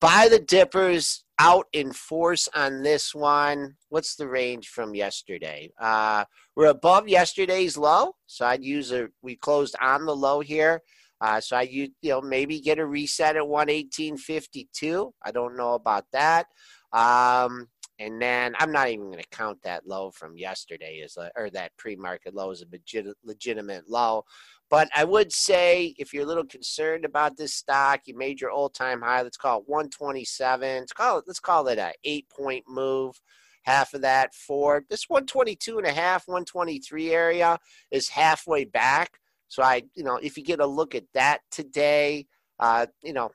buy 0.00 0.28
the 0.30 0.38
dippers 0.38 1.24
out 1.38 1.66
in 1.72 1.92
force 1.92 2.48
on 2.54 2.82
this 2.82 3.14
one. 3.14 3.76
What's 3.88 4.16
the 4.16 4.28
range 4.28 4.68
from 4.68 4.94
yesterday? 4.94 5.70
Uh, 5.80 6.24
we're 6.56 6.66
above 6.66 7.08
yesterday's 7.08 7.76
low, 7.76 8.12
so 8.26 8.46
I'd 8.46 8.64
use 8.64 8.92
a. 8.92 9.08
We 9.22 9.36
closed 9.36 9.76
on 9.80 10.04
the 10.04 10.16
low 10.16 10.40
here, 10.40 10.82
uh, 11.20 11.40
so 11.40 11.56
I 11.56 11.62
you 11.62 11.90
you 12.02 12.10
know 12.10 12.20
maybe 12.20 12.60
get 12.60 12.78
a 12.78 12.86
reset 12.86 13.36
at 13.36 13.46
one 13.46 13.70
eighteen 13.70 14.16
fifty 14.16 14.68
two. 14.72 15.14
I 15.24 15.30
don't 15.30 15.56
know 15.56 15.74
about 15.74 16.04
that. 16.12 16.46
Um, 16.92 17.68
and 18.00 18.22
then 18.22 18.54
I'm 18.58 18.70
not 18.70 18.88
even 18.88 19.06
going 19.06 19.18
to 19.22 19.28
count 19.30 19.58
that 19.64 19.86
low 19.86 20.10
from 20.12 20.36
yesterday 20.36 21.02
as 21.04 21.16
a, 21.16 21.32
or 21.36 21.50
that 21.50 21.76
pre-market 21.76 22.32
low 22.32 22.52
as 22.52 22.62
a 22.62 22.66
legit, 22.70 23.06
legitimate 23.24 23.90
low. 23.90 24.24
But 24.70 24.88
I 24.94 25.04
would 25.04 25.32
say 25.32 25.94
if 25.98 26.12
you're 26.12 26.24
a 26.24 26.26
little 26.26 26.44
concerned 26.44 27.04
about 27.04 27.36
this 27.36 27.54
stock, 27.54 28.02
you 28.04 28.16
made 28.16 28.40
your 28.40 28.50
all-time 28.50 29.00
high. 29.00 29.22
Let's 29.22 29.36
call 29.36 29.60
it 29.60 29.68
127. 29.68 30.80
Let's 30.80 30.92
call 30.92 31.18
it 31.18 31.24
let's 31.26 31.40
call 31.40 31.68
it 31.68 31.78
a 31.78 31.92
eight-point 32.04 32.64
move. 32.68 33.20
Half 33.64 33.94
of 33.94 34.02
that 34.02 34.34
for 34.34 34.84
this 34.88 35.08
122 35.08 35.78
and 35.78 35.86
a 35.86 35.92
half, 35.92 36.26
123 36.26 37.10
area 37.10 37.58
is 37.90 38.08
halfway 38.08 38.64
back. 38.64 39.18
So 39.48 39.62
I, 39.62 39.82
you 39.94 40.04
know, 40.04 40.16
if 40.16 40.36
you 40.36 40.44
get 40.44 40.60
a 40.60 40.66
look 40.66 40.94
at 40.94 41.04
that 41.14 41.40
today, 41.50 42.26
uh, 42.58 42.86
you 43.02 43.12
know, 43.12 43.30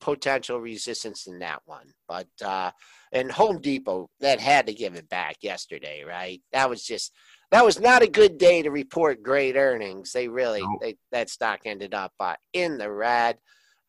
potential 0.00 0.60
resistance 0.60 1.26
in 1.26 1.38
that 1.40 1.60
one. 1.64 1.92
But 2.06 2.28
uh, 2.44 2.70
and 3.12 3.30
Home 3.32 3.60
Depot 3.60 4.08
that 4.20 4.40
had 4.40 4.66
to 4.66 4.74
give 4.74 4.94
it 4.94 5.08
back 5.08 5.36
yesterday, 5.42 6.04
right? 6.06 6.40
That 6.52 6.70
was 6.70 6.84
just 6.84 7.12
that 7.50 7.64
was 7.64 7.80
not 7.80 8.02
a 8.02 8.08
good 8.08 8.38
day 8.38 8.62
to 8.62 8.70
report 8.70 9.22
great 9.22 9.56
earnings. 9.56 10.12
They 10.12 10.28
really 10.28 10.62
they, 10.80 10.96
that 11.12 11.30
stock 11.30 11.60
ended 11.64 11.94
up 11.94 12.12
uh, 12.20 12.36
in 12.52 12.78
the 12.78 12.90
red. 12.90 13.38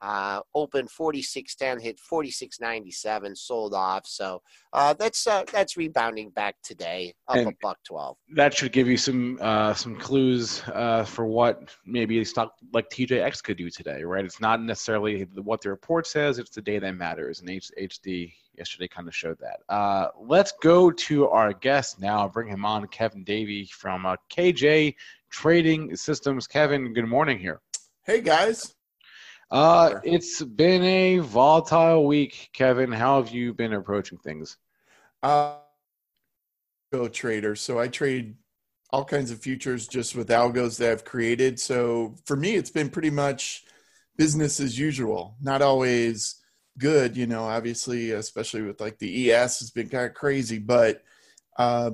Uh, 0.02 0.40
open 0.56 0.88
46.10, 0.88 1.82
hit 1.82 2.00
46.97, 2.00 3.38
sold 3.38 3.74
off. 3.74 4.08
So 4.08 4.42
uh, 4.72 4.94
that's 4.94 5.28
uh, 5.28 5.44
that's 5.52 5.76
rebounding 5.76 6.30
back 6.30 6.56
today, 6.64 7.14
up 7.28 7.38
and 7.38 7.50
a 7.50 7.52
buck 7.62 7.78
12. 7.86 8.18
That 8.36 8.54
should 8.54 8.72
give 8.72 8.88
you 8.88 8.96
some 8.98 9.38
uh, 9.42 9.74
some 9.74 9.98
clues 9.98 10.64
uh, 10.74 11.04
for 11.04 11.26
what 11.26 11.76
maybe 11.86 12.20
a 12.20 12.26
stock 12.26 12.54
like 12.74 12.90
TJX 12.90 13.44
could 13.44 13.58
do 13.58 13.70
today, 13.70 14.04
right? 14.04 14.24
It's 14.24 14.40
not 14.40 14.62
necessarily 14.62 15.24
what 15.36 15.62
the 15.62 15.70
report 15.70 16.08
says; 16.08 16.40
it's 16.40 16.52
the 16.52 16.62
day 16.62 16.80
that 16.80 16.96
matters. 16.96 17.42
And 17.42 17.50
H- 17.50 17.72
HD 17.78 18.32
yesterday 18.58 18.88
kind 18.88 19.08
of 19.08 19.16
showed 19.16 19.40
that. 19.40 19.60
Uh, 19.68 20.10
let's 20.20 20.54
go 20.62 20.92
to 20.92 21.28
our 21.28 21.52
guest 21.52 22.00
now. 22.00 22.28
Bring 22.28 22.48
him 22.48 22.64
on, 22.64 22.88
Kevin 22.88 23.24
Davey 23.26 23.66
from 23.66 24.04
KJ 24.32 24.96
Trading 25.30 25.96
Systems. 25.96 26.48
Kevin, 26.48 26.94
good 26.94 27.08
morning 27.08 27.38
here. 27.38 27.62
Hey 28.06 28.22
guys. 28.22 28.76
Uh, 29.52 30.00
it's 30.04 30.44
been 30.44 30.84
a 30.84 31.18
volatile 31.20 32.06
week, 32.06 32.50
Kevin. 32.54 32.92
How 32.92 33.22
have 33.22 33.34
you 33.34 33.54
been 33.54 33.74
approaching 33.74 34.20
things? 34.20 34.58
Uh, 35.24 35.56
go 36.92 37.08
trader. 37.08 37.56
So 37.56 37.80
I 37.80 37.88
trade 37.88 38.36
all 38.92 39.06
kinds 39.06 39.32
of 39.32 39.40
futures 39.40 39.88
just 39.88 40.16
with 40.16 40.30
algos 40.30 40.78
that 40.78 40.92
I've 40.92 41.06
created. 41.06 41.60
So 41.60 42.16
for 42.26 42.36
me, 42.36 42.56
it's 42.56 42.70
been 42.70 42.90
pretty 42.90 43.10
much 43.10 43.66
business 44.18 44.60
as 44.60 44.78
usual. 44.78 45.36
Not 45.42 45.62
always 45.62 46.36
good, 46.78 47.18
you 47.18 47.26
know, 47.26 47.44
obviously, 47.44 48.12
especially 48.12 48.62
with 48.62 48.80
like 48.80 49.00
the 49.00 49.32
ES 49.32 49.60
has 49.60 49.72
been 49.72 49.90
kind 49.90 50.06
of 50.06 50.14
crazy. 50.14 50.60
But 50.60 51.04
uh, 51.58 51.92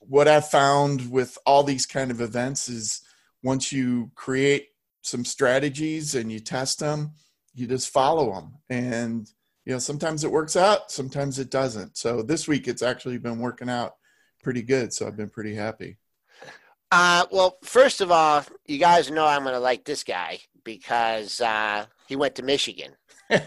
what 0.00 0.28
I've 0.28 0.48
found 0.48 1.10
with 1.10 1.36
all 1.46 1.62
these 1.62 1.86
kind 1.86 2.10
of 2.10 2.20
events 2.20 2.68
is 2.68 3.02
once 3.42 3.72
you 3.72 4.10
create 4.14 4.68
some 5.02 5.24
strategies 5.24 6.14
and 6.14 6.32
you 6.32 6.40
test 6.40 6.78
them, 6.78 7.12
you 7.54 7.66
just 7.66 7.90
follow 7.90 8.32
them. 8.32 8.54
And, 8.70 9.28
you 9.64 9.72
know, 9.72 9.78
sometimes 9.78 10.24
it 10.24 10.30
works 10.30 10.56
out, 10.56 10.90
sometimes 10.90 11.38
it 11.38 11.50
doesn't. 11.50 11.96
So 11.96 12.22
this 12.22 12.48
week 12.48 12.66
it's 12.68 12.82
actually 12.82 13.18
been 13.18 13.38
working 13.38 13.68
out 13.68 13.92
pretty 14.42 14.62
good. 14.62 14.92
So 14.92 15.06
I've 15.06 15.16
been 15.16 15.30
pretty 15.30 15.54
happy. 15.54 15.98
Uh, 16.90 17.24
well, 17.30 17.58
first 17.64 18.00
of 18.00 18.10
all, 18.10 18.44
you 18.66 18.78
guys 18.78 19.10
know 19.10 19.26
I'm 19.26 19.42
going 19.42 19.54
to 19.54 19.60
like 19.60 19.84
this 19.84 20.04
guy 20.04 20.40
because 20.64 21.40
uh, 21.40 21.86
he 22.06 22.16
went 22.16 22.34
to 22.36 22.42
Michigan, 22.42 22.92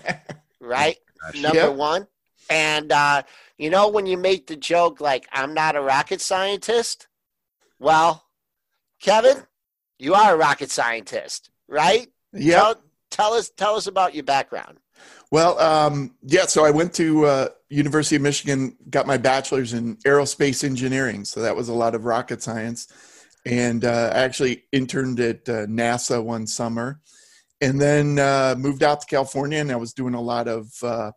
right? 0.60 0.98
Number 1.42 1.70
Yep. 1.70 1.76
one. 1.76 2.08
And, 2.50 2.92
uh, 2.92 3.24
you 3.58 3.70
know, 3.70 3.88
when 3.88 4.06
you 4.06 4.18
make 4.18 4.48
the 4.48 4.56
joke, 4.56 5.00
like, 5.00 5.28
I'm 5.32 5.54
not 5.54 5.76
a 5.76 5.82
rocket 5.82 6.22
scientist, 6.22 7.08
well, 7.80 8.24
Kevin, 9.02 9.44
you 10.00 10.14
are 10.14 10.34
a 10.34 10.38
rocket 10.38 10.72
scientist, 10.72 11.50
right? 11.68 12.08
Yeah. 12.34 12.60
Tell, 12.60 12.76
tell 13.12 13.34
us 13.34 13.50
tell 13.50 13.76
us 13.76 13.88
about 13.88 14.14
your 14.14 14.24
background. 14.24 14.80
Well, 15.32 15.60
um, 15.60 16.16
yeah. 16.22 16.46
So 16.46 16.66
I 16.66 16.72
went 16.72 16.94
to 16.96 17.26
uh, 17.26 17.48
University 17.70 18.16
of 18.16 18.22
Michigan, 18.22 18.78
got 18.90 19.08
my 19.08 19.18
bachelor's 19.18 19.74
in 19.74 19.98
aerospace 19.98 20.64
engineering. 20.64 21.26
So 21.26 21.42
that 21.42 21.56
was 21.56 21.70
a 21.70 21.74
lot 21.74 21.96
of 21.96 22.06
rocket 22.06 22.42
science, 22.42 22.88
and 23.46 23.84
uh, 23.84 24.12
I 24.14 24.20
actually 24.20 24.64
interned 24.72 25.20
at 25.20 25.48
uh, 25.50 25.66
NASA 25.66 26.24
one 26.24 26.48
summer, 26.48 27.02
and 27.62 27.80
then 27.80 28.20
uh, 28.20 28.56
moved 28.58 28.84
out 28.84 29.02
to 29.02 29.08
California, 29.08 29.60
and 29.60 29.72
I 29.72 29.76
was 29.78 29.94
doing 29.94 30.14
a 30.14 30.22
lot 30.22 30.48
of 30.48 30.72
uh, 30.84 31.12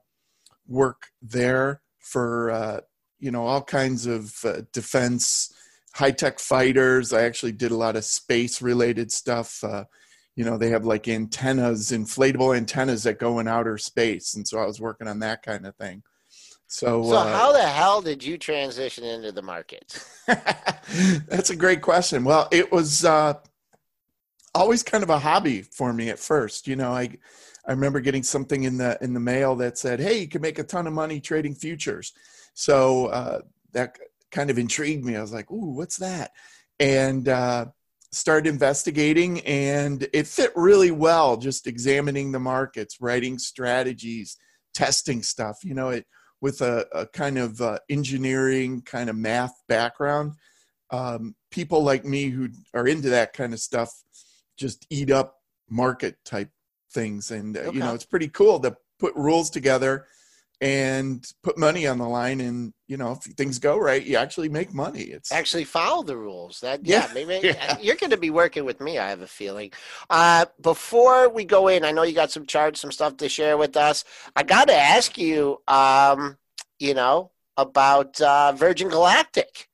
work 0.67 1.07
there 1.23 1.83
for 1.99 2.51
uh, 2.51 2.81
you 3.19 3.31
know 3.31 3.47
all 3.47 3.63
kinds 3.63 4.07
of 4.07 4.35
uh, 4.45 4.63
defense, 4.73 5.53
high 5.99 6.13
tech 6.13 6.39
fighters. 6.39 7.13
I 7.13 7.23
actually 7.23 7.53
did 7.53 7.73
a 7.73 7.77
lot 7.77 7.97
of 7.97 8.05
space 8.05 8.63
related 8.63 9.11
stuff. 9.11 9.63
Uh, 9.65 9.85
you 10.39 10.45
know 10.45 10.57
they 10.57 10.71
have 10.71 10.87
like 10.87 11.09
antennas 11.09 11.91
inflatable 11.91 12.57
antennas 12.57 13.03
that 13.03 13.19
go 13.19 13.41
in 13.41 13.49
outer 13.49 13.77
space 13.77 14.35
and 14.35 14.47
so 14.47 14.61
i 14.61 14.65
was 14.65 14.81
working 14.81 15.09
on 15.09 15.19
that 15.19 15.43
kind 15.43 15.67
of 15.67 15.75
thing 15.75 16.01
so, 16.71 17.03
So 17.03 17.17
uh, 17.17 17.33
how 17.33 17.51
the 17.53 17.67
hell 17.67 18.03
did 18.03 18.23
you 18.23 18.37
transition 18.37 19.03
into 19.03 19.33
the 19.33 19.41
market? 19.41 20.05
that's 20.27 21.51
a 21.51 21.57
great 21.57 21.83
question 21.83 22.23
well 22.23 22.47
it 22.53 22.71
was 22.71 23.05
uh, 23.05 23.35
always 24.55 24.85
kind 24.85 25.03
of 25.03 25.11
a 25.11 25.19
hobby 25.19 25.63
for 25.63 25.93
me 25.93 26.09
at 26.09 26.21
first 26.21 26.69
you 26.69 26.77
know 26.77 26.93
i 26.93 27.11
i 27.67 27.73
remember 27.73 28.01
getting 28.01 28.23
something 28.23 28.63
in 28.63 28.79
the 28.79 28.97
in 29.01 29.15
the 29.15 29.21
mail 29.21 29.57
that 29.57 29.77
said 29.77 29.99
hey 29.99 30.21
you 30.21 30.29
can 30.29 30.41
make 30.41 30.61
a 30.61 30.65
ton 30.65 30.87
of 30.87 30.93
money 30.93 31.21
trading 31.21 31.55
futures 31.55 32.13
so 32.55 33.07
uh, 33.07 33.41
that 33.73 33.99
kind 34.31 34.51
of 34.51 34.59
intrigued 34.59 35.05
me. 35.05 35.17
I 35.17 35.21
was 35.21 35.33
like 35.33 35.51
ooh 35.51 35.75
what's 35.75 35.99
that? 35.99 36.33
And 36.81 37.29
uh, 37.29 37.67
started 38.13 38.49
investigating 38.49 39.41
and 39.41 40.09
it 40.13 40.27
fit 40.27 40.53
really 40.57 40.91
well 40.91 41.37
just 41.37 41.67
examining 41.67 42.33
the 42.33 42.39
markets 42.39 43.01
writing 43.01 43.39
strategies 43.39 44.39
testing 44.73 45.23
stuff 45.23 45.59
you 45.63 45.75
know 45.75 45.91
it 45.91 46.07
with 46.41 46.61
a, 46.61 46.87
a 46.93 47.07
kind 47.07 47.39
of 47.39 47.61
uh, 47.61 47.79
engineering 47.89 48.83
kind 48.83 49.11
of 49.11 49.17
math 49.17 49.55
background. 49.69 50.35
Um, 50.91 51.35
people 51.51 51.83
like 51.83 52.05
me 52.05 52.29
who 52.29 52.49
are 52.75 52.87
into 52.87 53.11
that 53.11 53.33
kind 53.33 53.53
of 53.53 53.61
stuff 53.61 53.91
just 54.57 54.87
eat 54.91 55.11
up 55.11 55.37
market 55.69 56.17
type 56.25 56.51
things 56.93 57.31
and 57.31 57.59
uh, 57.59 57.71
you 57.71 57.81
know 57.81 57.93
it's 57.93 58.07
pretty 58.07 58.29
cool 58.29 58.59
to 58.59 58.75
put 58.99 59.15
rules 59.15 59.51
together 59.51 60.07
and 60.61 61.33
put 61.43 61.57
money 61.57 61.87
on 61.87 61.99
the 61.99 62.09
line 62.09 62.41
and 62.41 62.73
you 62.89 62.97
know 62.97 63.13
if 63.13 63.19
things 63.37 63.59
go 63.61 63.79
right 63.79 64.05
you 64.05 64.17
actually 64.17 64.49
make 64.49 64.75
money 64.75 65.03
it's 65.03 65.31
Actually 65.31 65.65
follow 65.65 66.03
the 66.03 66.17
rules. 66.17 66.61
That 66.61 66.85
yeah, 66.85 67.07
Yeah. 67.07 67.15
maybe 67.15 67.47
Yeah. 67.49 67.79
you're 67.81 67.97
going 67.97 68.11
to 68.11 68.17
be 68.17 68.31
working 68.31 68.65
with 68.65 68.81
me. 68.81 68.99
I 68.99 69.09
have 69.11 69.21
a 69.21 69.27
feeling. 69.27 69.73
Uh, 70.11 70.47
before 70.61 71.29
we 71.29 71.45
go 71.45 71.69
in, 71.69 71.85
I 71.85 71.93
know 71.93 72.03
you 72.03 72.15
got 72.15 72.31
some 72.33 72.47
charts, 72.47 72.81
some 72.81 72.91
stuff 72.93 73.17
to 73.19 73.29
share 73.29 73.57
with 73.57 73.77
us. 73.77 74.05
I 74.35 74.43
got 74.43 74.69
to 74.69 74.75
ask 74.75 75.17
you, 75.17 75.59
um, 75.69 76.39
you 76.81 76.95
know, 76.95 77.31
about 77.57 78.21
uh, 78.21 78.53
Virgin 78.53 78.89
Galactic. 78.89 79.69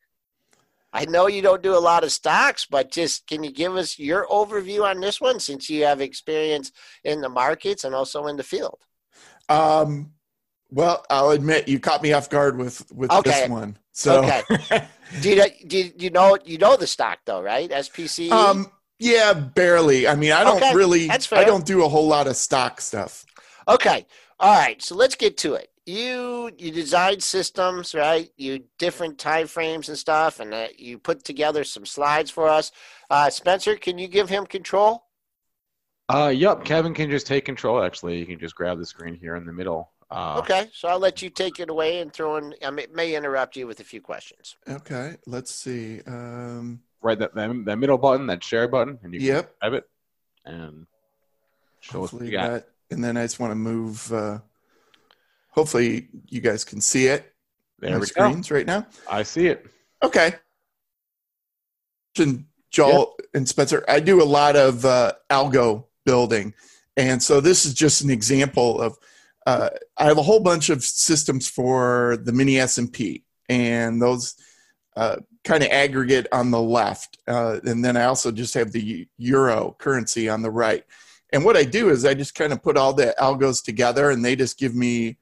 I 0.92 1.06
know 1.06 1.26
you 1.26 1.42
don't 1.42 1.62
do 1.62 1.76
a 1.76 1.80
lot 1.80 2.04
of 2.04 2.12
stocks, 2.12 2.66
but 2.66 2.90
just 2.90 3.26
can 3.26 3.42
you 3.42 3.50
give 3.50 3.74
us 3.76 3.98
your 3.98 4.26
overview 4.28 4.84
on 4.84 5.00
this 5.00 5.20
one 5.20 5.40
since 5.40 5.68
you 5.68 5.84
have 5.84 6.00
experience 6.00 6.70
in 7.02 7.20
the 7.20 7.28
markets 7.28 7.84
and 7.84 7.94
also 7.94 8.26
in 8.26 8.36
the 8.36 8.44
field? 8.44 8.80
um 9.48 10.10
well 10.70 11.04
i'll 11.10 11.30
admit 11.30 11.68
you 11.68 11.78
caught 11.78 12.02
me 12.02 12.12
off 12.12 12.28
guard 12.30 12.56
with 12.58 12.90
with 12.92 13.10
Okay. 13.10 13.30
this 13.42 13.50
one 13.50 13.76
so 13.92 14.24
Okay. 14.24 14.42
Do 15.20 15.30
you, 15.30 15.44
do 15.68 15.78
you, 15.78 15.90
do 15.90 16.04
you 16.06 16.10
know 16.10 16.36
you 16.44 16.58
know 16.58 16.76
the 16.76 16.86
stock 16.86 17.20
though, 17.24 17.40
right? 17.42 17.70
SPC. 17.70 18.30
um 18.32 18.66
yeah 18.98 19.32
barely 19.32 20.08
i 20.08 20.14
mean 20.14 20.32
i 20.32 20.42
don't 20.44 20.56
Okay, 20.56 20.74
really 20.74 21.06
that's 21.06 21.26
fair. 21.26 21.40
i 21.40 21.44
don't 21.44 21.66
do 21.66 21.84
a 21.84 21.88
whole 21.88 22.06
lot 22.08 22.26
of 22.26 22.36
stock 22.36 22.80
stuff 22.80 23.24
Okay. 23.66 24.04
All 24.40 24.58
right. 24.58 24.82
So 24.82 24.94
let's 24.94 25.14
get 25.14 25.38
to 25.38 25.54
it. 25.54 25.70
You 25.86 26.50
you 26.58 26.70
design 26.70 27.20
systems, 27.20 27.94
right? 27.94 28.28
You 28.36 28.64
different 28.78 29.18
time 29.18 29.46
frames 29.46 29.88
and 29.88 29.96
stuff, 29.96 30.38
and 30.40 30.52
uh, 30.52 30.68
you 30.76 30.98
put 30.98 31.24
together 31.24 31.64
some 31.64 31.86
slides 31.86 32.30
for 32.30 32.46
us. 32.46 32.72
Uh, 33.08 33.30
Spencer, 33.30 33.74
can 33.76 33.96
you 33.96 34.06
give 34.06 34.28
him 34.28 34.44
control? 34.44 35.06
Uh, 36.10 36.28
yep. 36.34 36.64
Kevin 36.64 36.92
can 36.92 37.08
just 37.10 37.26
take 37.26 37.46
control. 37.46 37.82
Actually, 37.82 38.18
you 38.18 38.26
can 38.26 38.38
just 38.38 38.54
grab 38.54 38.78
the 38.78 38.84
screen 38.84 39.14
here 39.14 39.36
in 39.36 39.46
the 39.46 39.52
middle. 39.52 39.92
Uh, 40.14 40.38
Okay. 40.38 40.70
So 40.72 40.88
I'll 40.88 40.98
let 41.00 41.20
you 41.22 41.28
take 41.30 41.58
it 41.60 41.68
away 41.70 41.98
and 42.00 42.12
throw 42.12 42.36
in. 42.36 42.54
I 42.64 42.70
may, 42.70 42.86
may 42.92 43.14
interrupt 43.16 43.56
you 43.56 43.66
with 43.66 43.80
a 43.80 43.84
few 43.84 44.00
questions. 44.00 44.56
okay 44.68 45.16
let's 45.26 45.52
see 45.54 46.00
um 46.06 46.80
Right, 47.02 47.18
that, 47.18 47.34
that 47.34 47.64
that 47.66 47.76
middle 47.76 47.98
button, 47.98 48.26
that 48.28 48.42
share 48.42 48.66
button, 48.66 48.98
and 49.02 49.12
you 49.12 49.20
can 49.20 49.26
yep 49.28 49.54
grab 49.60 49.74
it 49.74 49.84
and 50.46 50.86
show 51.80 52.04
us 52.04 52.12
what 52.12 52.20
hopefully 52.22 52.26
you 52.30 52.32
got. 52.32 52.50
that 52.50 52.68
and 52.90 53.04
then 53.04 53.16
i 53.18 53.22
just 53.22 53.38
want 53.40 53.50
to 53.50 53.56
move 53.56 54.10
uh 54.12 54.38
hopefully 55.50 56.08
you 56.30 56.40
guys 56.40 56.64
can 56.64 56.80
see 56.80 57.06
it 57.08 57.34
There 57.78 57.92
we 57.98 58.06
the 58.06 58.12
go. 58.14 58.22
screens 58.28 58.50
right 58.50 58.66
now 58.66 58.86
I 59.10 59.22
see 59.22 59.48
it. 59.48 59.66
Okay. 60.02 60.34
And 62.18 62.44
Joel 62.70 63.16
and 63.34 63.48
Spencer, 63.48 63.84
I 63.88 64.00
do 64.00 64.22
a 64.22 64.24
lot 64.24 64.56
of 64.56 64.84
uh, 64.84 65.12
algo 65.30 65.84
building. 66.04 66.54
And 66.96 67.22
so 67.22 67.40
this 67.40 67.66
is 67.66 67.74
just 67.74 68.02
an 68.02 68.10
example 68.10 68.80
of 68.80 68.96
uh, 69.46 69.70
I 69.96 70.04
have 70.04 70.18
a 70.18 70.22
whole 70.22 70.40
bunch 70.40 70.70
of 70.70 70.82
systems 70.82 71.48
for 71.48 72.18
the 72.22 72.32
mini 72.32 72.58
S&P 72.58 73.24
and 73.48 74.00
those 74.00 74.34
uh, 74.96 75.16
kind 75.44 75.62
of 75.62 75.70
aggregate 75.70 76.26
on 76.32 76.50
the 76.50 76.60
left. 76.60 77.18
Uh, 77.28 77.60
and 77.64 77.84
then 77.84 77.96
I 77.96 78.04
also 78.04 78.32
just 78.32 78.54
have 78.54 78.72
the 78.72 79.06
euro 79.18 79.76
currency 79.78 80.28
on 80.28 80.42
the 80.42 80.50
right. 80.50 80.84
And 81.32 81.44
what 81.44 81.56
I 81.56 81.64
do 81.64 81.90
is 81.90 82.04
I 82.04 82.14
just 82.14 82.34
kind 82.34 82.52
of 82.52 82.62
put 82.62 82.76
all 82.76 82.92
the 82.94 83.14
algos 83.20 83.62
together 83.62 84.10
and 84.10 84.24
they 84.24 84.36
just 84.36 84.58
give 84.58 84.74
me 84.74 85.18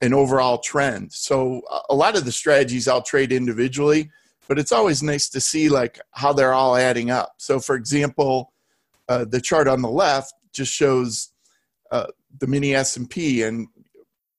an 0.00 0.12
overall 0.12 0.58
trend. 0.58 1.12
So 1.12 1.62
a- 1.70 1.82
a 1.90 1.94
lot 1.94 2.16
of 2.16 2.24
the 2.24 2.32
strategies 2.32 2.88
I'll 2.88 3.02
trade 3.02 3.32
individually, 3.32 4.10
but 4.48 4.58
it's 4.58 4.72
always 4.72 5.02
nice 5.02 5.28
to 5.28 5.40
see 5.40 5.68
like 5.68 6.00
how 6.10 6.32
they're 6.32 6.54
all 6.54 6.74
adding 6.76 7.10
up. 7.10 7.34
So 7.36 7.60
for 7.60 7.76
example, 7.76 8.52
uh, 9.08 9.24
the 9.26 9.40
chart 9.40 9.68
on 9.68 9.82
the 9.82 9.90
left 9.90 10.34
just 10.52 10.72
shows 10.72 11.32
uh, 11.90 12.06
the 12.38 12.46
mini 12.46 12.74
S&P 12.74 13.42
and 13.42 13.68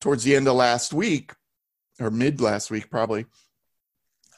towards 0.01 0.23
the 0.23 0.35
end 0.35 0.47
of 0.47 0.55
last 0.55 0.93
week 0.93 1.31
or 1.99 2.11
mid 2.11 2.41
last 2.41 2.69
week 2.69 2.89
probably 2.89 3.25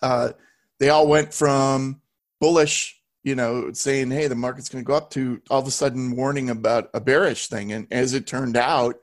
uh, 0.01 0.31
they 0.79 0.89
all 0.89 1.07
went 1.07 1.33
from 1.33 2.01
bullish 2.39 3.01
you 3.23 3.35
know 3.35 3.71
saying 3.73 4.11
hey 4.11 4.27
the 4.27 4.35
market's 4.35 4.69
going 4.69 4.83
to 4.83 4.87
go 4.87 4.95
up 4.95 5.09
to 5.09 5.41
all 5.49 5.59
of 5.59 5.67
a 5.67 5.71
sudden 5.71 6.15
warning 6.15 6.49
about 6.49 6.89
a 6.93 7.01
bearish 7.01 7.47
thing. 7.47 7.71
And 7.71 7.87
as 7.91 8.13
it 8.13 8.27
turned 8.27 8.57
out 8.57 8.97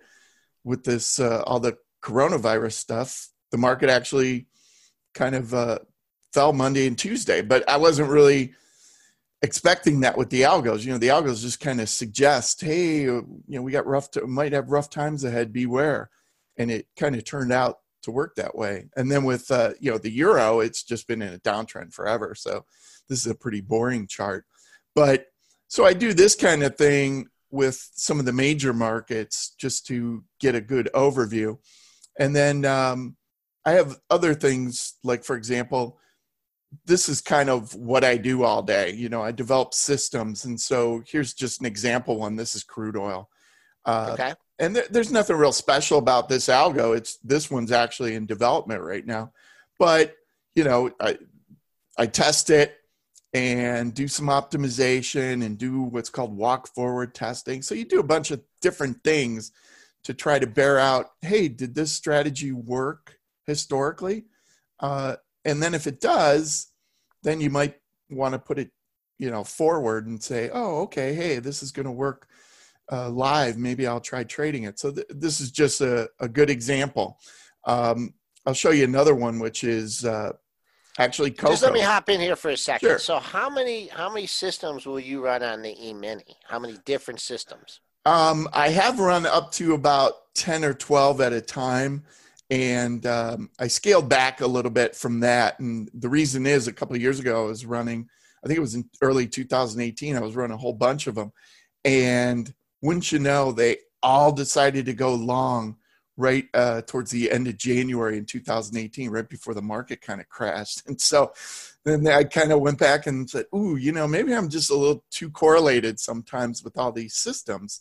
with 0.65 0.85
this 0.85 1.19
uh, 1.19 1.43
all 1.47 1.61
the 1.61 1.77
coronavirus 2.03 2.73
stuff 2.73 3.29
the 3.51 3.59
market 3.59 3.91
actually 3.91 4.47
kind 5.15 5.35
of 5.35 5.53
uh, 5.53 5.79
fell 6.33 6.53
monday 6.53 6.87
and 6.87 6.97
tuesday. 6.97 7.43
But 7.43 7.69
i 7.69 7.77
wasn't 7.77 8.11
really 8.11 8.55
expecting 9.43 10.01
that 10.01 10.17
with 10.17 10.31
the 10.31 10.43
algos 10.43 10.85
you 10.85 10.93
know 10.93 10.99
the 10.99 11.09
algos 11.09 11.43
just 11.43 11.61
kind 11.61 11.81
of 11.81 11.89
suggest 11.89 12.61
hey 12.61 13.01
you 13.01 13.45
know 13.49 13.63
we 13.63 13.73
got 13.73 13.87
rough 13.87 14.11
t- 14.11 14.21
might 14.23 14.53
have 14.53 14.71
rough 14.71 14.89
times 14.89 15.25
ahead 15.25 15.53
beware. 15.53 16.11
And 16.59 16.71
it 16.71 16.87
kind 16.99 17.17
of 17.17 17.25
turned 17.25 17.51
out 17.51 17.79
to 18.03 18.11
work 18.11 18.35
that 18.37 18.55
way. 18.55 18.89
And 18.95 19.11
then 19.11 19.25
with 19.25 19.51
uh, 19.51 19.73
you 19.81 19.91
know 19.91 19.99
the 19.99 20.11
euro 20.11 20.61
it's 20.61 20.83
just 20.83 21.09
been 21.09 21.23
in 21.23 21.35
a 21.35 21.39
downtrend 21.39 21.93
forever. 21.93 22.35
So 22.35 22.65
this 23.09 23.25
is 23.25 23.31
a 23.31 23.35
pretty 23.35 23.61
boring 23.61 24.07
chart. 24.07 24.45
But 24.95 25.27
so 25.69 25.87
i 25.87 25.95
do 25.95 26.13
this 26.13 26.35
kind 26.35 26.63
of 26.63 26.77
thing 26.77 27.29
with 27.51 27.91
some 27.95 28.19
of 28.19 28.27
the 28.27 28.33
major 28.33 28.73
markets 28.73 29.55
just 29.59 29.87
to 29.87 30.25
get 30.41 30.55
a 30.55 30.61
good 30.61 30.89
overview. 30.95 31.59
And 32.19 32.37
then 32.37 32.65
um, 32.65 33.17
I 33.65 33.73
have 33.73 33.99
other 34.11 34.35
things, 34.35 34.95
like, 35.05 35.25
for 35.25 35.37
example, 35.37 35.99
this 36.85 37.09
is 37.09 37.21
kind 37.21 37.51
of 37.51 37.75
what 37.75 38.05
I 38.05 38.17
do 38.17 38.45
all 38.45 38.63
day. 38.63 38.93
You 38.93 39.09
know, 39.09 39.23
I 39.23 39.33
develop 39.33 39.75
systems. 39.75 40.45
And 40.45 40.61
so 40.61 41.03
here's 41.07 41.35
just 41.35 41.61
an 41.61 41.67
example 41.67 42.19
one. 42.19 42.37
This 42.37 42.55
is 42.55 42.65
crude 42.65 42.97
oil. 42.97 43.29
Uh, 43.85 44.11
Okay. 44.13 44.35
and 44.59 44.77
there, 44.77 44.87
there's 44.91 45.11
nothing 45.11 45.37
real 45.37 45.53
special 45.53 45.99
about 45.99 46.29
this 46.29 46.47
algo. 46.49 46.97
It's 46.97 47.17
this 47.19 47.51
one's 47.51 47.73
actually 47.73 48.15
in 48.15 48.27
development 48.27 48.81
right 48.83 49.05
now, 49.05 49.33
but 49.79 50.15
you 50.55 50.65
know, 50.65 50.91
I 51.01 51.19
I 51.99 52.07
test 52.07 52.51
it 52.51 52.77
and 53.35 53.95
do 53.95 54.07
some 54.09 54.27
optimization 54.27 55.45
and 55.45 55.59
do 55.59 55.83
what's 55.83 56.11
called 56.11 56.37
walk 56.37 56.69
forward 56.75 57.15
testing. 57.15 57.63
So 57.63 57.75
you 57.75 57.85
do 57.85 58.01
a 58.01 58.05
bunch 58.05 58.31
of 58.31 58.43
different 58.61 59.03
things 59.03 59.53
to 60.05 60.15
try 60.15 60.39
to 60.39 60.47
bear 60.47 60.79
out. 60.79 61.11
Hey, 61.23 61.49
did 61.49 61.75
this 61.75 61.93
strategy 61.93 62.53
work 62.53 63.19
historically? 63.47 64.27
Uh, 64.81 65.17
and 65.45 65.63
then 65.63 65.75
if 65.75 65.87
it 65.87 66.01
does, 66.01 66.69
then 67.23 67.41
you 67.41 67.51
might 67.51 67.77
want 68.11 68.33
to 68.35 68.39
put 68.39 68.59
it, 68.59 68.71
you 69.19 69.31
know, 69.31 69.45
forward 69.45 70.07
and 70.07 70.23
say, 70.23 70.51
oh, 70.53 70.83
okay, 70.83 71.15
hey, 71.15 71.39
this 71.39 71.63
is 71.63 71.73
going 71.73 71.87
to 71.87 71.93
work 71.93 72.29
uh, 72.91 73.09
live, 73.09 73.57
maybe 73.57 73.87
I'll 73.87 74.01
try 74.01 74.25
trading 74.25 74.65
it. 74.65 74.79
So 74.79 74.93
th- 74.93 75.07
this 75.09 75.41
is 75.41 75.51
just 75.51 75.81
a, 75.81 76.11
a 76.21 76.29
good 76.29 76.51
example. 76.51 77.19
Um, 77.65 78.15
I'll 78.45 78.55
show 78.55 78.71
you 78.71 78.85
another 78.85 79.15
one, 79.15 79.39
which 79.39 79.65
is 79.65 80.05
uh, 80.05 80.33
actually 80.99 81.31
cocoa. 81.31 81.53
Just 81.53 81.63
let 81.63 81.73
me 81.73 81.81
hop 81.81 82.09
in 82.09 82.21
here 82.21 82.37
for 82.37 82.51
a 82.51 82.57
second. 82.57 82.89
Sure. 82.89 82.99
So 82.99 83.19
how 83.19 83.49
many 83.49 83.87
how 83.87 84.13
many 84.13 84.27
systems 84.27 84.85
will 84.85 84.99
you 84.99 85.25
run 85.25 85.43
on 85.43 85.63
the 85.63 85.75
E-mini? 85.89 86.37
How 86.49 86.59
many 86.59 86.77
different 86.85 87.21
systems? 87.21 87.81
Um, 88.05 88.49
I 88.53 88.71
have 88.71 88.99
run 88.99 89.27
up 89.27 89.53
to 89.53 89.75
about 89.75 90.35
10 90.35 90.65
or 90.65 90.75
12 90.75 91.21
at 91.21 91.33
a 91.33 91.41
time. 91.41 92.03
And 92.53 93.07
um, 93.07 93.49
I 93.59 93.67
scaled 93.67 94.11
back 94.11 94.43
a 94.43 94.47
little 94.47 94.71
bit 94.71 94.95
from 94.95 95.21
that. 95.21 95.59
And 95.59 95.91
the 95.95 96.11
reason 96.11 96.45
is 96.47 96.69
a 96.69 96.73
couple 96.73 96.95
of 96.95 97.01
years 97.01 97.19
ago, 97.19 97.45
I 97.45 97.49
was 97.49 97.65
running, 97.65 98.11
I 98.45 98.47
think 98.47 98.59
it 98.59 98.61
was 98.61 98.75
in 98.75 98.91
early 99.01 99.27
2018, 99.27 100.15
I 100.15 100.21
was 100.21 100.37
running 100.37 100.53
a 100.53 100.59
whole 100.59 100.75
bunch 100.75 101.07
of 101.07 101.15
them. 101.15 101.33
And 101.83 102.53
wouldn't 102.83 103.11
you 103.11 103.21
know, 103.21 103.53
they 103.53 103.79
all 104.03 104.33
decided 104.33 104.85
to 104.85 104.93
go 104.93 105.15
long 105.15 105.79
right 106.19 106.45
uh, 106.53 106.83
towards 106.83 107.11
the 107.11 107.31
end 107.31 107.49
of 107.49 107.57
January 107.57 108.19
in 108.19 108.27
2018, 108.27 109.09
right 109.09 109.31
before 109.31 109.55
the 109.55 109.63
market 109.63 110.03
kind 110.03 110.21
of 110.21 110.29
crashed. 110.29 110.83
And 110.87 111.01
so 111.01 111.33
then 111.87 112.07
I 112.07 112.25
kind 112.25 112.53
of 112.53 112.61
went 112.61 112.79
back 112.79 113.07
and 113.07 113.31
said, 113.31 113.47
"Ooh, 113.55 113.77
you 113.77 113.93
know, 113.93 114.07
maybe 114.07 114.35
I'm 114.35 114.51
just 114.51 114.71
a 114.71 114.77
little 114.77 115.03
too 115.11 115.31
correlated 115.31 115.99
sometimes 115.99 116.63
with 116.63 116.77
all 116.77 116.93
these 116.93 117.15
systems." 117.15 117.81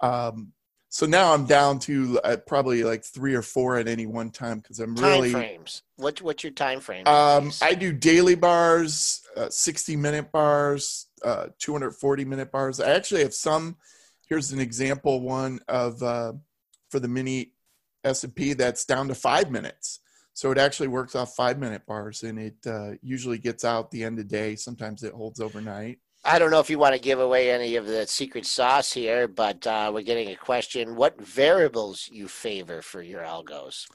Um, 0.00 0.52
so 0.92 1.06
now 1.06 1.32
I'm 1.32 1.46
down 1.46 1.78
to 1.80 2.20
uh, 2.22 2.36
probably 2.46 2.84
like 2.84 3.02
three 3.02 3.34
or 3.34 3.40
four 3.40 3.78
at 3.78 3.88
any 3.88 4.04
one 4.04 4.28
time 4.28 4.58
because 4.58 4.78
I'm 4.78 4.94
Time 4.94 5.10
really. 5.10 5.30
frames. 5.30 5.80
What 5.96 6.20
what's 6.20 6.44
your 6.44 6.52
time 6.52 6.80
frame? 6.80 7.08
Um. 7.08 7.50
I 7.62 7.72
do 7.72 7.94
daily 7.94 8.34
bars, 8.34 9.22
uh, 9.34 9.48
60 9.48 9.96
minute 9.96 10.30
bars, 10.30 11.06
uh, 11.24 11.46
240 11.58 12.26
minute 12.26 12.52
bars. 12.52 12.78
I 12.78 12.90
actually 12.90 13.22
have 13.22 13.32
some. 13.32 13.78
Here's 14.28 14.52
an 14.52 14.60
example 14.60 15.22
one 15.22 15.60
of 15.66 16.02
uh, 16.02 16.34
for 16.90 17.00
the 17.00 17.08
mini 17.08 17.54
S&P 18.04 18.52
that's 18.52 18.84
down 18.84 19.08
to 19.08 19.14
five 19.14 19.50
minutes. 19.50 20.00
So 20.34 20.50
it 20.50 20.58
actually 20.58 20.88
works 20.88 21.14
off 21.14 21.34
five 21.34 21.58
minute 21.58 21.86
bars, 21.86 22.22
and 22.22 22.38
it 22.38 22.66
uh, 22.66 22.92
usually 23.00 23.38
gets 23.38 23.64
out 23.64 23.90
the 23.90 24.04
end 24.04 24.18
of 24.18 24.28
day. 24.28 24.56
Sometimes 24.56 25.04
it 25.04 25.14
holds 25.14 25.40
overnight. 25.40 26.00
I 26.24 26.38
don't 26.38 26.52
know 26.52 26.60
if 26.60 26.70
you 26.70 26.78
want 26.78 26.94
to 26.94 27.00
give 27.00 27.18
away 27.18 27.50
any 27.50 27.74
of 27.76 27.86
the 27.86 28.06
secret 28.06 28.46
sauce 28.46 28.92
here, 28.92 29.26
but 29.26 29.66
uh, 29.66 29.90
we're 29.92 30.02
getting 30.02 30.28
a 30.28 30.36
question. 30.36 30.94
What 30.94 31.20
variables 31.20 32.08
you 32.12 32.28
favor 32.28 32.80
for 32.80 33.02
your 33.02 33.22
algos? 33.22 33.86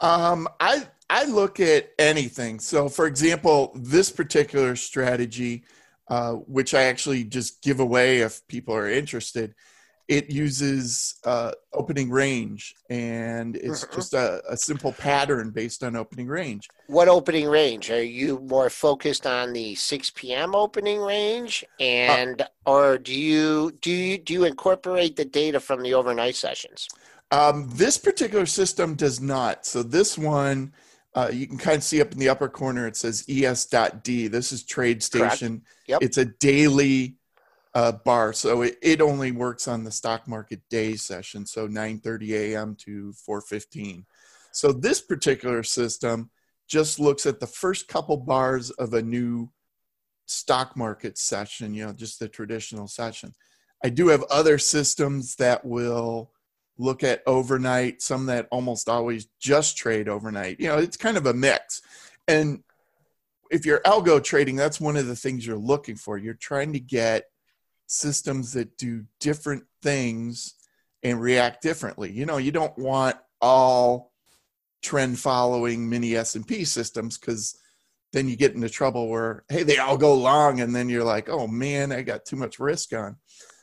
Um, 0.00 0.48
I 0.58 0.88
I 1.08 1.24
look 1.24 1.60
at 1.60 1.90
anything. 1.98 2.58
So, 2.58 2.88
for 2.88 3.06
example, 3.06 3.72
this 3.76 4.10
particular 4.10 4.74
strategy, 4.76 5.64
uh, 6.08 6.32
which 6.32 6.74
I 6.74 6.84
actually 6.84 7.24
just 7.24 7.62
give 7.62 7.80
away 7.80 8.18
if 8.18 8.46
people 8.48 8.74
are 8.74 8.88
interested, 8.88 9.54
it 10.08 10.30
uses 10.30 11.16
uh, 11.24 11.52
opening 11.74 12.10
range, 12.10 12.74
and 12.88 13.56
it's 13.56 13.84
Mhm. 13.84 13.94
just 13.94 14.14
a, 14.14 14.42
a 14.48 14.56
simple 14.56 14.92
pattern 14.92 15.50
based 15.50 15.84
on 15.84 15.94
opening 15.96 16.26
range. 16.26 16.66
What 16.86 17.08
opening 17.08 17.46
range? 17.46 17.90
Are 17.90 18.02
you 18.02 18.38
more 18.40 18.70
focused 18.70 19.26
on 19.26 19.52
the 19.52 19.74
6 19.74 20.10
p.m. 20.14 20.54
opening 20.54 21.00
range, 21.00 21.62
and 21.78 22.42
or 22.64 22.96
do 22.96 23.12
you 23.14 23.72
do 23.82 23.90
you 23.90 24.16
do 24.18 24.32
you 24.32 24.44
incorporate 24.44 25.16
the 25.16 25.26
data 25.26 25.60
from 25.60 25.82
the 25.82 25.92
overnight 25.92 26.36
sessions? 26.36 26.88
Um, 27.30 27.68
this 27.74 27.98
particular 27.98 28.46
system 28.46 28.94
does 28.94 29.20
not. 29.20 29.66
So 29.66 29.82
this 29.82 30.16
one, 30.16 30.72
uh, 31.14 31.28
you 31.30 31.46
can 31.46 31.58
kind 31.58 31.76
of 31.76 31.82
see 31.84 32.00
up 32.00 32.12
in 32.12 32.18
the 32.18 32.30
upper 32.30 32.48
corner, 32.48 32.86
it 32.86 32.96
says 32.96 33.26
es.d. 33.28 34.28
This 34.28 34.52
is 34.52 34.62
Trade. 34.62 35.02
Station. 35.02 35.60
Yep. 35.86 36.02
It's 36.02 36.16
a 36.16 36.24
daily 36.24 37.17
uh, 37.78 37.92
bar. 37.92 38.32
So 38.32 38.62
it, 38.62 38.76
it 38.82 39.00
only 39.00 39.30
works 39.30 39.68
on 39.68 39.84
the 39.84 39.92
stock 39.92 40.26
market 40.26 40.60
day 40.68 40.96
session. 40.96 41.46
So 41.46 41.68
9.30 41.68 42.30
a.m. 42.30 42.74
to 42.80 43.14
4.15. 43.28 44.04
So 44.50 44.72
this 44.72 45.00
particular 45.00 45.62
system 45.62 46.30
just 46.66 46.98
looks 46.98 47.24
at 47.24 47.38
the 47.38 47.46
first 47.46 47.86
couple 47.86 48.16
bars 48.16 48.70
of 48.70 48.94
a 48.94 49.02
new 49.02 49.52
stock 50.26 50.76
market 50.76 51.18
session, 51.18 51.72
you 51.72 51.86
know, 51.86 51.92
just 51.92 52.18
the 52.18 52.28
traditional 52.28 52.88
session. 52.88 53.32
I 53.84 53.90
do 53.90 54.08
have 54.08 54.24
other 54.24 54.58
systems 54.58 55.36
that 55.36 55.64
will 55.64 56.32
look 56.78 57.04
at 57.04 57.22
overnight, 57.28 58.02
some 58.02 58.26
that 58.26 58.48
almost 58.50 58.88
always 58.88 59.28
just 59.38 59.76
trade 59.76 60.08
overnight. 60.08 60.58
You 60.58 60.66
know, 60.66 60.78
it's 60.78 60.96
kind 60.96 61.16
of 61.16 61.26
a 61.26 61.34
mix. 61.34 61.80
And 62.26 62.64
if 63.52 63.64
you're 63.64 63.82
algo 63.82 64.22
trading, 64.22 64.56
that's 64.56 64.80
one 64.80 64.96
of 64.96 65.06
the 65.06 65.16
things 65.16 65.46
you're 65.46 65.56
looking 65.56 65.94
for. 65.94 66.18
You're 66.18 66.34
trying 66.34 66.72
to 66.72 66.80
get 66.80 67.26
systems 67.88 68.52
that 68.52 68.76
do 68.76 69.04
different 69.18 69.64
things 69.82 70.54
and 71.02 71.20
react 71.20 71.62
differently. 71.62 72.12
You 72.12 72.26
know, 72.26 72.36
you 72.36 72.52
don't 72.52 72.76
want 72.78 73.16
all 73.40 74.12
trend 74.82 75.18
following 75.18 75.88
mini 75.88 76.14
S&P 76.14 76.64
systems 76.64 77.16
cuz 77.16 77.56
then 78.12 78.28
you 78.28 78.36
get 78.36 78.54
into 78.54 78.68
trouble 78.68 79.08
where 79.08 79.44
hey, 79.48 79.64
they 79.64 79.78
all 79.78 79.98
go 79.98 80.14
long 80.14 80.60
and 80.60 80.74
then 80.74 80.88
you're 80.88 81.04
like, 81.04 81.28
"Oh 81.28 81.46
man, 81.46 81.92
I 81.92 82.02
got 82.02 82.24
too 82.24 82.36
much 82.36 82.58
risk 82.58 82.92
on." 82.92 83.16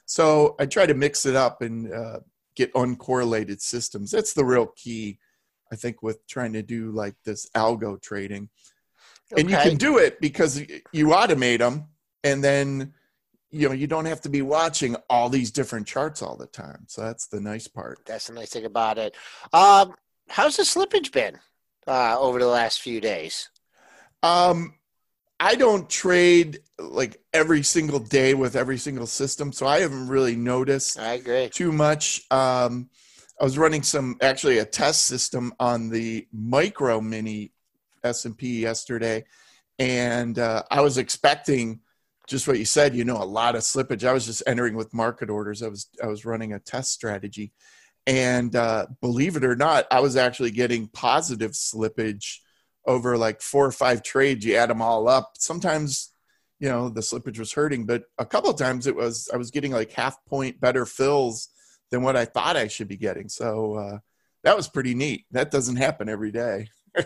So, 0.05 0.55
I 0.59 0.67
try 0.67 0.85
to 0.85 0.93
mix 0.93 1.25
it 1.25 1.35
up 1.35 1.61
and 1.63 1.91
uh, 1.91 2.19
get 2.55 2.73
uncorrelated 2.73 3.59
systems. 3.59 4.11
That's 4.11 4.33
the 4.33 4.45
real 4.45 4.67
key 4.67 5.17
I 5.71 5.75
think 5.75 6.01
with 6.03 6.25
trying 6.27 6.53
to 6.53 6.61
do 6.61 6.91
like 6.91 7.15
this 7.23 7.49
algo 7.55 8.01
trading 8.01 8.49
and 9.35 9.49
you 9.49 9.57
can 9.57 9.75
do 9.77 9.97
it 9.97 10.21
because 10.21 10.59
you 10.91 11.07
automate 11.07 11.59
them 11.59 11.87
and 12.23 12.43
then 12.43 12.93
you 13.51 13.67
know 13.67 13.73
you 13.73 13.87
don't 13.87 14.05
have 14.05 14.21
to 14.21 14.29
be 14.29 14.41
watching 14.41 14.95
all 15.09 15.29
these 15.29 15.51
different 15.51 15.87
charts 15.87 16.21
all 16.21 16.35
the 16.35 16.47
time 16.47 16.83
so 16.87 17.01
that's 17.01 17.27
the 17.27 17.39
nice 17.39 17.67
part 17.67 17.99
That's 18.05 18.27
the 18.27 18.33
nice 18.33 18.49
thing 18.51 18.65
about 18.65 18.97
it. 18.97 19.15
Um, 19.53 19.93
how's 20.29 20.57
the 20.57 20.63
slippage 20.63 21.11
been 21.11 21.39
uh, 21.87 22.19
over 22.19 22.39
the 22.39 22.47
last 22.47 22.81
few 22.81 22.99
days? 23.01 23.49
um 24.23 24.73
i 25.39 25.53
don't 25.55 25.89
trade 25.89 26.59
like 26.79 27.21
every 27.33 27.61
single 27.61 27.99
day 27.99 28.33
with 28.33 28.55
every 28.55 28.77
single 28.77 29.05
system 29.05 29.51
so 29.51 29.67
i 29.67 29.79
haven't 29.81 30.07
really 30.07 30.35
noticed 30.35 30.97
I 30.97 31.13
agree. 31.13 31.49
too 31.49 31.71
much 31.71 32.23
um 32.31 32.89
i 33.39 33.43
was 33.43 33.57
running 33.57 33.83
some 33.83 34.15
actually 34.21 34.59
a 34.59 34.65
test 34.65 35.05
system 35.05 35.53
on 35.59 35.89
the 35.89 36.25
micro 36.31 37.01
mini 37.01 37.51
s&p 38.03 38.61
yesterday 38.61 39.25
and 39.77 40.39
uh, 40.39 40.63
i 40.71 40.79
was 40.81 40.97
expecting 40.97 41.81
just 42.27 42.47
what 42.47 42.59
you 42.59 42.65
said 42.65 42.95
you 42.95 43.03
know 43.03 43.21
a 43.21 43.25
lot 43.25 43.55
of 43.55 43.61
slippage. 43.61 44.07
I 44.07 44.13
was 44.13 44.25
just 44.25 44.43
entering 44.47 44.75
with 44.75 44.93
market 44.93 45.29
orders. 45.29 45.61
I 45.61 45.67
was 45.67 45.87
i 46.03 46.07
was 46.07 46.25
running 46.25 46.53
a 46.53 46.59
test 46.59 46.91
strategy. 46.91 47.51
And 48.07 48.55
uh, 48.55 48.85
believe 49.01 49.35
it 49.35 49.43
or 49.43 49.55
not 49.55 49.87
i 49.91 49.99
was 49.99 50.15
actually 50.15 50.51
getting 50.51 50.87
positive 50.87 51.51
slippage 51.51 52.37
over 52.85 53.17
like 53.17 53.41
four 53.41 53.65
or 53.65 53.71
five 53.71 54.03
trades. 54.03 54.45
You 54.45 54.55
add 54.55 54.69
them 54.69 54.81
all 54.81 55.07
up. 55.07 55.33
Sometimes 55.37 56.11
you 56.59 56.69
know 56.69 56.89
the 56.89 57.01
slippage 57.01 57.37
was 57.37 57.51
hurting 57.51 57.85
but 57.85 58.03
a 58.17 58.25
couple 58.25 58.49
of 58.49 58.57
times 58.57 58.87
it 58.87 58.95
was 58.95 59.29
i 59.33 59.35
was 59.35 59.51
getting 59.51 59.73
like 59.73 59.91
half 59.91 60.23
point 60.25 60.57
better 60.61 60.85
fills 60.85 61.49
than 61.91 62.01
what 62.01 62.15
i 62.15 62.23
thought 62.23 62.55
i 62.55 62.67
should 62.67 62.87
be 62.87 62.97
getting. 62.97 63.27
So 63.29 63.75
uh, 63.75 63.97
that 64.43 64.55
was 64.55 64.69
pretty 64.69 64.95
neat. 64.95 65.25
That 65.31 65.51
doesn't 65.51 65.75
happen 65.75 66.07
every 66.07 66.31
day. 66.31 66.69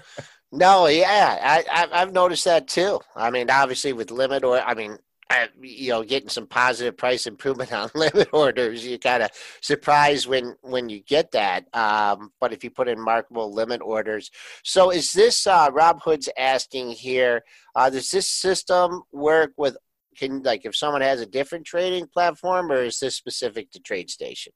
No, 0.52 0.88
yeah, 0.88 1.64
I, 1.72 1.88
I've 1.92 2.12
noticed 2.12 2.46
that 2.46 2.68
too. 2.68 3.00
I 3.16 3.30
mean, 3.30 3.52
obviously 3.52 3.94
with 3.94 4.10
limit 4.10 4.44
or 4.44 4.60
I 4.60 4.74
mean, 4.74 4.98
I, 5.30 5.48
you 5.62 5.90
know, 5.90 6.04
getting 6.04 6.30
some 6.30 6.48
positive 6.48 6.98
price 6.98 7.28
improvement 7.28 7.72
on 7.74 7.90
limit 7.96 8.30
orders, 8.34 8.86
you 8.86 8.98
kind 8.98 9.24
of 9.24 9.30
surprised 9.62 10.28
when 10.28 10.56
when 10.62 10.90
you 10.90 11.02
get 11.02 11.32
that. 11.32 11.66
Um, 11.76 12.32
but 12.40 12.54
if 12.54 12.64
you 12.64 12.72
put 12.72 12.88
in 12.88 13.00
markable 13.00 13.54
limit 13.54 13.82
orders, 13.82 14.32
so 14.64 14.92
is 14.92 15.14
this 15.14 15.46
uh, 15.48 15.70
Rob 15.72 16.02
Hood's 16.02 16.30
asking 16.38 16.92
here? 16.92 17.44
Uh, 17.76 17.90
does 17.90 18.10
this 18.10 18.28
system 18.28 19.04
work 19.12 19.52
with 19.58 19.78
can 20.18 20.44
like 20.44 20.66
if 20.66 20.76
someone 20.76 21.02
has 21.02 21.22
a 21.22 21.26
different 21.26 21.66
trading 21.66 22.08
platform, 22.08 22.72
or 22.72 22.84
is 22.84 23.00
this 23.00 23.16
specific 23.16 23.72
to 23.72 23.80
TradeStation? 23.80 24.50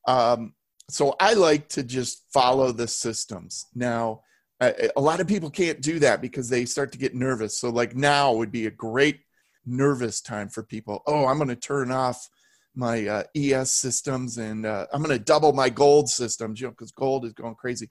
Um, 0.07 0.55
so 0.91 1.15
I 1.19 1.35
like 1.35 1.69
to 1.71 1.83
just 1.83 2.25
follow 2.33 2.73
the 2.73 2.89
systems. 2.89 3.67
Now, 3.75 4.23
a, 4.61 4.91
a 4.97 5.01
lot 5.01 5.21
of 5.21 5.27
people 5.27 5.51
can't 5.51 5.81
do 5.81 5.99
that 6.01 6.21
because 6.21 6.49
they 6.49 6.65
start 6.65 6.93
to 6.93 6.99
get 6.99 7.15
nervous. 7.15 7.59
So, 7.59 7.71
like 7.71 7.95
now 7.95 8.33
would 8.35 8.53
be 8.53 8.67
a 8.67 8.71
great 8.71 9.21
nervous 9.67 10.21
time 10.21 10.49
for 10.49 10.63
people. 10.63 11.03
Oh, 11.07 11.27
I'm 11.27 11.37
going 11.37 11.49
to 11.49 11.57
turn 11.57 11.91
off 11.91 12.29
my 12.75 13.07
uh, 13.07 13.23
ES 13.37 13.73
systems 13.73 14.37
and 14.39 14.67
uh, 14.67 14.87
I'm 14.93 15.03
going 15.03 15.17
to 15.17 15.25
double 15.25 15.53
my 15.53 15.69
gold 15.69 16.09
systems, 16.09 16.61
you 16.61 16.67
know, 16.67 16.73
because 16.73 16.91
gold 16.91 17.25
is 17.25 17.33
going 17.33 17.55
crazy. 17.55 17.89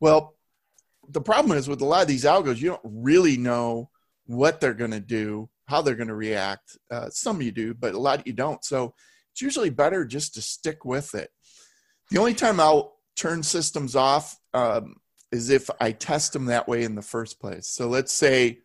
Well, 0.00 0.34
the 1.08 1.20
problem 1.20 1.56
is 1.56 1.68
with 1.68 1.80
a 1.80 1.86
lot 1.86 2.02
of 2.02 2.08
these 2.08 2.24
algos, 2.24 2.58
you 2.58 2.70
don't 2.70 2.80
really 2.84 3.36
know 3.36 3.90
what 4.26 4.60
they're 4.60 4.74
going 4.74 4.92
to 4.92 5.00
do 5.00 5.48
how 5.70 5.80
they're 5.80 5.94
going 5.94 6.08
to 6.08 6.14
react. 6.14 6.76
Uh, 6.90 7.08
some 7.10 7.36
of 7.36 7.42
you 7.42 7.52
do, 7.52 7.72
but 7.72 7.94
a 7.94 7.98
lot 7.98 8.26
you 8.26 8.32
don't. 8.32 8.62
So 8.64 8.92
it's 9.30 9.40
usually 9.40 9.70
better 9.70 10.04
just 10.04 10.34
to 10.34 10.42
stick 10.42 10.84
with 10.84 11.14
it. 11.14 11.30
The 12.10 12.18
only 12.18 12.34
time 12.34 12.58
I'll 12.58 12.96
turn 13.16 13.44
systems 13.44 13.94
off 13.94 14.36
um, 14.52 14.96
is 15.30 15.48
if 15.48 15.70
I 15.80 15.92
test 15.92 16.32
them 16.32 16.46
that 16.46 16.66
way 16.66 16.82
in 16.82 16.96
the 16.96 17.02
first 17.02 17.40
place. 17.40 17.68
So 17.68 17.86
let's 17.86 18.12
say 18.12 18.58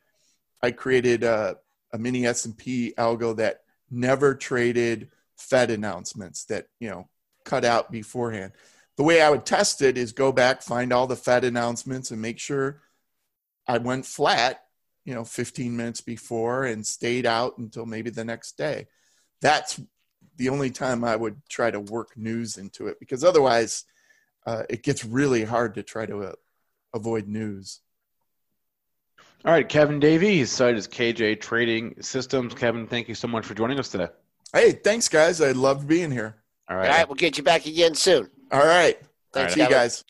I 0.63 0.71
created 0.71 1.23
a, 1.23 1.57
a 1.93 1.99
mini 1.99 2.25
S&P 2.25 2.95
algo 2.97 3.36
that 3.38 3.61
never 3.91 4.33
traded 4.33 5.09
Fed 5.38 5.69
announcements 5.69 6.45
that, 6.45 6.65
you 6.79 6.89
know, 6.89 7.07
cut 7.43 7.63
out 7.63 7.91
beforehand. 7.91 8.53
The 8.97 9.03
way 9.03 9.21
I 9.21 9.29
would 9.29 9.45
test 9.45 9.81
it 9.81 9.97
is 9.97 10.13
go 10.13 10.31
back, 10.31 10.61
find 10.61 10.93
all 10.93 11.07
the 11.07 11.15
Fed 11.15 11.43
announcements 11.43 12.11
and 12.11 12.21
make 12.21 12.39
sure 12.39 12.81
I 13.67 13.77
went 13.77 14.05
flat 14.05 14.61
you 15.05 15.13
know 15.13 15.23
15 15.23 15.77
minutes 15.77 16.01
before 16.01 16.65
and 16.65 16.85
stayed 16.85 17.25
out 17.25 17.57
until 17.57 17.85
maybe 17.85 18.09
the 18.09 18.25
next 18.25 18.57
day. 18.57 18.87
That's 19.41 19.79
the 20.37 20.49
only 20.49 20.69
time 20.69 21.05
i 21.05 21.15
would 21.15 21.41
try 21.47 21.71
to 21.71 21.79
work 21.79 22.17
news 22.17 22.57
into 22.57 22.87
it 22.87 22.99
because 22.99 23.23
otherwise 23.23 23.85
uh, 24.45 24.63
it 24.69 24.83
gets 24.83 25.05
really 25.05 25.45
hard 25.45 25.73
to 25.75 25.81
try 25.81 26.05
to 26.05 26.23
uh, 26.23 26.33
avoid 26.93 27.25
news. 27.27 27.79
All 29.45 29.53
right 29.53 29.67
kevin 29.67 29.99
davey 29.99 30.39
his 30.39 30.51
site 30.51 30.75
is 30.75 30.87
kj 30.87 31.39
trading 31.39 31.95
systems. 32.01 32.53
Kevin 32.53 32.87
thank 32.87 33.07
you 33.07 33.15
so 33.15 33.27
much 33.27 33.45
for 33.45 33.53
joining 33.53 33.79
us 33.79 33.89
today. 33.89 34.09
Hey 34.51 34.71
thanks 34.71 35.07
guys. 35.07 35.39
I 35.39 35.51
loved 35.51 35.87
being 35.87 36.11
here. 36.11 36.35
All 36.67 36.75
right. 36.75 36.89
All 36.89 36.97
right 36.97 37.07
we'll 37.07 37.15
get 37.15 37.37
you 37.37 37.43
back 37.43 37.65
again 37.65 37.95
soon 37.95 38.29
all 38.56 38.66
right 38.66 38.99
thanks 39.34 39.53
all 39.53 39.62
right, 39.62 39.70
you 39.70 39.76
guys 39.76 40.03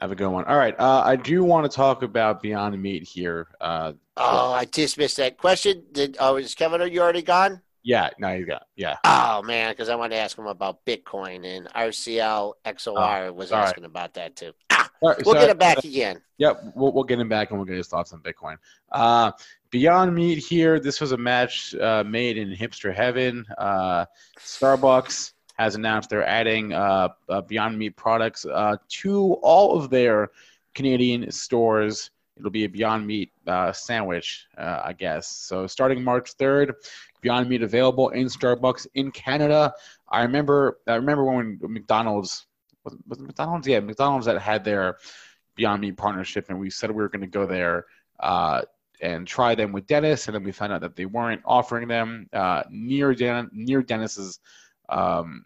have 0.00 0.12
a 0.12 0.14
good 0.14 0.28
one. 0.28 0.44
All 0.44 0.56
right. 0.56 0.78
Uh, 0.78 1.02
I 1.04 1.16
do 1.16 1.42
want 1.42 1.70
to 1.70 1.74
talk 1.74 2.02
about 2.02 2.42
Beyond 2.42 2.80
Meat 2.80 3.02
here. 3.02 3.48
Uh, 3.60 3.92
oh, 4.16 4.52
I 4.52 4.66
just 4.66 4.98
missed 4.98 5.16
that 5.16 5.38
question. 5.38 5.84
Did 5.92 6.16
oh, 6.20 6.36
is 6.36 6.54
Kevin? 6.54 6.82
Are 6.82 6.86
you 6.86 7.00
already 7.00 7.22
gone? 7.22 7.62
Yeah, 7.82 8.10
no, 8.18 8.32
you 8.32 8.46
got 8.46 8.66
yeah. 8.74 8.96
Oh 9.04 9.42
man, 9.42 9.70
because 9.70 9.88
I 9.88 9.94
wanted 9.94 10.16
to 10.16 10.20
ask 10.20 10.36
him 10.36 10.46
about 10.46 10.84
Bitcoin 10.84 11.46
and 11.46 11.68
RCL 11.68 12.54
XOR 12.66 13.28
oh, 13.28 13.32
was 13.32 13.50
sorry. 13.50 13.62
asking 13.62 13.84
about 13.84 14.14
that 14.14 14.34
too. 14.34 14.52
Ah, 14.70 14.90
right, 15.00 15.24
we'll 15.24 15.34
get 15.34 15.50
him 15.50 15.56
back 15.56 15.84
again. 15.84 16.20
Yep, 16.38 16.72
we'll, 16.74 16.92
we'll 16.92 17.04
get 17.04 17.20
him 17.20 17.28
back 17.28 17.50
and 17.50 17.58
we'll 17.58 17.64
get 17.64 17.76
his 17.76 17.86
thoughts 17.86 18.12
on 18.12 18.20
Bitcoin. 18.22 18.56
Uh, 18.90 19.30
Beyond 19.70 20.14
Meat 20.14 20.38
here. 20.38 20.80
This 20.80 21.00
was 21.00 21.12
a 21.12 21.16
match 21.16 21.76
uh, 21.76 22.02
made 22.04 22.38
in 22.38 22.54
hipster 22.54 22.92
heaven. 22.92 23.46
Uh, 23.56 24.06
Starbucks 24.40 25.32
has 25.58 25.74
announced 25.74 26.10
they're 26.10 26.26
adding 26.26 26.72
uh, 26.72 27.08
uh, 27.28 27.40
Beyond 27.42 27.78
Meat 27.78 27.96
products 27.96 28.44
uh, 28.44 28.76
to 28.88 29.34
all 29.42 29.76
of 29.76 29.90
their 29.90 30.30
Canadian 30.74 31.30
stores. 31.30 32.10
It'll 32.36 32.50
be 32.50 32.64
a 32.64 32.68
Beyond 32.68 33.06
Meat 33.06 33.32
uh, 33.46 33.72
sandwich, 33.72 34.46
uh, 34.58 34.82
I 34.84 34.92
guess. 34.92 35.28
So 35.28 35.66
starting 35.66 36.04
March 36.04 36.36
3rd, 36.36 36.74
Beyond 37.22 37.48
Meat 37.48 37.62
available 37.62 38.10
in 38.10 38.26
Starbucks 38.26 38.86
in 38.94 39.10
Canada. 39.10 39.72
I 40.08 40.22
remember 40.22 40.78
I 40.86 40.94
remember 40.94 41.24
when 41.24 41.58
McDonald's 41.62 42.46
was, 42.84 42.94
was 43.08 43.18
McDonald's 43.18 43.66
yeah 43.66 43.80
McDonald's 43.80 44.26
that 44.26 44.40
had 44.40 44.62
their 44.62 44.98
Beyond 45.54 45.80
Meat 45.80 45.96
partnership, 45.96 46.50
and 46.50 46.60
we 46.60 46.68
said 46.68 46.90
we 46.90 46.96
were 46.96 47.08
going 47.08 47.22
to 47.22 47.26
go 47.26 47.46
there 47.46 47.86
and 49.00 49.26
try 49.26 49.54
them 49.54 49.72
with 49.72 49.86
Dennis, 49.86 50.26
and 50.26 50.34
then 50.34 50.44
we 50.44 50.52
found 50.52 50.72
out 50.72 50.80
that 50.82 50.96
they 50.96 51.06
weren't 51.06 51.42
offering 51.44 51.88
them 51.88 52.28
uh, 52.32 52.62
near 52.70 53.14
Den- 53.14 53.50
near 53.52 53.82
Dennis's 53.82 54.40
um, 54.88 55.45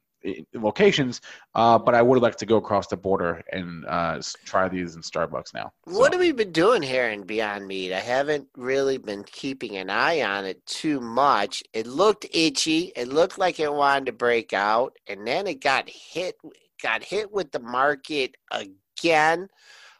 locations, 0.54 1.20
uh, 1.54 1.78
but 1.78 1.94
I 1.94 2.02
would 2.02 2.20
like 2.20 2.36
to 2.36 2.46
go 2.46 2.56
across 2.56 2.86
the 2.86 2.96
border 2.96 3.42
and 3.52 3.84
uh, 3.86 4.20
try 4.44 4.68
these 4.68 4.96
in 4.96 5.02
Starbucks 5.02 5.54
now. 5.54 5.72
So. 5.88 5.98
What 5.98 6.12
have 6.12 6.20
we 6.20 6.32
been 6.32 6.52
doing 6.52 6.82
here 6.82 7.08
in 7.08 7.22
Beyond 7.22 7.66
Meat? 7.66 7.92
I 7.92 8.00
haven't 8.00 8.48
really 8.56 8.98
been 8.98 9.24
keeping 9.24 9.76
an 9.76 9.90
eye 9.90 10.22
on 10.22 10.44
it 10.44 10.64
too 10.66 11.00
much. 11.00 11.62
It 11.72 11.86
looked 11.86 12.26
itchy. 12.32 12.92
It 12.96 13.08
looked 13.08 13.38
like 13.38 13.60
it 13.60 13.72
wanted 13.72 14.06
to 14.06 14.12
break 14.12 14.52
out, 14.52 14.96
and 15.06 15.26
then 15.26 15.46
it 15.46 15.60
got 15.60 15.88
hit. 15.88 16.36
Got 16.82 17.04
hit 17.04 17.30
with 17.30 17.52
the 17.52 17.60
market 17.60 18.36
again. 18.50 19.48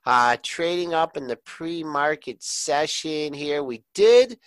Uh, 0.07 0.39
trading 0.43 0.95
up 0.95 1.18
in 1.18 1.27
the 1.27 1.37
pre-market 1.37 2.43
session 2.43 3.35
here, 3.35 3.62
we 3.62 3.85
did 3.95 4.39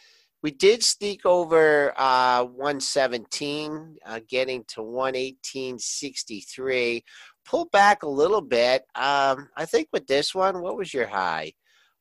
we 0.44 0.52
did 0.52 0.84
sneak 0.84 1.26
over 1.26 1.98
uh, 1.98 2.44
117, 2.44 3.96
uh, 4.06 4.20
getting 4.28 4.66
to 4.66 4.82
118.63. 4.82 7.02
Pull 7.46 7.66
back 7.72 8.04
a 8.04 8.10
little 8.10 8.42
bit. 8.42 8.84
Um, 8.94 9.48
I 9.56 9.64
think 9.66 9.88
with 9.94 10.06
this 10.06 10.36
one, 10.36 10.62
what 10.62 10.76
was 10.76 10.94
your 10.94 11.08
high? 11.08 11.54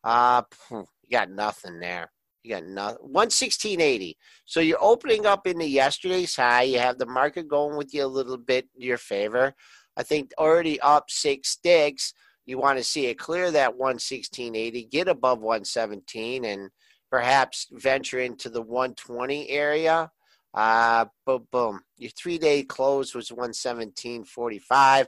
Uh, 0.03 0.43
you 0.70 0.84
got 1.11 1.30
nothing 1.30 1.78
there. 1.78 2.11
You 2.43 2.57
got 2.57 2.64
nothing. 2.64 2.99
116.80. 3.14 4.16
So 4.45 4.59
you're 4.59 4.82
opening 4.82 5.24
up 5.24 5.47
into 5.47 5.64
yesterday's 5.64 6.34
high. 6.34 6.62
You 6.62 6.80
have 6.80 6.99
the 6.99 7.07
market 7.07 7.47
going 7.47 7.76
with 7.76 7.95
you 7.95 8.05
a 8.05 8.07
little 8.07 8.38
bit 8.38 8.66
in 8.74 8.82
your 8.82 8.99
favor. 8.99 9.55
I 9.97 10.03
think 10.03 10.32
already 10.36 10.80
up 10.80 11.11
six 11.11 11.51
sticks. 11.51 12.12
You 12.45 12.59
want 12.59 12.78
to 12.78 12.84
see 12.84 13.07
it 13.07 13.20
clear 13.20 13.53
that 13.53 13.78
116.80, 13.78 14.90
get 14.90 15.07
above 15.07 15.38
117, 15.38 16.45
and 16.45 16.70
perhaps 17.13 17.69
venture 17.71 18.21
into 18.21 18.49
the 18.49 18.63
120 18.63 19.51
area. 19.51 20.11
Uh, 20.55 21.05
boom, 21.27 21.47
boom. 21.53 21.81
Your 21.99 22.11
three 22.11 22.39
day 22.39 22.63
close 22.63 23.15
was 23.15 23.31
117.45. 23.31 25.07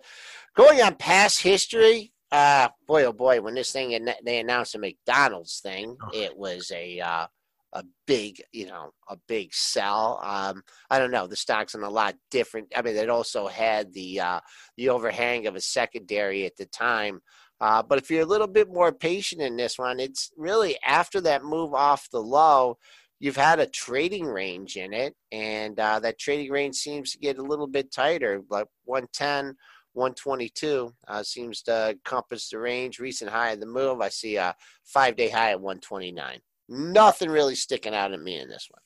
Going 0.55 0.83
on 0.83 0.97
past 0.97 1.41
history, 1.41 2.13
uh, 2.31 2.69
boy, 2.87 3.05
oh 3.05 3.13
boy, 3.13 3.41
when 3.41 3.55
this 3.55 3.73
thing, 3.73 4.07
they 4.25 4.39
announced 4.39 4.75
the 4.75 4.79
McDonald's 4.79 5.61
thing, 5.61 5.97
it 6.13 6.37
was 6.37 6.71
a, 6.75 7.01
uh, 7.01 7.27
a 7.73 7.85
big, 8.07 8.43
you 8.53 8.67
know, 8.67 8.91
a 9.09 9.17
big 9.27 9.53
sell. 9.53 10.21
Um, 10.23 10.63
I 10.91 10.99
don't 10.99 11.11
know. 11.11 11.27
The 11.27 11.37
stock's 11.37 11.75
in 11.75 11.83
a 11.83 11.91
lot 11.91 12.15
different. 12.31 12.73
I 12.77 12.83
mean, 12.83 12.97
it 12.97 13.11
also 13.11 13.49
had 13.49 13.93
the 13.93 14.21
uh, 14.21 14.41
the 14.77 14.91
overhang 14.91 15.49
of 15.49 15.57
a 15.57 15.61
secondary 15.61 16.47
at 16.47 16.57
the 16.57 16.67
time. 16.67 17.21
Uh, 17.65 17.83
but 17.83 17.99
if 17.99 18.11
you're 18.11 18.23
a 18.23 18.27
little 18.27 18.47
bit 18.47 18.69
more 18.69 18.93
patient 18.93 19.41
in 19.41 19.57
this 19.57 19.79
one, 19.79 19.99
it's 19.99 20.31
really 20.37 20.77
after 20.85 21.21
that 21.23 21.45
move 21.45 21.73
off 21.73 22.11
the 22.11 22.21
low, 22.21 22.77
you've 23.21 23.37
had 23.37 23.59
a 23.59 23.67
trading 23.67 24.27
range 24.27 24.77
in 24.77 24.93
it, 24.93 25.15
and 25.33 25.81
uh, 25.81 25.99
that 25.99 26.19
trading 26.19 26.51
range 26.53 26.75
seems 26.77 27.13
to 27.13 27.19
get 27.19 27.39
a 27.39 27.43
little 27.43 27.67
bit 27.67 27.93
tighter, 27.93 28.43
like 28.51 28.67
110. 28.85 29.57
122 29.95 30.93
uh, 31.07 31.23
seems 31.23 31.63
to 31.63 31.97
compass 32.05 32.49
the 32.49 32.59
range. 32.59 32.99
Recent 32.99 33.31
high 33.31 33.53
of 33.53 33.61
the 33.61 33.67
move, 33.67 34.01
I 34.01 34.09
see 34.09 34.35
a 34.35 34.53
five 34.85 35.15
day 35.15 35.29
high 35.29 35.53
at 35.53 35.61
129 35.61 36.41
nothing 36.69 37.31
really 37.31 37.55
sticking 37.55 37.95
out 37.95 38.13
at 38.13 38.21
me 38.21 38.39
in 38.39 38.49
this 38.49 38.69
one. 38.71 38.81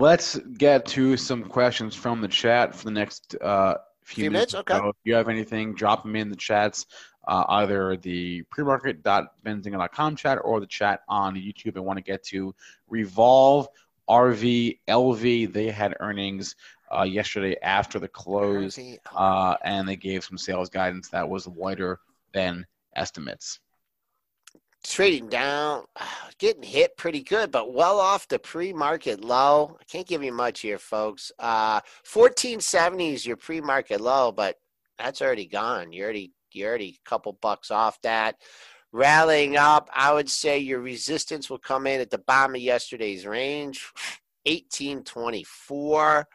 Let's 0.00 0.38
get 0.38 0.86
to 0.86 1.16
some 1.16 1.44
questions 1.44 1.94
from 1.94 2.20
the 2.20 2.28
chat 2.28 2.74
for 2.74 2.84
the 2.84 2.90
next 2.90 3.36
uh, 3.40 3.74
few, 4.04 4.24
few 4.24 4.30
minutes. 4.30 4.52
minutes. 4.52 4.70
Okay. 4.70 4.78
So 4.78 4.88
if 4.88 4.96
you 5.04 5.14
have 5.14 5.28
anything, 5.28 5.74
drop 5.74 6.02
them 6.02 6.16
in 6.16 6.28
the 6.28 6.36
chats, 6.36 6.86
uh, 7.26 7.44
either 7.48 7.96
the 7.96 8.42
premarket.benzinga.com 8.44 10.16
chat 10.16 10.38
or 10.42 10.60
the 10.60 10.66
chat 10.66 11.02
on 11.08 11.34
YouTube. 11.34 11.76
I 11.76 11.80
want 11.80 11.98
to 11.98 12.02
get 12.02 12.22
to 12.24 12.54
Revolve, 12.88 13.68
RV, 14.08 14.78
LV. 14.88 15.52
They 15.52 15.70
had 15.70 15.96
earnings 16.00 16.56
uh, 16.94 17.04
yesterday 17.04 17.56
after 17.62 17.98
the 17.98 18.08
close, 18.08 18.78
uh, 19.14 19.56
and 19.64 19.88
they 19.88 19.96
gave 19.96 20.24
some 20.24 20.36
sales 20.36 20.68
guidance 20.68 21.08
that 21.08 21.28
was 21.28 21.46
lighter 21.46 22.00
than 22.32 22.66
estimates 22.94 23.60
trading 24.82 25.28
down, 25.28 25.84
getting 26.38 26.62
hit 26.62 26.96
pretty 26.96 27.22
good, 27.22 27.50
but 27.50 27.72
well 27.72 28.00
off 28.00 28.28
the 28.28 28.38
pre-market 28.38 29.24
low. 29.24 29.76
I 29.80 29.84
can't 29.84 30.06
give 30.06 30.22
you 30.22 30.32
much 30.32 30.60
here, 30.60 30.78
folks. 30.78 31.32
Uh, 31.38 31.80
1470 32.12 33.14
is 33.14 33.26
your 33.26 33.36
pre-market 33.36 34.00
low, 34.00 34.32
but 34.32 34.56
that's 34.98 35.22
already 35.22 35.46
gone. 35.46 35.92
You 35.92 36.04
already 36.04 36.32
you 36.52 36.66
already 36.66 37.00
a 37.04 37.08
couple 37.08 37.32
bucks 37.40 37.70
off 37.70 38.00
that. 38.02 38.36
Rallying 38.92 39.56
up, 39.56 39.88
I 39.94 40.12
would 40.12 40.28
say 40.28 40.58
your 40.58 40.80
resistance 40.80 41.48
will 41.48 41.58
come 41.58 41.86
in 41.86 42.02
at 42.02 42.10
the 42.10 42.18
bottom 42.18 42.56
of 42.56 42.60
yesterday's 42.60 43.24
range, 43.26 43.90
1824. 44.44 46.28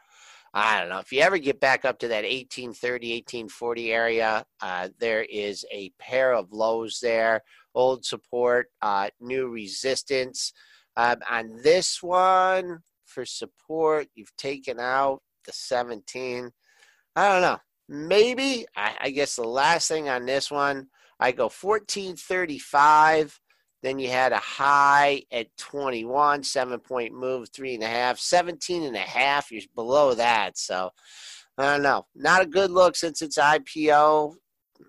I 0.54 0.80
don't 0.80 0.88
know. 0.88 0.98
If 0.98 1.12
you 1.12 1.20
ever 1.20 1.38
get 1.38 1.60
back 1.60 1.84
up 1.84 2.00
to 2.00 2.08
that 2.08 2.24
1830, 2.24 3.12
1840 3.12 3.92
area, 3.92 4.44
uh, 4.60 4.88
there 4.98 5.22
is 5.22 5.64
a 5.70 5.90
pair 6.00 6.32
of 6.32 6.52
lows 6.52 6.98
there 7.00 7.42
old 7.78 8.04
support, 8.04 8.66
uh, 8.82 9.08
new 9.20 9.48
resistance. 9.48 10.52
Um, 10.96 11.18
on 11.30 11.60
this 11.62 12.02
one, 12.02 12.80
for 13.06 13.24
support, 13.24 14.08
you've 14.14 14.36
taken 14.36 14.80
out 14.80 15.22
the 15.44 15.52
17. 15.52 16.50
I 17.16 17.32
don't 17.32 17.42
know. 17.42 17.58
Maybe, 17.88 18.66
I, 18.76 18.94
I 19.00 19.10
guess 19.10 19.36
the 19.36 19.44
last 19.44 19.88
thing 19.88 20.08
on 20.08 20.26
this 20.26 20.50
one, 20.50 20.88
I 21.20 21.32
go 21.32 21.44
1435. 21.44 23.40
Then 23.82 23.98
you 24.00 24.10
had 24.10 24.32
a 24.32 24.38
high 24.38 25.22
at 25.30 25.46
21, 25.56 26.42
seven 26.42 26.80
point 26.80 27.14
move, 27.14 27.48
three 27.50 27.74
and 27.74 27.84
a 27.84 27.88
half, 27.88 28.18
17 28.18 28.82
and 28.82 28.96
a 28.96 28.98
half. 28.98 29.52
You're 29.52 29.62
below 29.74 30.14
that. 30.14 30.58
So 30.58 30.90
I 31.56 31.72
don't 31.72 31.82
know. 31.82 32.06
Not 32.14 32.42
a 32.42 32.46
good 32.46 32.72
look 32.72 32.96
since 32.96 33.22
its 33.22 33.38
IPO. 33.38 34.34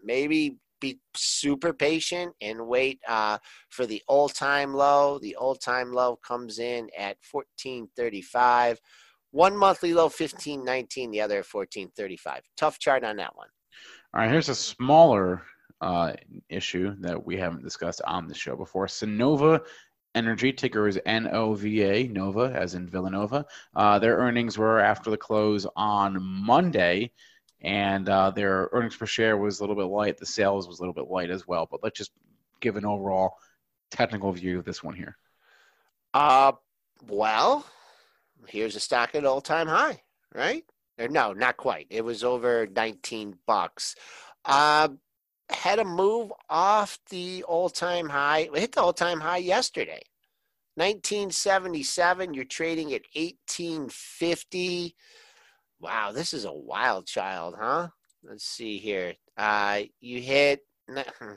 Maybe 0.03 0.57
be 0.80 0.99
super 1.15 1.73
patient 1.73 2.34
and 2.41 2.67
wait 2.67 2.99
uh, 3.07 3.38
for 3.69 3.86
the 3.86 4.01
all-time 4.07 4.73
low. 4.73 5.19
The 5.19 5.36
all-time 5.36 5.91
low 5.91 6.15
comes 6.17 6.59
in 6.59 6.89
at 6.97 7.17
1435. 7.32 8.80
One 9.32 9.55
monthly 9.55 9.93
low, 9.93 10.05
1519. 10.05 11.11
The 11.11 11.21
other 11.21 11.38
1435. 11.38 12.41
Tough 12.57 12.80
chart 12.80 13.03
on 13.03 13.17
that 13.17 13.36
one. 13.36 13.47
All 14.13 14.21
right, 14.21 14.32
here's 14.32 14.49
a 14.49 14.55
smaller 14.55 15.43
uh, 15.82 16.13
issue 16.49 16.95
that 16.99 17.25
we 17.25 17.38
haven't 17.38 17.63
discussed 17.63 18.01
on 18.05 18.27
the 18.27 18.34
show 18.34 18.55
before. 18.55 18.88
Sunnova 18.88 19.61
Energy 20.15 20.51
ticker 20.51 20.88
is 20.88 20.99
NOVA, 21.05 22.07
Nova, 22.09 22.51
as 22.55 22.73
in 22.73 22.88
Villanova. 22.88 23.45
Uh, 23.75 23.99
their 23.99 24.17
earnings 24.17 24.57
were 24.57 24.80
after 24.80 25.11
the 25.11 25.17
close 25.17 25.67
on 25.75 26.17
Monday 26.21 27.11
and 27.62 28.07
uh, 28.07 28.32
their 28.32 28.70
earnings 28.72 28.95
per 28.95 29.05
share 29.05 29.38
was 29.38 29.60
a 29.60 29.64
little 29.64 29.76
bit 29.76 29.86
light. 29.86 30.18
The 30.18 30.26
sales 30.26 30.68
was 30.68 30.80
a 30.80 30.82
little 30.82 30.93
bit 30.93 31.10
light 31.10 31.30
as 31.30 31.47
well. 31.47 31.68
But 31.70 31.82
let's 31.84 31.97
just 31.97 32.12
give 32.60 32.78
an 32.78 32.86
overall 32.86 33.38
technical 33.91 34.32
view 34.32 34.60
of 34.60 34.66
this 34.66 34.84
one 34.84 34.95
here. 34.95 35.18
Uh, 36.14 36.53
well, 37.07 37.66
here's 38.47 38.76
a 38.76 38.80
stock 38.80 39.16
at 39.16 39.26
all 39.26 39.41
time 39.41 39.68
high, 39.68 40.01
right? 40.34 40.64
Or 40.97 41.07
no, 41.07 41.34
not 41.34 41.57
quite. 41.57 41.88
It 41.89 42.03
was 42.03 42.24
over 42.24 42.68
19 42.68 43.36
bucks. 43.45 43.95
Uh, 44.45 44.89
had 45.49 45.80
a 45.80 45.86
move 45.86 46.32
off 46.49 46.99
the 47.10 47.43
all 47.43 47.70
time 47.70 48.10
high. 48.10 48.49
It 48.53 48.57
hit 48.57 48.72
the 48.74 48.82
all 48.82 48.93
time 48.93 49.20
high 49.20 49.38
yesterday. 49.38 50.01
1977, 50.76 52.34
you're 52.34 52.45
trading 52.45 52.93
at 52.93 53.01
1850. 53.14 54.95
Wow, 55.80 56.11
this 56.11 56.34
is 56.34 56.45
a 56.45 56.51
wild 56.53 57.07
child, 57.07 57.55
huh? 57.57 57.88
Let's 58.23 58.45
see 58.45 58.77
here. 58.77 59.13
Uh, 59.38 59.82
you 60.01 60.21
hit. 60.21 60.61
Hmm, 60.89 61.34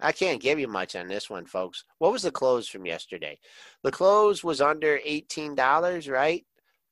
I 0.00 0.12
can't 0.12 0.42
give 0.42 0.58
you 0.58 0.68
much 0.68 0.94
on 0.96 1.08
this 1.08 1.30
one, 1.30 1.46
folks. 1.46 1.84
What 1.98 2.12
was 2.12 2.22
the 2.22 2.30
close 2.30 2.68
from 2.68 2.84
yesterday? 2.84 3.38
The 3.82 3.90
close 3.90 4.44
was 4.44 4.60
under 4.60 4.98
$18, 4.98 6.12
right? 6.12 6.44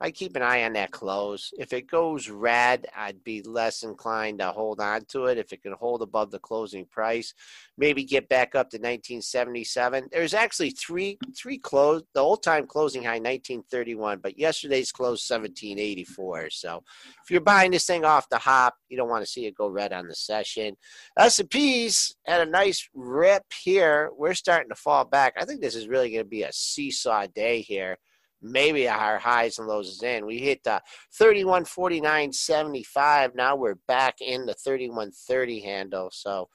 I 0.05 0.11
keep 0.11 0.36
an 0.36 0.42
eye 0.42 0.64
on 0.64 0.74
that 0.74 0.90
close. 0.90 1.50
If 1.59 1.72
it 1.72 1.86
goes 1.86 2.28
red, 2.28 2.86
I'd 2.94 3.24
be 3.24 3.40
less 3.40 3.84
inclined 3.84 4.40
to 4.40 4.48
hold 4.48 4.78
on 4.78 5.07
to 5.07 5.24
it. 5.26 5.38
If 5.38 5.50
it 5.55 5.62
can 5.62 5.72
hold 5.72 6.02
above 6.02 6.30
the 6.30 6.38
closing 6.38 6.84
price, 6.84 7.32
maybe 7.78 8.05
get 8.05 8.28
back 8.28 8.48
up 8.48 8.68
to 8.72 8.76
1977. 8.76 10.11
There's 10.12 10.34
actually 10.34 10.72
three 10.72 11.16
three 11.34 11.57
close. 11.57 12.02
The 12.12 12.20
old 12.20 12.42
time 12.42 12.66
closing 12.66 13.02
high 13.02 13.12
1931, 13.12 14.18
but 14.18 14.38
yesterday's 14.38 14.92
close 14.92 15.26
1784. 15.26 16.50
So 16.50 16.84
if 17.22 17.30
you're 17.30 17.40
buying 17.40 17.70
this 17.70 17.86
thing 17.86 18.05
off 18.05 18.28
the 18.28 18.36
hop, 18.36 18.74
you 18.90 18.98
don't 18.98 19.09
want 19.09 19.24
to 19.24 19.30
see 19.30 19.46
it 19.46 19.55
go 19.55 19.68
red 19.68 19.94
on 19.94 20.07
the 20.07 20.14
session. 20.14 20.76
S&P's 21.18 22.14
had 22.26 22.46
a 22.46 22.50
nice 22.50 22.86
rip 22.92 23.44
here. 23.59 24.11
We're 24.18 24.34
starting 24.34 24.68
to 24.68 24.74
fall 24.74 25.07
back. 25.07 25.32
I 25.38 25.46
think 25.46 25.62
this 25.62 25.74
is 25.74 25.88
really 25.88 26.11
going 26.11 26.24
to 26.24 26.28
be 26.28 26.42
a 26.42 26.52
seesaw 26.52 27.26
day 27.34 27.62
here 27.62 27.96
maybe 28.45 28.88
our 28.88 29.18
highs 29.18 29.59
and 29.59 29.66
lows 29.66 29.88
is 29.88 30.03
in. 30.03 30.26
We 30.26 30.38
hit 30.38 30.66
uh, 30.66 30.80
31 31.14 31.64
49 31.64 32.32
75. 32.32 33.34
Now 33.34 33.57
we're 33.57 33.76
back 33.88 34.20
in 34.20 34.47
the 34.47 34.55
31 34.55 35.11
30 35.11 35.61
handle. 35.61 36.11
So 36.12 36.49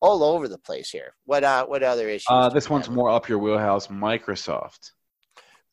all 0.00 0.22
over 0.22 0.48
the 0.48 0.58
place 0.58 0.90
here. 0.90 1.14
What 1.24 1.44
uh 1.44 1.66
what 1.66 1.82
other 1.82 2.08
issues? 2.08 2.26
Uh, 2.28 2.48
this 2.48 2.68
one's 2.68 2.90
more 2.90 3.10
up 3.10 3.28
your 3.28 3.38
wheelhouse. 3.38 3.86
Microsoft. 3.88 4.90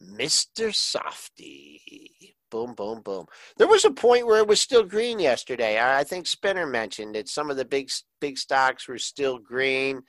Mr. 0.01 0.73
Softy. 0.73 2.35
Boom, 2.49 2.73
boom, 2.73 3.01
boom. 3.01 3.25
There 3.57 3.67
was 3.67 3.85
a 3.85 3.91
point 3.91 4.25
where 4.25 4.39
it 4.39 4.47
was 4.47 4.59
still 4.59 4.83
green 4.83 5.19
yesterday. 5.19 5.81
I 5.81 6.03
think 6.03 6.27
Spinner 6.27 6.67
mentioned 6.67 7.15
that 7.15 7.29
some 7.29 7.49
of 7.49 7.57
the 7.57 7.65
big 7.65 7.89
big 8.19 8.37
stocks 8.37 8.87
were 8.87 8.97
still 8.97 9.37
green. 9.37 10.03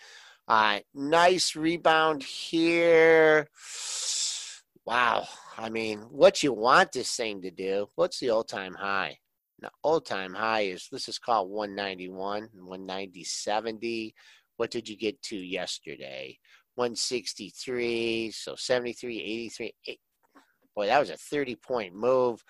Uh, 0.49 0.81
nice 0.95 1.55
rebound 1.55 2.23
here. 2.23 3.49
Wow. 4.85 5.27
I 5.59 5.69
mean, 5.69 6.01
what 6.11 6.43
you 6.43 6.53
want 6.53 6.93
this 6.93 7.15
thing 7.15 7.43
to 7.43 7.51
do? 7.51 7.89
What's 7.95 8.19
the 8.19 8.31
all 8.31 8.45
time 8.45 8.75
high? 8.75 9.19
Now, 9.61 9.71
all 9.83 10.01
time 10.01 10.35
high 10.35 10.63
is 10.63 10.89
this 10.91 11.09
is 11.09 11.19
called 11.19 11.51
191, 11.51 12.49
190, 12.53 13.25
70. 13.25 14.15
What 14.57 14.71
did 14.71 14.89
you 14.89 14.97
get 14.97 15.21
to 15.23 15.37
yesterday? 15.37 16.39
163, 16.75 18.31
so 18.31 18.55
73, 18.57 19.21
83. 19.21 19.75
Eight. 19.87 20.01
Boy, 20.75 20.87
that 20.87 20.99
was 20.99 21.11
a 21.11 21.17
30 21.17 21.57
point 21.57 21.95
move. 21.95 22.43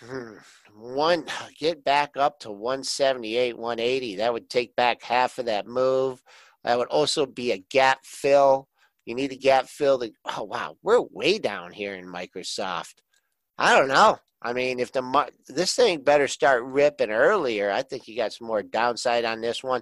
Hmm. 0.00 0.34
One 0.76 1.24
get 1.58 1.84
back 1.84 2.16
up 2.16 2.40
to 2.40 2.50
178, 2.50 3.58
180. 3.58 4.16
That 4.16 4.32
would 4.32 4.48
take 4.48 4.74
back 4.76 5.02
half 5.02 5.38
of 5.38 5.46
that 5.46 5.66
move. 5.66 6.22
That 6.62 6.78
would 6.78 6.88
also 6.88 7.26
be 7.26 7.52
a 7.52 7.64
gap 7.70 7.98
fill 8.04 8.68
you 9.04 9.14
need 9.14 9.32
a 9.32 9.36
gap 9.36 9.66
fill. 9.66 10.02
Oh 10.24 10.44
wow, 10.44 10.76
we're 10.82 11.00
way 11.00 11.38
down 11.38 11.72
here 11.72 11.94
in 11.94 12.06
Microsoft. 12.06 12.94
I 13.58 13.78
don't 13.78 13.88
know. 13.88 14.18
I 14.42 14.52
mean, 14.52 14.78
if 14.78 14.92
the 14.92 15.30
this 15.48 15.74
thing 15.74 16.02
better 16.02 16.28
start 16.28 16.64
ripping 16.64 17.10
earlier, 17.10 17.70
I 17.70 17.82
think 17.82 18.06
you 18.06 18.16
got 18.16 18.32
some 18.32 18.46
more 18.46 18.62
downside 18.62 19.24
on 19.24 19.40
this 19.40 19.62
one. 19.64 19.80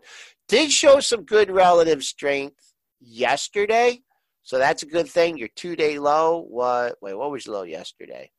Did 0.49 0.71
show 0.71 1.01
some 1.01 1.25
good 1.25 1.51
relative 1.51 2.05
strength 2.05 2.73
yesterday. 3.01 4.03
So 4.45 4.59
that's 4.59 4.83
a 4.83 4.87
good 4.87 5.09
thing. 5.09 5.37
Your 5.37 5.49
two 5.57 5.75
day 5.77 5.99
low 5.99 6.47
was 6.49 6.93
wait, 7.01 7.17
what 7.17 7.31
was 7.31 7.47
your 7.47 7.57
low 7.57 7.63
yesterday? 7.63 8.31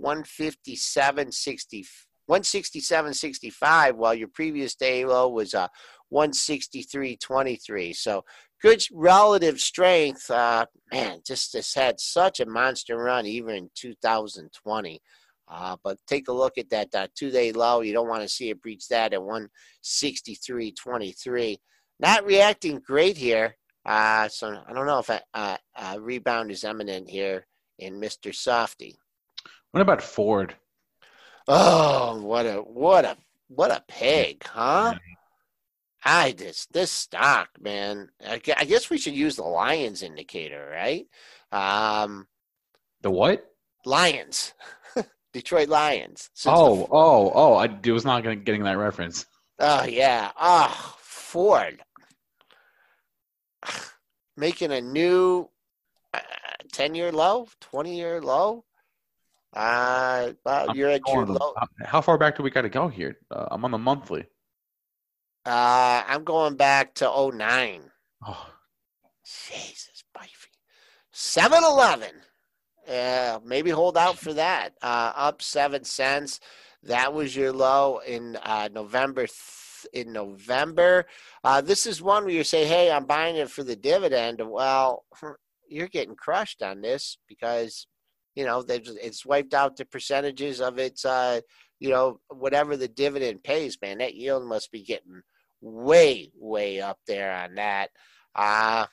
157.60 0.00 1.86
167.65 2.28 3.92
while 3.94 4.14
your 4.14 4.28
previous 4.28 4.74
day 4.74 5.04
low 5.04 5.28
was 5.28 5.54
uh 5.54 5.68
163.23. 6.12 7.94
So 7.94 8.24
good 8.62 8.82
relative 8.92 9.60
strength. 9.60 10.30
Uh, 10.30 10.66
man, 10.92 11.20
just 11.26 11.52
just 11.52 11.74
had 11.74 12.00
such 12.00 12.40
a 12.40 12.46
monster 12.46 12.96
run 12.96 13.26
even 13.26 13.54
in 13.54 13.70
2020. 13.74 15.02
Uh, 15.46 15.76
but 15.84 15.98
take 16.06 16.28
a 16.28 16.32
look 16.32 16.56
at 16.56 16.70
that 16.70 16.88
uh, 16.94 17.06
two 17.14 17.30
day 17.30 17.52
low. 17.52 17.82
You 17.82 17.92
don't 17.92 18.08
want 18.08 18.22
to 18.22 18.28
see 18.28 18.48
it 18.50 18.62
breach 18.62 18.88
that 18.88 19.12
at 19.12 19.20
163.23. 19.20 21.58
Not 22.00 22.24
reacting 22.24 22.80
great 22.80 23.16
here. 23.16 23.54
Uh, 23.84 24.28
so 24.28 24.58
I 24.66 24.72
don't 24.72 24.86
know 24.86 25.00
if 25.00 25.10
a, 25.10 25.20
a, 25.34 25.58
a 25.76 26.00
rebound 26.00 26.50
is 26.50 26.64
imminent 26.64 27.10
here 27.10 27.46
in 27.78 28.00
Mr. 28.00 28.34
Softy. 28.34 28.96
What 29.72 29.82
about 29.82 30.00
Ford? 30.00 30.56
Oh, 31.46 32.22
what 32.22 32.46
a 32.46 32.56
what 32.56 33.04
a 33.04 33.18
what 33.48 33.70
a 33.70 33.84
pig, 33.86 34.42
huh? 34.44 34.94
I 36.04 36.32
this 36.32 36.66
this 36.66 36.90
stock, 36.90 37.48
man. 37.60 38.08
I, 38.26 38.40
I 38.56 38.64
guess 38.64 38.90
we 38.90 38.98
should 38.98 39.14
use 39.14 39.36
the 39.36 39.42
Lions 39.44 40.02
indicator, 40.02 40.68
right? 40.70 41.06
Um, 41.52 42.26
The 43.02 43.10
what? 43.10 43.44
Lions, 43.86 44.52
Detroit 45.32 45.68
Lions. 45.68 46.30
Oh, 46.46 46.76
the- 46.76 46.86
oh, 46.90 47.32
oh! 47.34 47.54
I 47.54 47.78
was 47.90 48.04
not 48.04 48.22
gonna, 48.22 48.36
getting 48.36 48.64
that 48.64 48.76
reference. 48.78 49.26
oh 49.58 49.84
yeah. 49.84 50.30
Oh, 50.40 50.96
Ford 51.00 51.82
making 54.36 54.72
a 54.72 54.80
new 54.80 55.48
uh, 56.12 56.20
ten-year 56.72 57.12
low, 57.12 57.48
twenty-year 57.60 58.20
low. 58.20 58.64
Uh, 59.52 60.32
well, 60.44 60.74
you're 60.76 60.90
at 60.90 61.00
your 61.06 61.26
low. 61.26 61.54
how- 61.56 61.86
How 61.86 62.00
far 62.00 62.18
back 62.18 62.36
do 62.36 62.42
we 62.42 62.50
got 62.50 62.62
to 62.62 62.68
go 62.68 62.88
here? 62.88 63.18
Uh, 63.30 63.46
I'm 63.50 63.64
on 63.64 63.70
the 63.70 63.78
monthly. 63.78 64.26
Uh, 65.46 66.02
I'm 66.06 66.24
going 66.24 66.56
back 66.56 66.94
to 66.96 67.30
09. 67.34 67.90
Oh, 68.26 68.50
Jesus, 69.24 70.04
Bifey. 70.14 70.48
7 71.12 71.62
Eleven. 71.62 72.10
Yeah, 72.86 73.38
maybe 73.44 73.70
hold 73.70 73.96
out 73.96 74.18
for 74.18 74.32
that. 74.34 74.74
Uh, 74.82 75.12
up 75.16 75.40
seven 75.42 75.84
cents. 75.84 76.40
That 76.82 77.14
was 77.14 77.34
your 77.34 77.52
low 77.52 78.00
in 78.06 78.36
uh, 78.36 78.68
November. 78.72 79.26
Th- 79.26 79.38
in 79.92 80.14
November, 80.14 81.04
uh, 81.44 81.60
this 81.60 81.84
is 81.84 82.00
one 82.00 82.24
where 82.24 82.32
you 82.32 82.42
say, 82.42 82.64
"Hey, 82.64 82.90
I'm 82.90 83.04
buying 83.04 83.36
it 83.36 83.50
for 83.50 83.62
the 83.62 83.76
dividend." 83.76 84.40
Well, 84.42 85.04
you're 85.68 85.88
getting 85.88 86.16
crushed 86.16 86.62
on 86.62 86.80
this 86.80 87.18
because 87.28 87.86
you 88.34 88.46
know 88.46 88.62
they've 88.62 88.86
it's 89.02 89.26
wiped 89.26 89.52
out 89.52 89.76
the 89.76 89.84
percentages 89.84 90.60
of 90.62 90.78
its, 90.78 91.04
uh, 91.04 91.40
you 91.80 91.90
know, 91.90 92.18
whatever 92.28 92.78
the 92.78 92.88
dividend 92.88 93.42
pays. 93.44 93.76
Man, 93.82 93.98
that 93.98 94.14
yield 94.14 94.44
must 94.46 94.72
be 94.72 94.82
getting 94.82 95.20
way, 95.64 96.30
way 96.38 96.80
up 96.80 96.98
there 97.06 97.32
on 97.32 97.54
that. 97.54 97.90
Uh, 98.34 98.86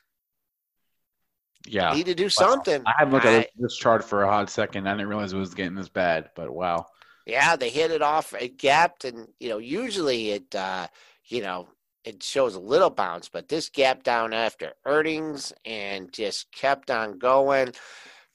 yeah. 1.68 1.94
need 1.94 2.08
to 2.08 2.16
do 2.16 2.30
something. 2.30 2.82
I 2.86 2.94
haven't 2.98 3.14
looked 3.14 3.26
I- 3.26 3.40
at 3.40 3.50
this 3.58 3.76
chart 3.76 4.04
for 4.04 4.24
a 4.24 4.28
hot 4.28 4.50
second. 4.50 4.88
I 4.88 4.94
didn't 4.94 5.08
realize 5.10 5.34
it 5.34 5.38
was 5.38 5.54
getting 5.54 5.76
this 5.76 5.90
bad, 5.90 6.30
but 6.36 6.52
wow. 6.52 6.86
Yeah, 7.28 7.56
they 7.56 7.70
hit 7.70 7.92
it 7.92 8.02
off. 8.02 8.34
It 8.34 8.58
gapped, 8.58 9.06
and 9.06 9.28
you 9.40 9.50
know, 9.50 9.60
usually 9.60 10.32
it, 10.32 10.56
uh, 10.56 10.88
you 11.26 11.42
know, 11.42 11.70
it 12.04 12.24
shows 12.24 12.56
a 12.56 12.60
little 12.60 12.90
bounce, 12.90 13.30
but 13.30 13.48
this 13.48 13.70
gap 13.70 14.02
down 14.02 14.34
after 14.34 14.74
earnings 14.86 15.54
and 15.64 16.12
just 16.12 16.52
kept 16.52 16.90
on 16.90 17.20
going. 17.20 17.74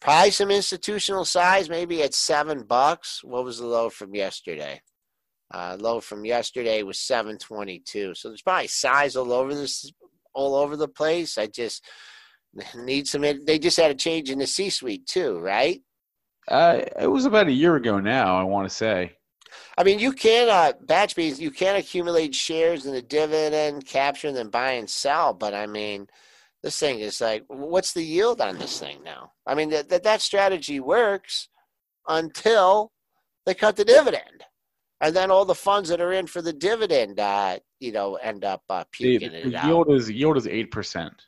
Probably 0.01 0.31
some 0.31 0.51
institutional 0.53 1.25
size, 1.25 1.69
maybe 1.69 2.03
at 2.03 2.15
seven 2.15 2.63
bucks. 2.63 3.25
What 3.25 3.45
was 3.45 3.59
the 3.59 3.67
low 3.67 3.91
from 3.91 4.15
yesterday? 4.15 4.83
Uh, 5.53 5.77
low 5.79 6.01
from 6.01 6.25
yesterday 6.25 6.83
was 6.83 6.99
seven 6.99 7.39
twenty 7.39 7.79
two. 7.79 8.15
So 8.15 8.29
there's 8.29 8.43
probably 8.43 8.69
size 8.69 9.17
all 9.17 9.33
over 9.33 9.55
this, 9.55 9.93
all 10.35 10.55
over 10.55 10.77
the 10.77 10.89
place. 10.89 11.39
I 11.39 11.47
just 11.47 11.85
need 12.75 13.07
some. 13.07 13.23
They 13.23 13.59
just 13.59 13.77
had 13.77 13.91
a 13.91 13.95
change 13.95 14.31
in 14.31 14.39
the 14.39 14.47
C 14.47 14.71
suite 14.71 15.07
too, 15.07 15.39
right? 15.39 15.81
Uh, 16.49 16.81
it 17.01 17.09
was 17.09 17.25
about 17.25 17.49
a 17.49 17.53
year 17.53 17.77
ago 17.77 17.99
now. 18.01 18.39
I 18.39 18.45
want 18.45 18.69
to 18.69 18.75
say. 18.75 19.13
I 19.79 19.85
mean, 19.85 19.99
you 19.99 20.13
can 20.13 20.49
uh, 20.49 20.73
batch 20.83 21.17
beans. 21.17 21.41
You 21.41 21.51
can 21.51 21.77
accumulate 21.77 22.35
shares 22.35 22.87
in 22.87 22.93
the 22.93 23.03
dividend, 23.03 23.87
capture, 23.87 24.29
and 24.29 24.37
then 24.37 24.49
buy 24.49 24.73
and 24.73 24.89
sell. 24.89 25.33
But 25.35 25.55
I 25.55 25.67
mean, 25.67 26.09
this 26.63 26.79
thing 26.79 27.01
is 27.01 27.21
like, 27.21 27.45
what's 27.49 27.93
the 27.93 28.03
yield 28.03 28.41
on 28.41 28.59
this 28.59 28.79
thing 28.79 29.03
now? 29.05 29.33
I 29.47 29.55
mean, 29.55 29.71
that 29.71 29.89
that, 29.91 30.03
that 30.05 30.21
strategy 30.21 30.81
works 30.81 31.49
until 32.09 32.93
they 33.45 33.55
cut 33.55 33.77
the 33.77 33.85
dividend, 33.85 34.45
and 35.01 35.15
then 35.15 35.31
all 35.31 35.45
the 35.45 35.55
funds 35.55 35.89
that 35.89 36.01
are 36.01 36.13
in 36.13 36.27
for 36.27 36.43
the 36.43 36.53
dividend, 36.53 37.21
uh, 37.21 37.59
you 37.81 37.93
know, 37.93 38.17
end 38.17 38.45
up 38.45 38.63
uh, 38.71 38.85
puking 38.91 39.31
the 39.31 39.49
it 39.49 39.55
out. 39.55 39.67
yield 39.67 39.91
is 39.91 40.11
yield 40.11 40.37
is 40.37 40.47
eight 40.47 40.71
percent. 40.71 41.27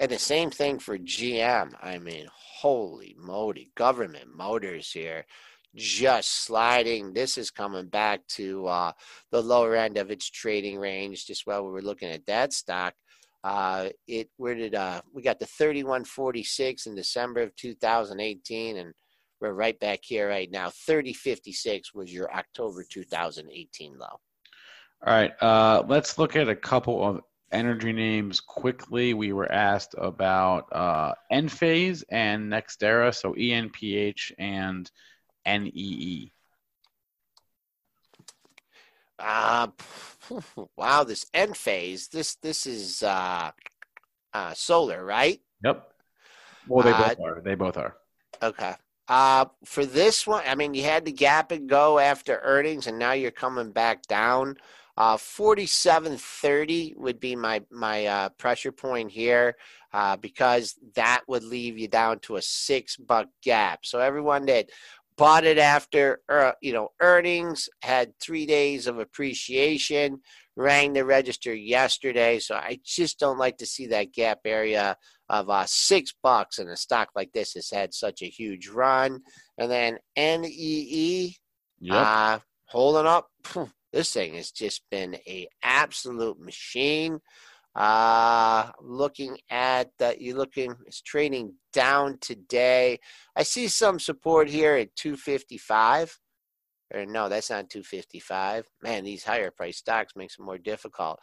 And 0.00 0.10
the 0.10 0.18
same 0.18 0.50
thing 0.50 0.78
for 0.78 0.96
GM. 0.96 1.72
I 1.82 1.98
mean, 1.98 2.26
holy 2.32 3.16
moly, 3.18 3.70
government 3.74 4.28
motors 4.36 4.92
here 4.92 5.24
just 5.74 6.44
sliding. 6.44 7.12
This 7.12 7.38
is 7.38 7.50
coming 7.50 7.86
back 7.86 8.26
to 8.28 8.66
uh, 8.66 8.92
the 9.30 9.42
lower 9.42 9.76
end 9.76 9.96
of 9.96 10.10
its 10.10 10.28
trading 10.28 10.78
range. 10.78 11.26
Just 11.26 11.46
while 11.46 11.64
we 11.64 11.70
were 11.70 11.82
looking 11.82 12.10
at 12.10 12.26
that 12.26 12.52
stock, 12.52 12.94
uh, 13.44 13.88
it 14.06 14.28
where 14.36 14.54
did 14.54 14.74
uh, 14.74 15.00
we 15.12 15.22
got 15.22 15.38
the 15.38 15.46
3146 15.46 16.86
in 16.86 16.94
December 16.94 17.42
of 17.42 17.56
2018, 17.56 18.76
and 18.76 18.92
we're 19.40 19.52
right 19.52 19.78
back 19.78 20.00
here 20.02 20.28
right 20.28 20.50
now. 20.50 20.70
3056 20.70 21.94
was 21.94 22.12
your 22.12 22.32
October 22.32 22.84
2018 22.88 23.98
low. 23.98 24.06
All 24.06 24.20
right, 25.06 25.32
uh, 25.40 25.84
let's 25.86 26.18
look 26.18 26.34
at 26.34 26.48
a 26.48 26.56
couple 26.56 27.04
of 27.06 27.20
energy 27.52 27.92
names 27.92 28.40
quickly. 28.40 29.14
We 29.14 29.32
were 29.32 29.50
asked 29.50 29.94
about 29.96 30.66
uh, 30.72 31.14
Enphase 31.32 32.02
and 32.10 32.50
Nextera, 32.52 33.14
so 33.14 33.32
ENPH 33.34 34.32
and 34.38 34.90
NEE. 35.46 36.32
Uh, 39.20 39.68
wow, 40.76 41.04
this 41.04 41.26
Enphase. 41.34 42.10
This 42.10 42.34
this 42.36 42.66
is 42.66 43.02
uh, 43.02 43.50
uh, 44.32 44.54
solar, 44.54 45.04
right? 45.04 45.40
Yep. 45.64 45.92
Well, 46.68 46.84
they 46.84 46.92
Uh, 46.92 47.08
both 47.08 47.20
are. 47.20 47.40
They 47.40 47.54
both 47.54 47.76
are. 47.76 47.96
Okay. 48.42 48.74
Uh, 49.08 49.46
for 49.64 49.86
this 49.86 50.26
one, 50.26 50.42
I 50.46 50.54
mean, 50.54 50.74
you 50.74 50.82
had 50.82 51.04
the 51.04 51.12
gap 51.12 51.50
and 51.50 51.68
go 51.68 51.98
after 51.98 52.40
earnings, 52.42 52.86
and 52.86 52.98
now 52.98 53.12
you're 53.12 53.30
coming 53.30 53.72
back 53.72 54.02
down. 54.02 54.56
Uh, 54.98 55.16
47.30 55.16 56.96
would 56.96 57.20
be 57.20 57.36
my 57.36 57.62
my 57.70 58.06
uh, 58.06 58.28
pressure 58.30 58.72
point 58.72 59.10
here, 59.10 59.56
uh, 59.92 60.16
because 60.16 60.76
that 60.94 61.22
would 61.28 61.44
leave 61.44 61.78
you 61.78 61.88
down 61.88 62.18
to 62.20 62.36
a 62.36 62.42
six 62.42 62.96
buck 62.96 63.28
gap. 63.42 63.86
So 63.86 64.00
everyone 64.00 64.44
that 64.46 64.68
bought 65.16 65.44
it 65.44 65.58
after 65.58 66.20
uh, 66.28 66.52
you 66.60 66.72
know 66.72 66.90
earnings 67.00 67.68
had 67.82 68.18
three 68.18 68.44
days 68.44 68.86
of 68.86 68.98
appreciation, 68.98 70.20
rang 70.58 70.92
the 70.92 71.04
register 71.04 71.54
yesterday. 71.54 72.40
So 72.40 72.56
I 72.56 72.80
just 72.84 73.20
don't 73.20 73.38
like 73.38 73.58
to 73.58 73.66
see 73.66 73.86
that 73.86 74.12
gap 74.12 74.40
area 74.44 74.96
of 75.28 75.48
uh, 75.48 75.64
six 75.66 76.12
bucks 76.20 76.58
and 76.58 76.68
a 76.68 76.76
stock 76.76 77.10
like 77.14 77.30
this 77.32 77.52
has 77.54 77.70
had 77.70 77.94
such 77.94 78.22
a 78.22 78.26
huge 78.28 78.68
run. 78.68 79.20
And 79.56 79.70
then 79.70 79.98
NEE, 80.16 81.36
Yep. 81.80 81.94
uh, 81.96 82.38
holding 82.66 83.06
up. 83.06 83.28
This 83.90 84.12
thing 84.12 84.34
has 84.34 84.50
just 84.50 84.82
been 84.90 85.14
a 85.26 85.48
absolute 85.62 86.38
machine. 86.38 87.20
Uh, 87.74 88.70
looking 88.82 89.38
at 89.48 89.88
that, 89.98 90.20
you're 90.20 90.36
looking, 90.36 90.74
it's 90.86 91.00
trading 91.00 91.54
down 91.72 92.18
today. 92.20 92.98
I 93.34 93.44
see 93.44 93.68
some 93.68 93.98
support 93.98 94.50
here 94.50 94.74
at 94.74 94.94
255. 94.96 96.18
Or 96.92 97.04
no, 97.04 97.28
that's 97.28 97.50
not 97.50 97.70
255. 97.70 98.66
Man, 98.82 99.04
these 99.04 99.24
higher 99.24 99.50
price 99.50 99.78
stocks 99.78 100.16
makes 100.16 100.38
it 100.38 100.42
more 100.42 100.58
difficult. 100.58 101.20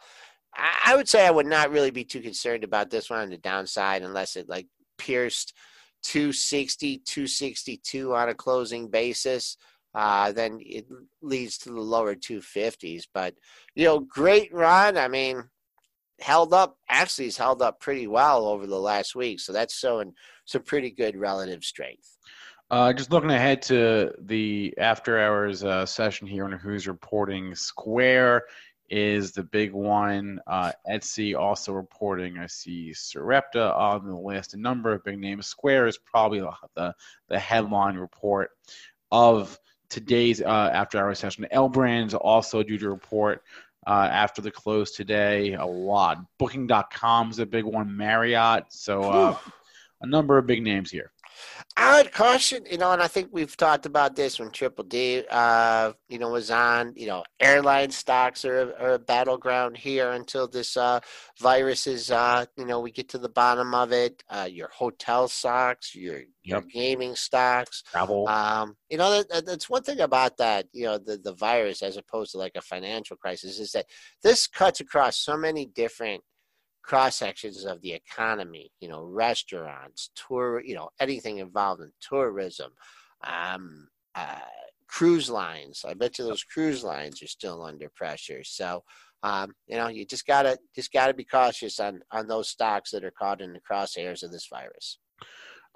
I, 0.54 0.92
I 0.92 0.96
would 0.96 1.08
say 1.08 1.26
I 1.26 1.30
would 1.30 1.46
not 1.46 1.70
really 1.70 1.90
be 1.90 2.04
too 2.04 2.20
concerned 2.20 2.64
about 2.64 2.90
this 2.90 3.10
one 3.10 3.20
on 3.20 3.30
the 3.30 3.38
downside 3.38 4.02
unless 4.02 4.36
it 4.36 4.48
like 4.48 4.66
pierced 4.98 5.54
260, 6.04 6.98
262 6.98 8.14
on 8.14 8.28
a 8.28 8.34
closing 8.34 8.88
basis. 8.88 9.56
Uh, 9.94 10.30
then 10.30 10.58
it 10.60 10.86
leads 11.22 11.58
to 11.58 11.70
the 11.70 11.80
lower 11.80 12.14
250s. 12.14 13.04
But, 13.12 13.34
you 13.74 13.86
know, 13.86 14.00
great 14.00 14.52
run. 14.52 14.96
I 14.98 15.08
mean, 15.08 15.44
held 16.20 16.52
up, 16.54 16.76
actually, 16.88 17.24
has 17.24 17.36
held 17.36 17.62
up 17.62 17.80
pretty 17.80 18.06
well 18.06 18.46
over 18.46 18.66
the 18.66 18.78
last 18.78 19.14
week. 19.14 19.40
So 19.40 19.52
that's 19.52 19.76
showing 19.76 20.12
some 20.44 20.62
pretty 20.62 20.90
good 20.90 21.16
relative 21.16 21.64
strength. 21.64 22.18
Uh, 22.68 22.92
just 22.92 23.12
looking 23.12 23.30
ahead 23.30 23.62
to 23.62 24.12
the 24.18 24.74
after 24.78 25.20
hours 25.20 25.62
uh, 25.62 25.86
session 25.86 26.26
here 26.26 26.44
on 26.44 26.52
Who's 26.52 26.88
Reporting, 26.88 27.54
Square 27.54 28.42
is 28.90 29.32
the 29.32 29.44
big 29.44 29.72
one. 29.72 30.40
Uh, 30.48 30.72
Etsy 30.90 31.38
also 31.38 31.72
reporting. 31.72 32.38
I 32.38 32.46
see 32.46 32.92
Sarepta 32.92 33.72
on 33.72 34.06
the 34.06 34.16
list. 34.16 34.54
A 34.54 34.56
number 34.56 34.92
of 34.92 35.04
big 35.04 35.18
names. 35.18 35.46
Square 35.46 35.86
is 35.86 35.98
probably 35.98 36.42
the 36.74 36.94
the 37.28 37.38
headline 37.38 37.96
report 37.96 38.50
of 39.12 39.58
today's 39.88 40.42
uh, 40.42 40.70
after 40.72 40.98
hours 40.98 41.20
session. 41.20 41.46
L 41.52 41.68
Brands 41.68 42.14
also 42.14 42.64
due 42.64 42.78
to 42.78 42.90
report 42.90 43.42
uh, 43.86 44.08
after 44.10 44.42
the 44.42 44.50
close 44.50 44.90
today. 44.90 45.54
A 45.54 45.64
lot. 45.64 46.18
Booking.com 46.38 47.30
is 47.30 47.38
a 47.38 47.46
big 47.46 47.64
one. 47.64 47.96
Marriott. 47.96 48.64
So 48.70 49.02
uh, 49.04 49.36
a 50.00 50.06
number 50.06 50.36
of 50.36 50.46
big 50.46 50.64
names 50.64 50.90
here. 50.90 51.12
I 51.76 52.02
would 52.02 52.12
caution, 52.12 52.64
you 52.70 52.78
know, 52.78 52.92
and 52.92 53.02
I 53.02 53.08
think 53.08 53.28
we've 53.32 53.56
talked 53.56 53.86
about 53.86 54.16
this 54.16 54.38
when 54.38 54.50
Triple 54.50 54.84
D, 54.84 55.24
uh, 55.30 55.92
you 56.08 56.18
know, 56.18 56.30
was 56.30 56.50
on. 56.50 56.94
You 56.96 57.06
know, 57.08 57.24
airline 57.40 57.90
stocks 57.90 58.44
are, 58.44 58.74
are 58.80 58.94
a 58.94 58.98
battleground 58.98 59.76
here 59.76 60.12
until 60.12 60.48
this 60.48 60.76
uh, 60.76 61.00
virus 61.38 61.86
is, 61.86 62.10
uh, 62.10 62.46
you 62.56 62.64
know, 62.64 62.80
we 62.80 62.90
get 62.90 63.08
to 63.10 63.18
the 63.18 63.28
bottom 63.28 63.74
of 63.74 63.92
it. 63.92 64.22
Uh, 64.30 64.48
your 64.50 64.68
hotel 64.68 65.28
stocks, 65.28 65.94
your 65.94 66.20
your 66.42 66.60
Yep. 66.60 66.68
gaming 66.72 67.16
stocks. 67.16 67.82
Travel. 67.90 68.28
Um, 68.28 68.76
you 68.88 68.96
know, 68.98 69.10
that, 69.10 69.28
that- 69.30 69.46
that's 69.46 69.68
one 69.68 69.82
thing 69.82 70.00
about 70.00 70.36
that. 70.38 70.66
You 70.72 70.84
know, 70.86 70.98
the 70.98 71.18
the 71.18 71.34
virus 71.34 71.82
as 71.82 71.96
opposed 71.96 72.32
to 72.32 72.38
like 72.38 72.52
a 72.56 72.62
financial 72.62 73.16
crisis 73.16 73.58
is 73.58 73.72
that 73.72 73.86
this 74.22 74.46
cuts 74.46 74.80
across 74.80 75.18
so 75.18 75.36
many 75.36 75.66
different 75.66 76.22
cross 76.86 77.16
sections 77.16 77.64
of 77.64 77.80
the 77.82 77.92
economy. 77.92 78.70
You 78.80 78.88
know, 78.88 79.02
restaurants, 79.04 80.10
tour. 80.14 80.62
You 80.64 80.74
know, 80.76 80.88
anything 81.00 81.38
involved 81.38 81.82
in 81.82 81.92
tourism, 82.00 82.70
um, 83.24 83.88
uh, 84.14 84.38
cruise 84.86 85.28
lines. 85.28 85.84
I 85.86 85.94
bet 85.94 86.18
you 86.18 86.24
those 86.24 86.44
cruise 86.44 86.84
lines 86.84 87.22
are 87.22 87.28
still 87.28 87.62
under 87.62 87.90
pressure. 87.94 88.42
So. 88.44 88.82
Um, 89.22 89.54
you 89.66 89.76
know, 89.76 89.88
you 89.88 90.04
just 90.04 90.26
gotta 90.26 90.58
just 90.74 90.92
gotta 90.92 91.14
be 91.14 91.24
cautious 91.24 91.80
on 91.80 92.00
on 92.12 92.28
those 92.28 92.50
stocks 92.50 92.90
that 92.90 93.02
are 93.02 93.10
caught 93.10 93.40
in 93.40 93.54
the 93.54 93.60
crosshairs 93.60 94.22
of 94.22 94.30
this 94.30 94.46
virus. 94.46 94.98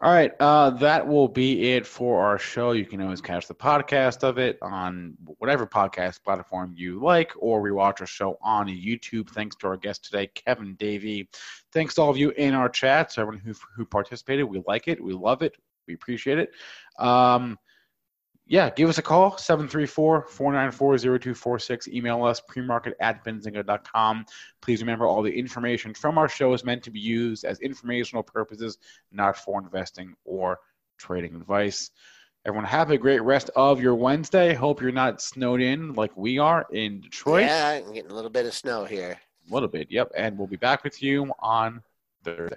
All 0.02 0.10
right, 0.10 0.32
uh, 0.40 0.70
that 0.70 1.06
will 1.06 1.28
be 1.28 1.72
it 1.72 1.86
for 1.86 2.24
our 2.24 2.38
show. 2.38 2.72
You 2.72 2.86
can 2.86 3.02
always 3.02 3.20
catch 3.20 3.46
the 3.46 3.54
podcast 3.54 4.22
of 4.22 4.38
it 4.38 4.56
on 4.62 5.14
whatever 5.36 5.66
podcast 5.66 6.22
platform 6.24 6.72
you 6.74 6.98
like, 7.02 7.32
or 7.36 7.62
rewatch 7.62 8.00
our 8.00 8.06
show 8.06 8.38
on 8.40 8.68
YouTube. 8.68 9.28
Thanks 9.28 9.56
to 9.56 9.66
our 9.66 9.76
guest 9.76 10.06
today, 10.06 10.28
Kevin 10.28 10.74
Davey. 10.76 11.28
Thanks 11.72 11.96
to 11.96 12.00
all 12.00 12.08
of 12.08 12.16
you 12.16 12.30
in 12.30 12.54
our 12.54 12.70
chats, 12.70 13.18
everyone 13.18 13.42
who 13.44 13.52
who 13.76 13.84
participated. 13.84 14.46
We 14.46 14.62
like 14.66 14.88
it, 14.88 15.04
we 15.04 15.12
love 15.12 15.42
it, 15.42 15.54
we 15.86 15.92
appreciate 15.92 16.38
it. 16.38 16.50
Um, 16.98 17.58
yeah, 18.50 18.68
give 18.68 18.88
us 18.88 18.98
a 18.98 19.02
call, 19.02 19.34
734-494-0246. 19.34 21.86
Email 21.86 22.24
us, 22.24 22.42
premarket 22.50 22.94
at 22.98 23.24
benzinga.com. 23.24 24.26
Please 24.60 24.80
remember 24.80 25.06
all 25.06 25.22
the 25.22 25.30
information 25.30 25.94
from 25.94 26.18
our 26.18 26.28
show 26.28 26.52
is 26.52 26.64
meant 26.64 26.82
to 26.82 26.90
be 26.90 26.98
used 26.98 27.44
as 27.44 27.60
informational 27.60 28.24
purposes, 28.24 28.78
not 29.12 29.36
for 29.36 29.62
investing 29.62 30.16
or 30.24 30.58
trading 30.98 31.36
advice. 31.36 31.92
Everyone 32.44 32.64
have 32.64 32.90
a 32.90 32.98
great 32.98 33.22
rest 33.22 33.50
of 33.54 33.80
your 33.80 33.94
Wednesday. 33.94 34.52
Hope 34.52 34.82
you're 34.82 34.90
not 34.90 35.22
snowed 35.22 35.60
in 35.60 35.92
like 35.92 36.10
we 36.16 36.40
are 36.40 36.66
in 36.72 37.02
Detroit. 37.02 37.44
Yeah, 37.44 37.82
I'm 37.86 37.92
getting 37.92 38.10
a 38.10 38.14
little 38.14 38.30
bit 38.30 38.46
of 38.46 38.54
snow 38.54 38.84
here. 38.84 39.16
A 39.48 39.54
little 39.54 39.68
bit, 39.68 39.92
yep. 39.92 40.10
And 40.16 40.36
we'll 40.36 40.48
be 40.48 40.56
back 40.56 40.82
with 40.82 41.00
you 41.00 41.32
on 41.38 41.84
Thursday. 42.24 42.56